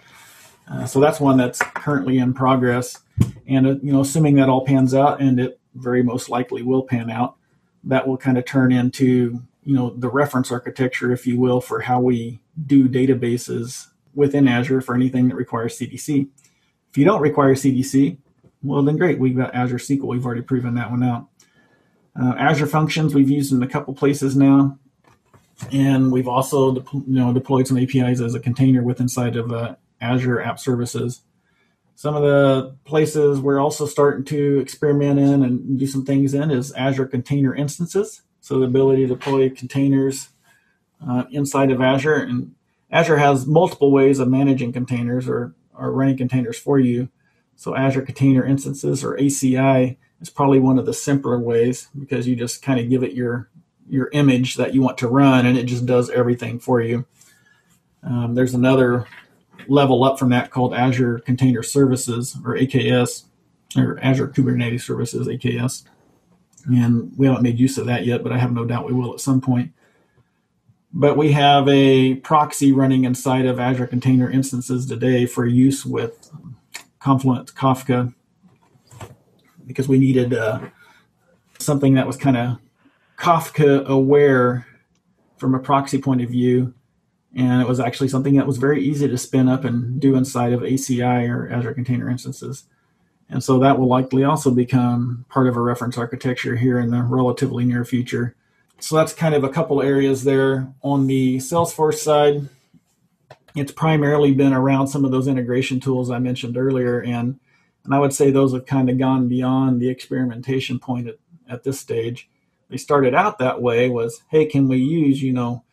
Uh, 0.67 0.87
so 0.87 0.99
that's 0.99 1.21
one 1.21 1.37
that's 1.37 1.59
currently 1.75 2.17
in 2.17 2.33
progress. 2.33 3.01
And 3.47 3.67
uh, 3.67 3.75
you 3.83 3.93
know 3.93 4.01
assuming 4.01 4.37
that 4.37 4.49
all 4.49 4.65
pans 4.65 4.95
out 4.95 5.21
and 5.21 5.39
it 5.39 5.61
very 5.75 6.03
most 6.03 6.31
likely 6.31 6.63
will 6.63 6.85
pan 6.85 7.11
out 7.11 7.37
that 7.85 8.09
will 8.09 8.17
kind 8.17 8.39
of 8.39 8.47
turn 8.47 8.73
into 8.73 9.43
you 9.63 9.75
know 9.75 9.91
the 9.91 10.09
reference 10.09 10.51
architecture 10.51 11.13
if 11.13 11.27
you 11.27 11.39
will 11.39 11.61
for 11.61 11.81
how 11.81 12.01
we 12.01 12.41
do 12.67 12.89
databases 12.89 13.89
within 14.15 14.49
azure 14.49 14.81
for 14.81 14.95
anything 14.95 15.29
that 15.29 15.35
requires 15.35 15.79
cdc 15.79 16.27
if 16.91 16.99
you 16.99 17.05
don't 17.05 17.21
require 17.21 17.55
cdc 17.55 18.19
well, 18.63 18.83
then 18.83 18.97
great. 18.97 19.19
We've 19.19 19.37
got 19.37 19.55
Azure 19.55 19.79
SQL. 19.79 20.09
We've 20.09 20.25
already 20.25 20.43
proven 20.43 20.75
that 20.75 20.91
one 20.91 21.03
out. 21.03 21.29
Uh, 22.21 22.35
Azure 22.37 22.67
Functions 22.67 23.15
we've 23.15 23.31
used 23.31 23.53
in 23.53 23.63
a 23.63 23.69
couple 23.69 23.95
places 23.95 24.37
now, 24.37 24.79
and 25.73 26.13
we've 26.13 26.29
also 26.29 26.75
de- 26.75 26.85
you 26.93 27.03
know 27.07 27.33
deployed 27.33 27.67
some 27.67 27.79
APIs 27.79 28.21
as 28.21 28.35
a 28.35 28.41
container 28.41 28.83
with 28.83 29.01
inside 29.01 29.37
of 29.37 29.53
uh, 29.53 29.77
Azure 30.01 30.43
App 30.43 30.59
Services. 30.59 31.23
Some 31.95 32.17
of 32.17 32.23
the 32.23 32.75
places 32.85 33.41
we're 33.41 33.61
also 33.61 33.87
starting 33.87 34.25
to 34.27 34.59
experiment 34.59 35.19
in 35.19 35.43
and 35.43 35.79
do 35.79 35.87
some 35.87 36.05
things 36.05 36.35
in 36.35 36.51
is 36.51 36.73
Azure 36.73 37.07
Container 37.07 37.55
Instances. 37.55 38.23
So 38.41 38.59
the 38.59 38.67
ability 38.67 39.03
to 39.03 39.15
deploy 39.15 39.51
containers 39.51 40.31
uh, 41.07 41.25
inside 41.31 41.71
of 41.71 41.81
Azure, 41.81 42.15
and 42.15 42.55
Azure 42.91 43.19
has 43.19 43.47
multiple 43.47 43.93
ways 43.93 44.19
of 44.19 44.29
managing 44.29 44.73
containers 44.73 45.29
or, 45.29 45.55
or 45.77 45.93
running 45.93 46.17
containers 46.17 46.59
for 46.59 46.79
you. 46.79 47.09
So 47.57 47.77
Azure 47.77 48.03
Container 48.03 48.45
Instances 48.45 49.05
or 49.05 49.17
ACI 49.17 49.97
is 50.21 50.31
probably 50.31 50.61
one 50.61 50.79
of 50.79 50.87
the 50.87 50.95
simpler 50.95 51.39
ways 51.39 51.89
because 51.99 52.27
you 52.27 52.37
just 52.37 52.63
kind 52.63 52.81
of 52.81 52.89
give 52.89 53.03
it 53.03 53.13
your 53.13 53.49
your 53.89 54.09
image 54.13 54.55
that 54.55 54.73
you 54.73 54.81
want 54.81 54.99
to 54.99 55.09
run 55.09 55.45
and 55.47 55.59
it 55.59 55.65
just 55.65 55.85
does 55.85 56.11
everything 56.11 56.61
for 56.61 56.81
you. 56.81 57.05
Um, 58.05 58.35
there's 58.35 58.55
another 58.55 59.07
level 59.69 60.05
up 60.05 60.19
from 60.19 60.31
that 60.31 60.51
called 60.51 60.75
Azure 60.75 61.19
Container 61.19 61.63
Services 61.63 62.37
or 62.45 62.57
AKS 62.57 63.25
or 63.77 63.99
Azure 64.01 64.29
Kubernetes 64.29 64.83
Services 64.83 65.27
AKS. 65.27 65.85
And 66.67 67.13
we 67.17 67.27
haven't 67.27 67.43
made 67.43 67.59
use 67.59 67.79
of 67.79 67.87
that 67.87 68.05
yet, 68.05 68.23
but 68.23 68.33
I 68.33 68.39
have 68.39 68.53
no 68.53 68.65
doubt 68.65 68.87
we 68.87 68.93
will 68.93 69.13
at 69.13 69.21
some 69.21 69.41
point. 69.41 69.73
But 70.93 71.17
we 71.17 71.33
have 71.33 71.69
a 71.69 72.17
proxy 72.17 72.73
running 72.73 73.05
inside 73.05 73.47
of 73.47 73.61
Azure 73.61 73.87
Container 73.87 74.29
Instances 74.31 74.87
today 74.87 75.25
for 75.25 75.47
use 75.47 75.87
with 75.87 76.31
Confluent 76.99 77.55
Kafka 77.55 78.13
because 79.67 79.87
we 79.87 79.99
needed 79.99 80.35
uh, 80.35 80.61
something 81.59 81.95
that 81.95 82.09
was 82.09 82.17
kind 82.17 82.37
of 82.37 82.59
Kafka 83.17 83.87
aware 83.87 84.67
from 85.37 85.55
a 85.55 85.61
proxy 85.61 85.99
point 85.99 86.23
of 86.23 86.31
view. 86.31 86.75
And 87.37 87.63
it 87.63 87.69
was 87.69 87.79
actually 87.79 88.09
something 88.09 88.35
that 88.35 88.47
was 88.47 88.57
very 88.57 88.83
easy 88.83 89.07
to 89.07 89.17
spin 89.17 89.49
up 89.49 89.65
and 89.65 90.01
do 90.01 90.17
inside 90.17 90.53
of 90.53 90.63
ACI 90.63 91.31
or 91.31 91.49
Azure 91.53 91.75
Container 91.75 92.11
Instances. 92.11 92.65
And 93.29 93.45
so 93.45 93.61
that 93.61 93.79
will 93.79 93.87
likely 93.87 94.25
also 94.25 94.51
become 94.51 95.25
part 95.29 95.47
of 95.47 95.57
a 95.57 95.61
reference 95.61 95.97
architecture 95.97 96.57
here 96.57 96.81
in 96.81 96.91
the 96.91 97.03
relatively 97.03 97.65
near 97.65 97.85
future. 97.85 98.35
So 98.81 98.97
that's 98.97 99.13
kind 99.13 99.35
of 99.35 99.45
a 99.45 99.49
couple 99.49 99.83
areas 99.83 100.25
there. 100.25 100.73
On 100.83 101.07
the 101.07 101.37
Salesforce 101.37 101.99
side, 101.99 102.49
it's 103.55 103.73
primarily 103.73 104.33
been 104.33 104.53
around 104.53 104.89
some 104.89 105.05
of 105.05 105.11
those 105.11 105.29
integration 105.29 105.81
tools 105.81 106.11
I 106.11 106.19
mentioned 106.19 106.57
earlier, 106.57 107.01
and 107.01 107.39
and 107.85 107.95
I 107.95 107.99
would 107.99 108.13
say 108.13 108.31
those 108.31 108.53
have 108.53 108.67
kind 108.67 108.91
of 108.91 108.99
gone 108.99 109.29
beyond 109.29 109.81
the 109.81 109.89
experimentation 109.89 110.79
point 110.79 111.09
at, 111.09 111.17
at 111.49 111.65
this 111.65 111.81
stage. 111.81 112.29
They 112.69 112.77
started 112.77 113.15
out 113.15 113.39
that 113.39 113.63
way 113.63 113.89
was, 113.89 114.23
hey, 114.29 114.47
can 114.47 114.69
we 114.69 114.79
use, 114.79 115.23
you 115.23 115.33
know, 115.33 115.65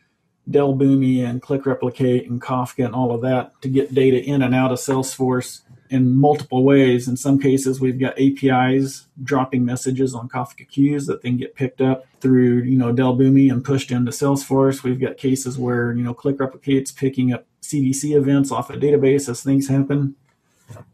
Dell 0.49 0.73
Boomi 0.73 1.23
and 1.23 1.41
Qlik 1.41 1.65
Replicate 1.65 2.29
and 2.29 2.41
Kafka 2.41 2.85
and 2.85 2.95
all 2.95 3.13
of 3.13 3.21
that 3.21 3.61
to 3.61 3.69
get 3.69 3.93
data 3.93 4.23
in 4.23 4.41
and 4.41 4.55
out 4.55 4.71
of 4.71 4.79
Salesforce 4.79 5.61
in 5.89 6.15
multiple 6.15 6.63
ways. 6.63 7.07
In 7.07 7.17
some 7.17 7.39
cases, 7.39 7.79
we've 7.79 7.99
got 7.99 8.19
APIs 8.19 9.07
dropping 9.23 9.65
messages 9.65 10.13
on 10.13 10.29
Kafka 10.29 10.67
queues 10.67 11.05
that 11.07 11.21
then 11.21 11.37
get 11.37 11.55
picked 11.55 11.81
up 11.81 12.05
through, 12.19 12.63
you 12.63 12.77
know, 12.77 12.91
Dell 12.91 13.15
Boomi 13.15 13.51
and 13.51 13.63
pushed 13.63 13.91
into 13.91 14.11
Salesforce. 14.11 14.83
We've 14.83 14.99
got 14.99 15.17
cases 15.17 15.57
where, 15.57 15.93
you 15.93 16.03
know, 16.03 16.13
Qlik 16.13 16.37
Replicate's 16.37 16.91
picking 16.91 17.33
up 17.33 17.45
CDC 17.61 18.15
events 18.15 18.51
off 18.51 18.69
a 18.69 18.73
database 18.73 19.29
as 19.29 19.41
things 19.41 19.67
happen 19.67 20.15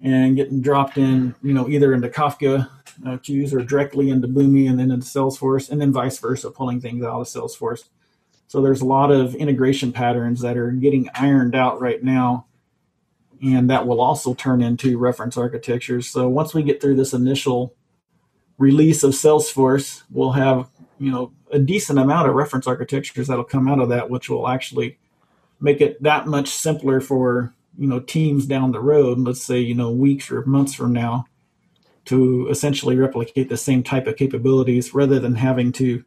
and 0.01 0.35
getting 0.35 0.61
dropped 0.61 0.97
in, 0.97 1.35
you 1.41 1.53
know, 1.53 1.67
either 1.67 1.93
into 1.93 2.09
Kafka 2.09 2.69
uh, 3.05 3.17
queues 3.17 3.53
or 3.53 3.61
directly 3.61 4.09
into 4.09 4.27
Boomi 4.27 4.69
and 4.69 4.79
then 4.79 4.91
into 4.91 5.05
Salesforce, 5.05 5.69
and 5.69 5.81
then 5.81 5.91
vice 5.91 6.19
versa, 6.19 6.51
pulling 6.51 6.79
things 6.79 7.03
out 7.03 7.21
of 7.21 7.27
Salesforce. 7.27 7.85
So 8.47 8.61
there's 8.61 8.81
a 8.81 8.85
lot 8.85 9.11
of 9.11 9.33
integration 9.33 9.91
patterns 9.91 10.41
that 10.41 10.57
are 10.57 10.71
getting 10.71 11.09
ironed 11.15 11.55
out 11.55 11.81
right 11.81 12.03
now 12.03 12.45
and 13.43 13.69
that 13.69 13.85
will 13.85 13.99
also 13.99 14.33
turn 14.33 14.61
into 14.61 14.97
reference 14.97 15.37
architectures. 15.37 16.07
So 16.07 16.29
once 16.29 16.53
we 16.53 16.63
get 16.63 16.81
through 16.81 16.95
this 16.95 17.13
initial 17.13 17.75
release 18.57 19.03
of 19.03 19.11
Salesforce, 19.11 20.03
we'll 20.09 20.31
have 20.31 20.69
you 20.97 21.11
know 21.11 21.33
a 21.51 21.59
decent 21.59 21.99
amount 21.99 22.29
of 22.29 22.35
reference 22.35 22.67
architectures 22.67 23.27
that'll 23.27 23.43
come 23.43 23.67
out 23.67 23.79
of 23.79 23.89
that, 23.89 24.09
which 24.09 24.29
will 24.29 24.47
actually 24.47 24.97
make 25.59 25.81
it 25.81 26.01
that 26.01 26.25
much 26.25 26.49
simpler 26.49 27.01
for 27.01 27.53
you 27.77 27.87
know 27.87 27.99
teams 27.99 28.45
down 28.45 28.71
the 28.71 28.79
road. 28.79 29.19
Let's 29.19 29.43
say 29.43 29.59
you 29.59 29.75
know 29.75 29.91
weeks 29.91 30.31
or 30.31 30.45
months 30.45 30.73
from 30.73 30.93
now, 30.93 31.25
to 32.05 32.47
essentially 32.49 32.95
replicate 32.95 33.49
the 33.49 33.57
same 33.57 33.83
type 33.83 34.07
of 34.07 34.15
capabilities 34.15 34.93
rather 34.93 35.19
than 35.19 35.35
having 35.35 35.73
to 35.73 36.05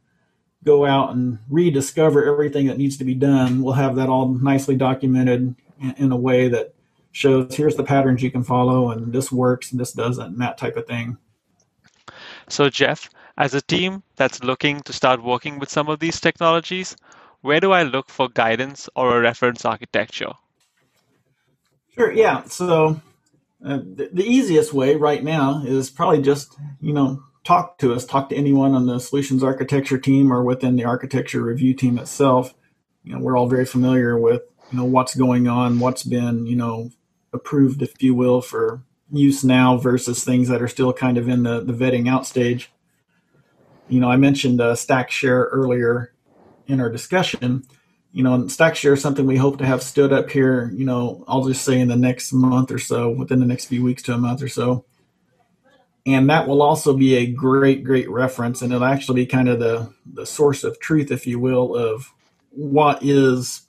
go 0.64 0.86
out 0.86 1.12
and 1.12 1.38
rediscover 1.50 2.24
everything 2.24 2.66
that 2.66 2.78
needs 2.78 2.96
to 2.96 3.04
be 3.04 3.14
done. 3.14 3.62
We'll 3.62 3.74
have 3.74 3.96
that 3.96 4.08
all 4.08 4.28
nicely 4.28 4.74
documented 4.74 5.54
in, 5.96 6.10
a 6.10 6.16
way 6.16 6.48
that 6.48 6.74
shows 7.16 7.54
here's 7.54 7.76
the 7.76 7.82
patterns 7.82 8.22
you 8.22 8.30
can 8.30 8.44
follow 8.44 8.90
and 8.90 9.10
this 9.10 9.32
works 9.32 9.70
and 9.70 9.80
this 9.80 9.92
doesn't 9.92 10.26
and 10.26 10.40
that 10.40 10.58
type 10.58 10.76
of 10.76 10.86
thing. 10.86 11.16
So, 12.46 12.68
Jeff, 12.68 13.08
as 13.38 13.54
a 13.54 13.62
team 13.62 14.02
that's 14.16 14.44
looking 14.44 14.82
to 14.82 14.92
start 14.92 15.24
working 15.24 15.58
with 15.58 15.70
some 15.70 15.88
of 15.88 15.98
these 15.98 16.20
technologies, 16.20 16.94
where 17.40 17.58
do 17.58 17.72
I 17.72 17.84
look 17.84 18.10
for 18.10 18.28
guidance 18.28 18.90
or 18.94 19.16
a 19.16 19.20
reference 19.20 19.64
architecture? 19.64 20.32
Sure, 21.94 22.12
yeah. 22.12 22.44
So, 22.44 23.00
uh, 23.64 23.78
the, 23.78 24.10
the 24.12 24.24
easiest 24.24 24.74
way 24.74 24.96
right 24.96 25.24
now 25.24 25.62
is 25.64 25.88
probably 25.88 26.20
just, 26.20 26.54
you 26.82 26.92
know, 26.92 27.22
talk 27.44 27.78
to 27.78 27.94
us, 27.94 28.04
talk 28.04 28.28
to 28.28 28.36
anyone 28.36 28.74
on 28.74 28.86
the 28.86 29.00
solutions 29.00 29.42
architecture 29.42 29.98
team 29.98 30.30
or 30.30 30.44
within 30.44 30.76
the 30.76 30.84
architecture 30.84 31.40
review 31.40 31.72
team 31.72 31.98
itself. 31.98 32.52
You 33.04 33.14
know, 33.14 33.20
we're 33.20 33.38
all 33.38 33.48
very 33.48 33.64
familiar 33.64 34.18
with, 34.18 34.42
you 34.70 34.76
know, 34.76 34.84
what's 34.84 35.14
going 35.14 35.48
on, 35.48 35.78
what's 35.78 36.02
been, 36.02 36.46
you 36.46 36.56
know, 36.56 36.90
approved, 37.36 37.82
if 37.82 38.02
you 38.02 38.14
will, 38.14 38.40
for 38.40 38.82
use 39.12 39.44
now 39.44 39.76
versus 39.76 40.24
things 40.24 40.48
that 40.48 40.60
are 40.60 40.68
still 40.68 40.92
kind 40.92 41.16
of 41.16 41.28
in 41.28 41.44
the, 41.44 41.60
the 41.60 41.72
vetting 41.72 42.08
out 42.08 42.26
stage. 42.26 42.72
You 43.88 44.00
know, 44.00 44.10
I 44.10 44.16
mentioned 44.16 44.60
uh, 44.60 44.74
StackShare 44.74 45.46
earlier 45.52 46.12
in 46.66 46.80
our 46.80 46.90
discussion. 46.90 47.64
You 48.12 48.24
know, 48.24 48.38
StackShare 48.44 48.94
is 48.94 49.02
something 49.02 49.26
we 49.26 49.36
hope 49.36 49.58
to 49.58 49.66
have 49.66 49.82
stood 49.82 50.12
up 50.12 50.30
here, 50.30 50.72
you 50.74 50.84
know, 50.84 51.24
I'll 51.28 51.44
just 51.44 51.64
say 51.64 51.78
in 51.78 51.88
the 51.88 51.96
next 51.96 52.32
month 52.32 52.72
or 52.72 52.78
so, 52.78 53.10
within 53.10 53.40
the 53.40 53.46
next 53.46 53.66
few 53.66 53.84
weeks 53.84 54.02
to 54.04 54.14
a 54.14 54.18
month 54.18 54.42
or 54.42 54.48
so. 54.48 54.84
And 56.06 56.30
that 56.30 56.46
will 56.48 56.62
also 56.62 56.96
be 56.96 57.16
a 57.16 57.26
great, 57.26 57.84
great 57.84 58.08
reference. 58.08 58.62
And 58.62 58.72
it'll 58.72 58.86
actually 58.86 59.22
be 59.22 59.26
kind 59.26 59.48
of 59.48 59.58
the, 59.58 59.92
the 60.06 60.24
source 60.24 60.64
of 60.64 60.78
truth, 60.78 61.10
if 61.10 61.26
you 61.26 61.38
will, 61.38 61.76
of 61.76 62.12
what 62.50 63.02
is 63.02 63.65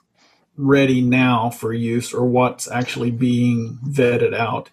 ready 0.57 1.01
now 1.01 1.51
for 1.51 1.71
use 1.71 2.13
or 2.13 2.25
what's 2.25 2.69
actually 2.69 3.11
being 3.11 3.77
vetted 3.85 4.35
out. 4.35 4.69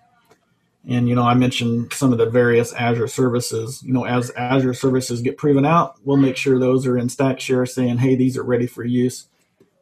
And 0.89 1.09
you 1.09 1.14
know, 1.14 1.22
I 1.22 1.35
mentioned 1.35 1.93
some 1.93 2.12
of 2.12 2.18
the 2.18 2.28
various 2.28 2.72
Azure 2.72 3.09
services. 3.09 3.82
You 3.82 3.93
know, 3.93 4.05
as 4.05 4.30
Azure 4.37 4.74
services 4.74 5.22
get 5.22 5.39
proven 5.39 5.64
out, 5.64 5.97
we'll 6.05 6.16
make 6.16 6.37
sure 6.37 6.59
those 6.59 6.87
are 6.87 6.99
in 6.99 7.09
StackShare, 7.09 7.68
saying, 7.68 7.99
"Hey, 7.99 8.16
these 8.16 8.37
are 8.37 8.43
ready 8.43 8.66
for 8.66 8.85
use." 8.85 9.26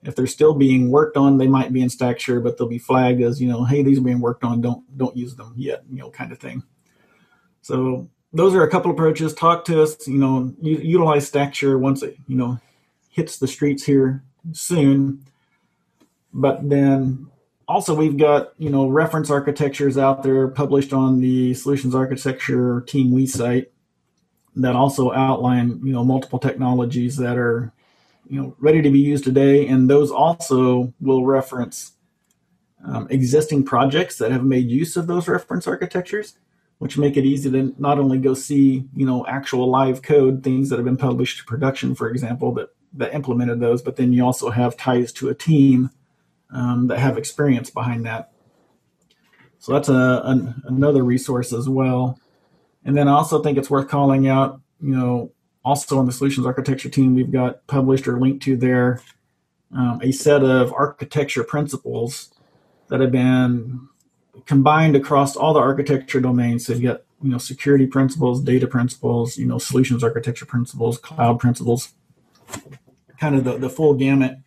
If 0.05 0.17
they're 0.17 0.27
still 0.27 0.55
being 0.55 0.91
worked 0.91 1.17
on, 1.17 1.39
they 1.39 1.47
might 1.47 1.73
be 1.73 1.81
in 1.81 1.89
StackShare, 1.89 2.43
but 2.43 2.57
they'll 2.57 2.69
be 2.69 2.79
flagged 2.79 3.21
as, 3.21 3.41
you 3.41 3.49
know, 3.49 3.65
"Hey, 3.65 3.83
these 3.83 3.99
are 3.99 4.03
being 4.03 4.21
worked 4.21 4.45
on. 4.45 4.61
Don't 4.61 4.97
don't 4.97 5.17
use 5.17 5.35
them 5.35 5.55
yet." 5.57 5.85
You 5.91 5.99
know, 5.99 6.11
kind 6.11 6.31
of 6.31 6.39
thing. 6.39 6.63
So 7.63 8.09
those 8.33 8.55
are 8.55 8.63
a 8.63 8.71
couple 8.71 8.91
approaches. 8.91 9.35
Talk 9.35 9.65
to 9.67 9.83
us. 9.83 10.07
You 10.07 10.19
know, 10.19 10.55
utilize 10.61 11.31
StackShare 11.31 11.79
once 11.79 12.03
it 12.03 12.17
you 12.29 12.37
know 12.37 12.59
hits 13.11 13.39
the 13.39 13.49
streets 13.49 13.85
here 13.85 14.23
soon. 14.53 15.25
But 16.33 16.69
then 16.69 17.29
also 17.69 17.95
we've 17.95 18.17
got 18.17 18.53
you 18.59 18.71
know 18.71 18.87
reference 18.87 19.31
architectures 19.31 19.97
out 19.99 20.23
there 20.23 20.49
published 20.49 20.93
on 20.93 21.21
the 21.21 21.55
solutions 21.55 21.95
architecture 21.95 22.83
team 22.83 23.13
we 23.13 23.27
site 23.27 23.73
that 24.57 24.77
also 24.77 25.13
outline 25.13 25.81
you 25.85 25.93
know 25.93 26.05
multiple 26.05 26.39
technologies 26.39 27.17
that 27.17 27.37
are 27.37 27.73
you 28.29 28.41
know 28.41 28.57
ready 28.59 28.83
to 28.83 28.91
be 28.91 29.01
used 29.01 29.25
today. 29.25 29.67
And 29.67 29.89
those 29.89 30.11
also 30.11 30.93
will 31.01 31.25
reference 31.25 31.93
um, 32.85 33.07
existing 33.11 33.65
projects 33.65 34.19
that 34.19 34.33
have 34.33 34.45
made 34.45 34.69
use 34.69 34.97
of 34.97 35.07
those 35.07 35.29
reference 35.29 35.67
architectures 35.67 36.37
which 36.79 36.99
make 36.99 37.17
it 37.17 37.25
easy 37.25 37.49
to 37.49 37.73
not 37.79 38.01
only 38.01 38.19
go 38.19 38.35
see 38.35 38.85
you 38.97 39.07
know 39.07 39.25
actual 39.27 39.71
live 39.71 40.03
code 40.03 40.43
things 40.43 40.69
that 40.69 40.77
have 40.77 40.85
been 40.85 40.97
published 40.97 41.39
to 41.39 41.45
production 41.45 41.95
for 41.95 42.11
example 42.11 42.53
that 42.53 42.71
that 42.93 43.15
implemented 43.15 43.61
those 43.61 43.81
but 43.81 43.95
then 43.95 44.13
you 44.13 44.25
also 44.25 44.51
have 44.51 44.77
ties 44.77 45.13
to 45.13 45.29
a 45.29 45.35
team 45.35 45.91
um, 46.53 46.87
that 46.89 46.99
have 46.99 47.19
experience 47.19 47.71
behind 47.71 48.05
that. 48.07 48.31
So 49.59 49.73
that's 49.73 49.89
a, 49.89 50.23
an, 50.25 50.63
another 50.65 51.05
resource 51.05 51.53
as 51.53 51.69
well. 51.69 52.19
And 52.85 52.97
then 52.97 53.09
I 53.09 53.13
also 53.13 53.43
think 53.43 53.59
it's 53.59 53.71
worth 53.71 53.89
calling 53.89 54.29
out, 54.29 54.61
you 54.81 54.95
know, 54.95 55.33
also 55.65 55.99
on 55.99 56.07
the 56.07 56.13
solutions 56.13 56.47
architecture 56.47 56.89
team, 56.89 57.15
we've 57.15 57.31
got 57.31 57.65
published 57.69 58.09
or 58.09 58.19
linked 58.19 58.43
to 58.45 58.57
there 58.57 59.01
um, 59.75 60.01
a 60.03 60.13
set 60.13 60.43
of 60.43 60.73
architecture 60.73 61.45
principles 61.45 62.35
that 62.89 63.01
have 63.01 63.13
been 63.13 63.89
combined 64.47 64.97
across 64.97 65.37
all 65.37 65.55
the 65.55 65.61
architecture 65.61 66.21
domains. 66.21 66.67
So 66.67 66.73
you've 66.73 66.83
got, 66.83 67.03
you 67.23 67.31
know, 67.31 67.39
security 67.39 67.87
principles, 67.87 68.43
data 68.43 68.67
principles, 68.67 69.39
you 69.39 69.47
know, 69.47 69.59
solutions 69.59 70.03
architecture 70.03 70.47
principles, 70.47 70.99
cloud 70.99 71.39
principles, 71.39 71.95
kind 73.19 73.37
of 73.37 73.45
the, 73.45 73.57
the 73.57 73.71
full 73.71 73.95
gamut 73.95 74.39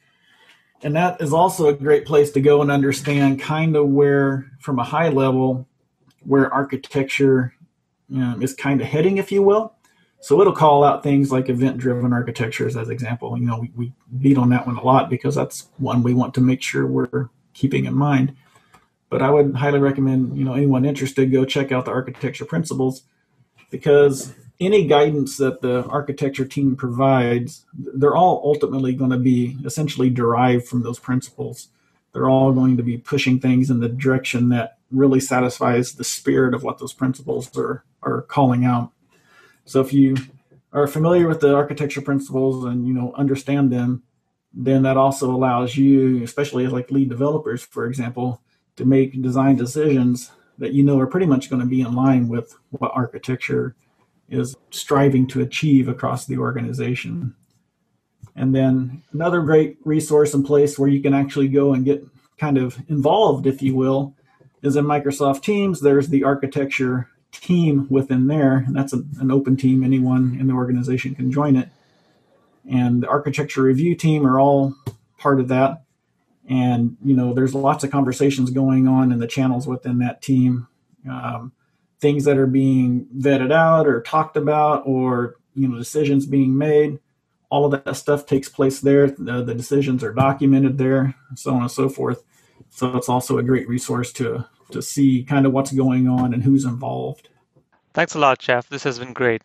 and 0.86 0.96
that 0.96 1.20
is 1.20 1.34
also 1.34 1.68
a 1.68 1.74
great 1.74 2.06
place 2.06 2.30
to 2.30 2.40
go 2.40 2.62
and 2.62 2.70
understand 2.70 3.42
kind 3.42 3.76
of 3.76 3.88
where 3.88 4.52
from 4.60 4.78
a 4.78 4.84
high 4.84 5.10
level 5.10 5.68
where 6.24 6.54
architecture 6.54 7.56
um, 8.14 8.40
is 8.44 8.54
kind 8.54 8.80
of 8.82 8.88
heading 8.88 9.18
if 9.18 9.32
you 9.32 9.42
will. 9.42 9.74
So 10.20 10.40
it'll 10.40 10.54
call 10.54 10.84
out 10.84 11.02
things 11.02 11.32
like 11.32 11.50
event 11.50 11.80
driven 11.80 12.14
architectures 12.14 12.78
as 12.78 12.90
example. 12.90 13.36
You 13.36 13.48
know 13.48 13.60
we, 13.60 13.72
we 13.76 13.94
beat 14.20 14.38
on 14.38 14.50
that 14.50 14.68
one 14.68 14.78
a 14.78 14.84
lot 14.84 15.10
because 15.10 15.34
that's 15.34 15.70
one 15.78 16.04
we 16.04 16.14
want 16.14 16.36
to 16.36 16.42
make 16.42 16.62
sure 16.62 16.86
we're 16.86 17.30
keeping 17.56 17.86
in 17.86 17.96
mind. 17.96 18.36
But 19.10 19.24
i 19.24 19.30
would 19.32 19.56
highly 19.56 19.80
recommend 19.80 20.38
you 20.38 20.46
know 20.46 20.54
anyone 20.54 20.86
interested 20.86 21.32
go 21.32 21.46
check 21.46 21.72
out 21.72 21.86
the 21.86 21.92
architecture 21.92 22.46
principles 22.46 23.04
because 23.72 24.36
any 24.60 24.88
guidance 24.88 25.38
that 25.38 25.62
the 25.62 25.84
architecture 25.86 26.46
team 26.46 26.76
provides, 26.76 27.66
they're 27.74 28.16
all 28.16 28.42
ultimately 28.44 28.94
going 28.94 29.12
to 29.12 29.18
be 29.18 29.58
essentially 29.66 30.10
derived 30.10 30.68
from 30.68 30.84
those 30.84 31.00
principles. 31.00 31.70
They're 32.14 32.30
all 32.30 32.54
going 32.54 32.78
to 32.78 32.84
be 32.84 32.98
pushing 32.98 33.40
things 33.40 33.70
in 33.70 33.82
the 33.82 33.90
direction 33.90 34.50
that 34.50 34.78
really 34.92 35.20
satisfies 35.20 35.94
the 35.94 36.04
spirit 36.04 36.54
of 36.54 36.64
what 36.64 36.78
those 36.78 36.94
principles 36.94 37.56
are, 37.58 37.84
are 38.02 38.22
calling 38.22 38.64
out. 38.64 38.92
So 39.66 39.82
if 39.82 39.92
you 39.92 40.16
are 40.72 40.88
familiar 40.88 41.28
with 41.28 41.42
the 41.42 41.54
architecture 41.54 42.02
principles 42.02 42.64
and 42.64 42.88
you 42.88 42.94
know 42.94 43.14
understand 43.16 43.72
them, 43.72 44.04
then 44.54 44.84
that 44.84 44.96
also 44.96 45.30
allows 45.32 45.76
you, 45.76 46.24
especially 46.24 46.66
as 46.66 46.72
like 46.72 46.92
lead 46.92 47.10
developers, 47.10 47.64
for 47.64 47.86
example, 47.86 48.42
to 48.78 48.86
make 48.86 49.22
design 49.22 49.58
decisions 49.58 50.32
that 50.58 50.74
you 50.74 50.84
know 50.84 51.00
are 51.00 51.08
pretty 51.08 51.26
much 51.26 51.50
going 51.50 51.62
to 51.62 51.68
be 51.68 51.82
in 51.82 51.94
line 51.94 52.30
with 52.30 52.56
what 52.70 52.92
architecture 52.94 53.76
is 54.30 54.56
striving 54.72 55.28
to 55.28 55.42
achieve 55.42 55.88
across 55.88 56.26
the 56.26 56.38
organization. 56.38 57.36
And 58.36 58.54
then 58.54 59.04
another 59.14 59.42
great 59.42 59.78
resource 59.86 60.34
and 60.34 60.46
place 60.46 60.78
where 60.78 60.90
you 60.90 61.02
can 61.02 61.14
actually 61.14 61.48
go 61.48 61.74
and 61.74 61.86
get 61.86 62.06
kind 62.38 62.58
of 62.58 62.78
involved, 62.90 63.48
if 63.48 63.62
you 63.62 63.76
will, 63.76 64.14
is 64.62 64.76
in 64.76 64.86
Microsoft 64.86 65.42
Teams. 65.42 65.80
There's 65.80 66.10
the 66.10 66.24
architecture 66.24 67.10
team 67.32 67.88
within 67.90 68.28
there, 68.28 68.58
and 68.58 68.76
that's 68.76 68.94
a, 68.94 69.04
an 69.20 69.32
open 69.32 69.56
team. 69.56 69.84
Anyone 69.84 70.38
in 70.40 70.48
the 70.48 70.54
organization 70.54 71.16
can 71.16 71.32
join 71.32 71.56
it. 71.56 71.70
And 72.70 73.04
the 73.04 73.08
architecture 73.08 73.62
review 73.62 73.96
team 73.96 74.26
are 74.26 74.40
all 74.40 74.76
part 75.18 75.40
of 75.40 75.48
that. 75.50 75.84
And 76.50 76.98
you 77.04 77.16
know, 77.16 77.34
there's 77.34 77.56
lots 77.56 77.84
of 77.84 77.92
conversations 77.92 78.52
going 78.52 78.88
on 78.88 79.12
in 79.12 79.20
the 79.20 79.28
channels 79.28 79.68
within 79.68 80.00
that 80.00 80.22
team. 80.22 80.68
Um, 81.10 81.52
things 82.00 82.26
that 82.26 82.38
are 82.38 82.48
being 82.48 83.08
vetted 83.18 83.52
out 83.52 83.88
or 83.88 84.02
talked 84.02 84.38
about 84.38 84.84
or 84.86 85.36
you 85.54 85.68
know 85.68 85.78
decisions 85.78 86.26
being 86.26 86.58
made 86.58 87.00
all 87.50 87.66
of 87.66 87.72
that 87.72 87.96
stuff 87.96 88.26
takes 88.26 88.50
place 88.50 88.82
there. 88.82 89.10
The, 89.10 89.44
the 89.44 89.56
decisions 89.56 90.04
are 90.04 90.14
documented 90.14 90.78
there 90.78 91.16
so 91.36 91.54
on 91.54 91.62
and 91.62 91.72
so 91.72 91.90
forth. 91.90 92.24
So 92.70 92.96
it's 92.98 93.10
also 93.10 93.38
a 93.38 93.44
great 93.44 93.68
resource 93.68 94.12
to 94.14 94.46
to 94.72 94.82
see 94.82 95.24
kind 95.24 95.46
of 95.46 95.54
what's 95.54 95.72
going 95.72 96.08
on 96.08 96.34
and 96.34 96.44
who's 96.44 96.66
involved. 96.66 97.30
Thanks 97.94 98.16
a 98.16 98.20
lot 98.20 98.40
jeff. 98.40 98.68
This 98.68 98.84
has 98.84 99.00
been 99.00 99.14
great. 99.14 99.44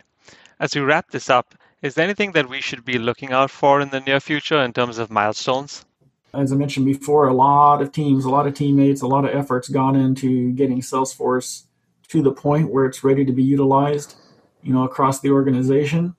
As 0.59 0.75
we 0.75 0.81
wrap 0.81 1.11
this 1.11 1.31
up 1.31 1.55
is 1.83 1.95
there 1.95 2.05
anything 2.05 2.33
that 2.33 2.49
we 2.49 2.61
should 2.61 2.85
be 2.85 2.99
looking 2.99 3.33
out 3.33 3.51
for 3.51 3.81
in 3.81 3.89
the 3.89 4.01
near 4.01 4.21
future 4.21 4.61
in 4.61 4.73
terms 4.73 4.99
of 4.99 5.11
milestones? 5.11 5.85
As 6.33 6.53
i 6.53 6.57
mentioned 6.57 6.87
before 6.87 7.29
a 7.29 7.35
lot 7.35 7.83
of 7.83 7.93
teams 7.93 8.25
a 8.25 8.31
lot 8.31 8.47
of 8.47 8.55
teammates 8.55 9.03
a 9.03 9.07
lot 9.07 9.25
of 9.25 9.35
efforts 9.35 9.69
gone 9.69 9.97
into 9.97 10.53
getting 10.53 10.81
salesforce 10.81 11.65
to 12.11 12.23
the 12.23 12.33
point 12.33 12.71
where 12.71 12.87
it's 12.87 13.05
ready 13.05 13.25
to 13.25 13.33
be 13.33 13.43
utilized, 13.43 14.17
you 14.63 14.73
know, 14.73 14.85
across 14.85 15.21
the 15.21 15.31
organization. 15.31 16.15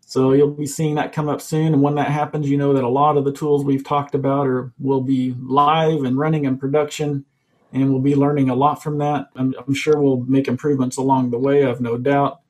So 0.00 0.32
you'll 0.32 0.50
be 0.54 0.66
seeing 0.66 0.96
that 0.96 1.12
come 1.12 1.28
up 1.28 1.40
soon. 1.40 1.72
And 1.72 1.82
when 1.82 1.96
that 1.96 2.10
happens, 2.10 2.48
you 2.48 2.56
know 2.56 2.72
that 2.74 2.84
a 2.84 2.88
lot 2.88 3.16
of 3.16 3.24
the 3.24 3.32
tools 3.32 3.64
we've 3.64 3.84
talked 3.84 4.14
about 4.14 4.46
are 4.46 4.72
will 4.78 5.00
be 5.00 5.34
live 5.40 6.04
and 6.04 6.18
running 6.18 6.44
in 6.44 6.58
production 6.58 7.24
and 7.72 7.90
we'll 7.90 8.02
be 8.02 8.14
learning 8.14 8.48
a 8.48 8.54
lot 8.54 8.82
from 8.82 8.98
that. 8.98 9.28
I'm, 9.36 9.54
I'm 9.66 9.74
sure 9.74 10.00
we'll 10.00 10.20
make 10.20 10.48
improvements 10.48 10.96
along 10.96 11.30
the 11.30 11.38
way, 11.38 11.64
I 11.64 11.68
have 11.68 11.80
no 11.80 11.98
doubt. 11.98 12.40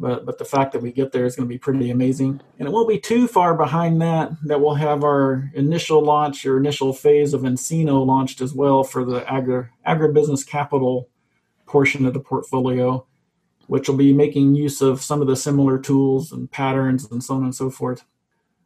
But, 0.00 0.24
but 0.24 0.38
the 0.38 0.44
fact 0.44 0.72
that 0.72 0.82
we 0.82 0.92
get 0.92 1.10
there 1.10 1.24
is 1.24 1.34
going 1.34 1.48
to 1.48 1.52
be 1.52 1.58
pretty 1.58 1.90
amazing. 1.90 2.40
And 2.58 2.68
it 2.68 2.70
won't 2.70 2.88
be 2.88 3.00
too 3.00 3.26
far 3.26 3.54
behind 3.54 4.00
that 4.00 4.30
that 4.44 4.60
we'll 4.60 4.74
have 4.74 5.02
our 5.02 5.50
initial 5.54 6.00
launch 6.00 6.46
or 6.46 6.56
initial 6.56 6.92
phase 6.92 7.34
of 7.34 7.40
nCino 7.40 8.06
launched 8.06 8.40
as 8.40 8.54
well 8.54 8.84
for 8.84 9.04
the 9.04 9.28
agri, 9.30 9.66
agribusiness 9.84 10.46
capital 10.46 11.08
portion 11.68 12.06
of 12.06 12.14
the 12.14 12.20
portfolio, 12.20 13.06
which 13.66 13.88
will 13.88 13.96
be 13.96 14.12
making 14.12 14.54
use 14.54 14.80
of 14.80 15.02
some 15.02 15.20
of 15.20 15.28
the 15.28 15.36
similar 15.36 15.78
tools 15.78 16.32
and 16.32 16.50
patterns 16.50 17.10
and 17.10 17.22
so 17.22 17.34
on 17.34 17.44
and 17.44 17.54
so 17.54 17.70
forth. 17.70 18.04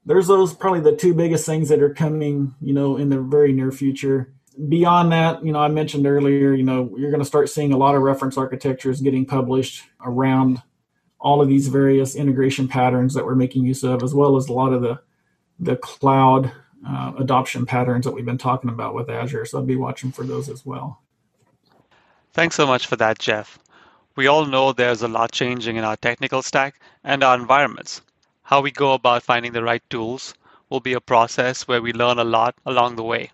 There's 0.05 0.27
those 0.27 0.55
probably 0.55 0.81
the 0.81 0.97
two 0.97 1.15
biggest 1.15 1.47
things 1.47 1.69
that 1.69 1.83
are 1.83 1.95
coming, 1.95 2.55
you 2.61 2.73
know, 2.73 2.97
in 2.97 3.09
the 3.09 3.21
very 3.21 3.53
near 3.53 3.71
future 3.71 4.33
beyond 4.69 5.13
that, 5.13 5.45
you 5.45 5.53
know, 5.53 5.61
I 5.61 5.69
mentioned 5.69 6.07
earlier, 6.07 6.53
you 6.53 6.63
know, 6.63 6.95
you're 6.97 7.11
going 7.11 7.23
to 7.23 7.27
start 7.27 7.49
seeing 7.49 7.73
a 7.73 7.77
lot 7.77 7.95
of 7.95 8.03
reference 8.03 8.37
architectures 8.37 9.01
getting 9.01 9.25
published 9.25 9.85
around 10.05 10.63
all 11.19 11.41
of 11.41 11.49
these 11.49 11.69
various 11.69 12.15
integration 12.15 12.69
patterns 12.69 13.15
that 13.15 13.25
we're 13.25 13.35
making 13.35 13.65
use 13.65 13.83
of, 13.83 14.03
as 14.03 14.15
well 14.15 14.37
as 14.37 14.49
a 14.49 14.53
lot 14.53 14.73
of 14.73 14.83
the 14.83 15.01
the 15.61 15.77
cloud 15.77 16.51
uh, 16.87 17.13
adoption 17.19 17.65
patterns 17.65 18.05
that 18.05 18.13
we've 18.13 18.25
been 18.25 18.39
talking 18.39 18.71
about 18.71 18.95
with 18.95 19.09
Azure. 19.09 19.45
So 19.45 19.61
I'd 19.61 19.67
be 19.67 19.77
watching 19.77 20.11
for 20.11 20.25
those 20.25 20.49
as 20.49 20.67
well. 20.67 21.01
Thanks 22.35 22.57
so 22.57 22.67
much 22.67 22.87
for 22.87 22.97
that, 22.97 23.19
Jeff. 23.19 23.59
We 24.17 24.27
all 24.27 24.47
know 24.47 24.73
there's 24.73 25.03
a 25.03 25.09
lot 25.09 25.33
changing 25.33 25.77
in 25.77 25.85
our 25.85 25.97
technical 25.97 26.41
stack 26.41 26.81
and 27.05 27.23
our 27.23 27.35
environments. 27.35 28.01
How 28.45 28.63
we 28.63 28.71
go 28.71 28.95
about 28.95 29.23
finding 29.23 29.53
the 29.53 29.63
right 29.63 29.83
tools 29.91 30.33
will 30.71 30.81
be 30.81 30.95
a 30.95 31.01
process 31.01 31.69
where 31.69 31.83
we 31.83 31.93
learn 31.93 32.19
a 32.19 32.25
lot 32.25 32.55
along 32.65 32.97
the 32.97 33.03
way. 33.03 33.33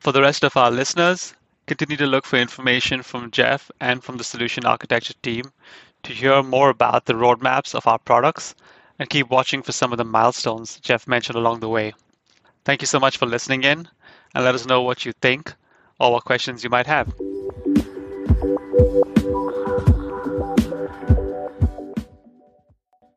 For 0.00 0.12
the 0.12 0.22
rest 0.22 0.44
of 0.44 0.56
our 0.56 0.70
listeners, 0.70 1.34
continue 1.66 1.98
to 1.98 2.06
look 2.06 2.24
for 2.24 2.36
information 2.36 3.02
from 3.02 3.30
Jeff 3.30 3.70
and 3.80 4.02
from 4.02 4.16
the 4.16 4.24
solution 4.24 4.64
architecture 4.64 5.14
team 5.22 5.52
to 6.02 6.12
hear 6.14 6.42
more 6.42 6.70
about 6.70 7.04
the 7.04 7.12
roadmaps 7.12 7.74
of 7.74 7.86
our 7.86 7.98
products 7.98 8.54
and 8.98 9.10
keep 9.10 9.28
watching 9.28 9.62
for 9.62 9.72
some 9.72 9.92
of 9.92 9.98
the 9.98 10.04
milestones 10.04 10.80
Jeff 10.80 11.06
mentioned 11.06 11.36
along 11.36 11.60
the 11.60 11.68
way. 11.68 11.92
Thank 12.64 12.80
you 12.80 12.86
so 12.86 12.98
much 12.98 13.18
for 13.18 13.26
listening 13.26 13.64
in 13.64 13.88
and 14.34 14.44
let 14.44 14.54
us 14.54 14.64
know 14.64 14.80
what 14.80 15.04
you 15.04 15.12
think 15.12 15.52
or 16.00 16.12
what 16.12 16.24
questions 16.24 16.64
you 16.64 16.70
might 16.70 16.86
have. 16.86 17.12
Thank 18.78 18.92
you. 18.94 19.05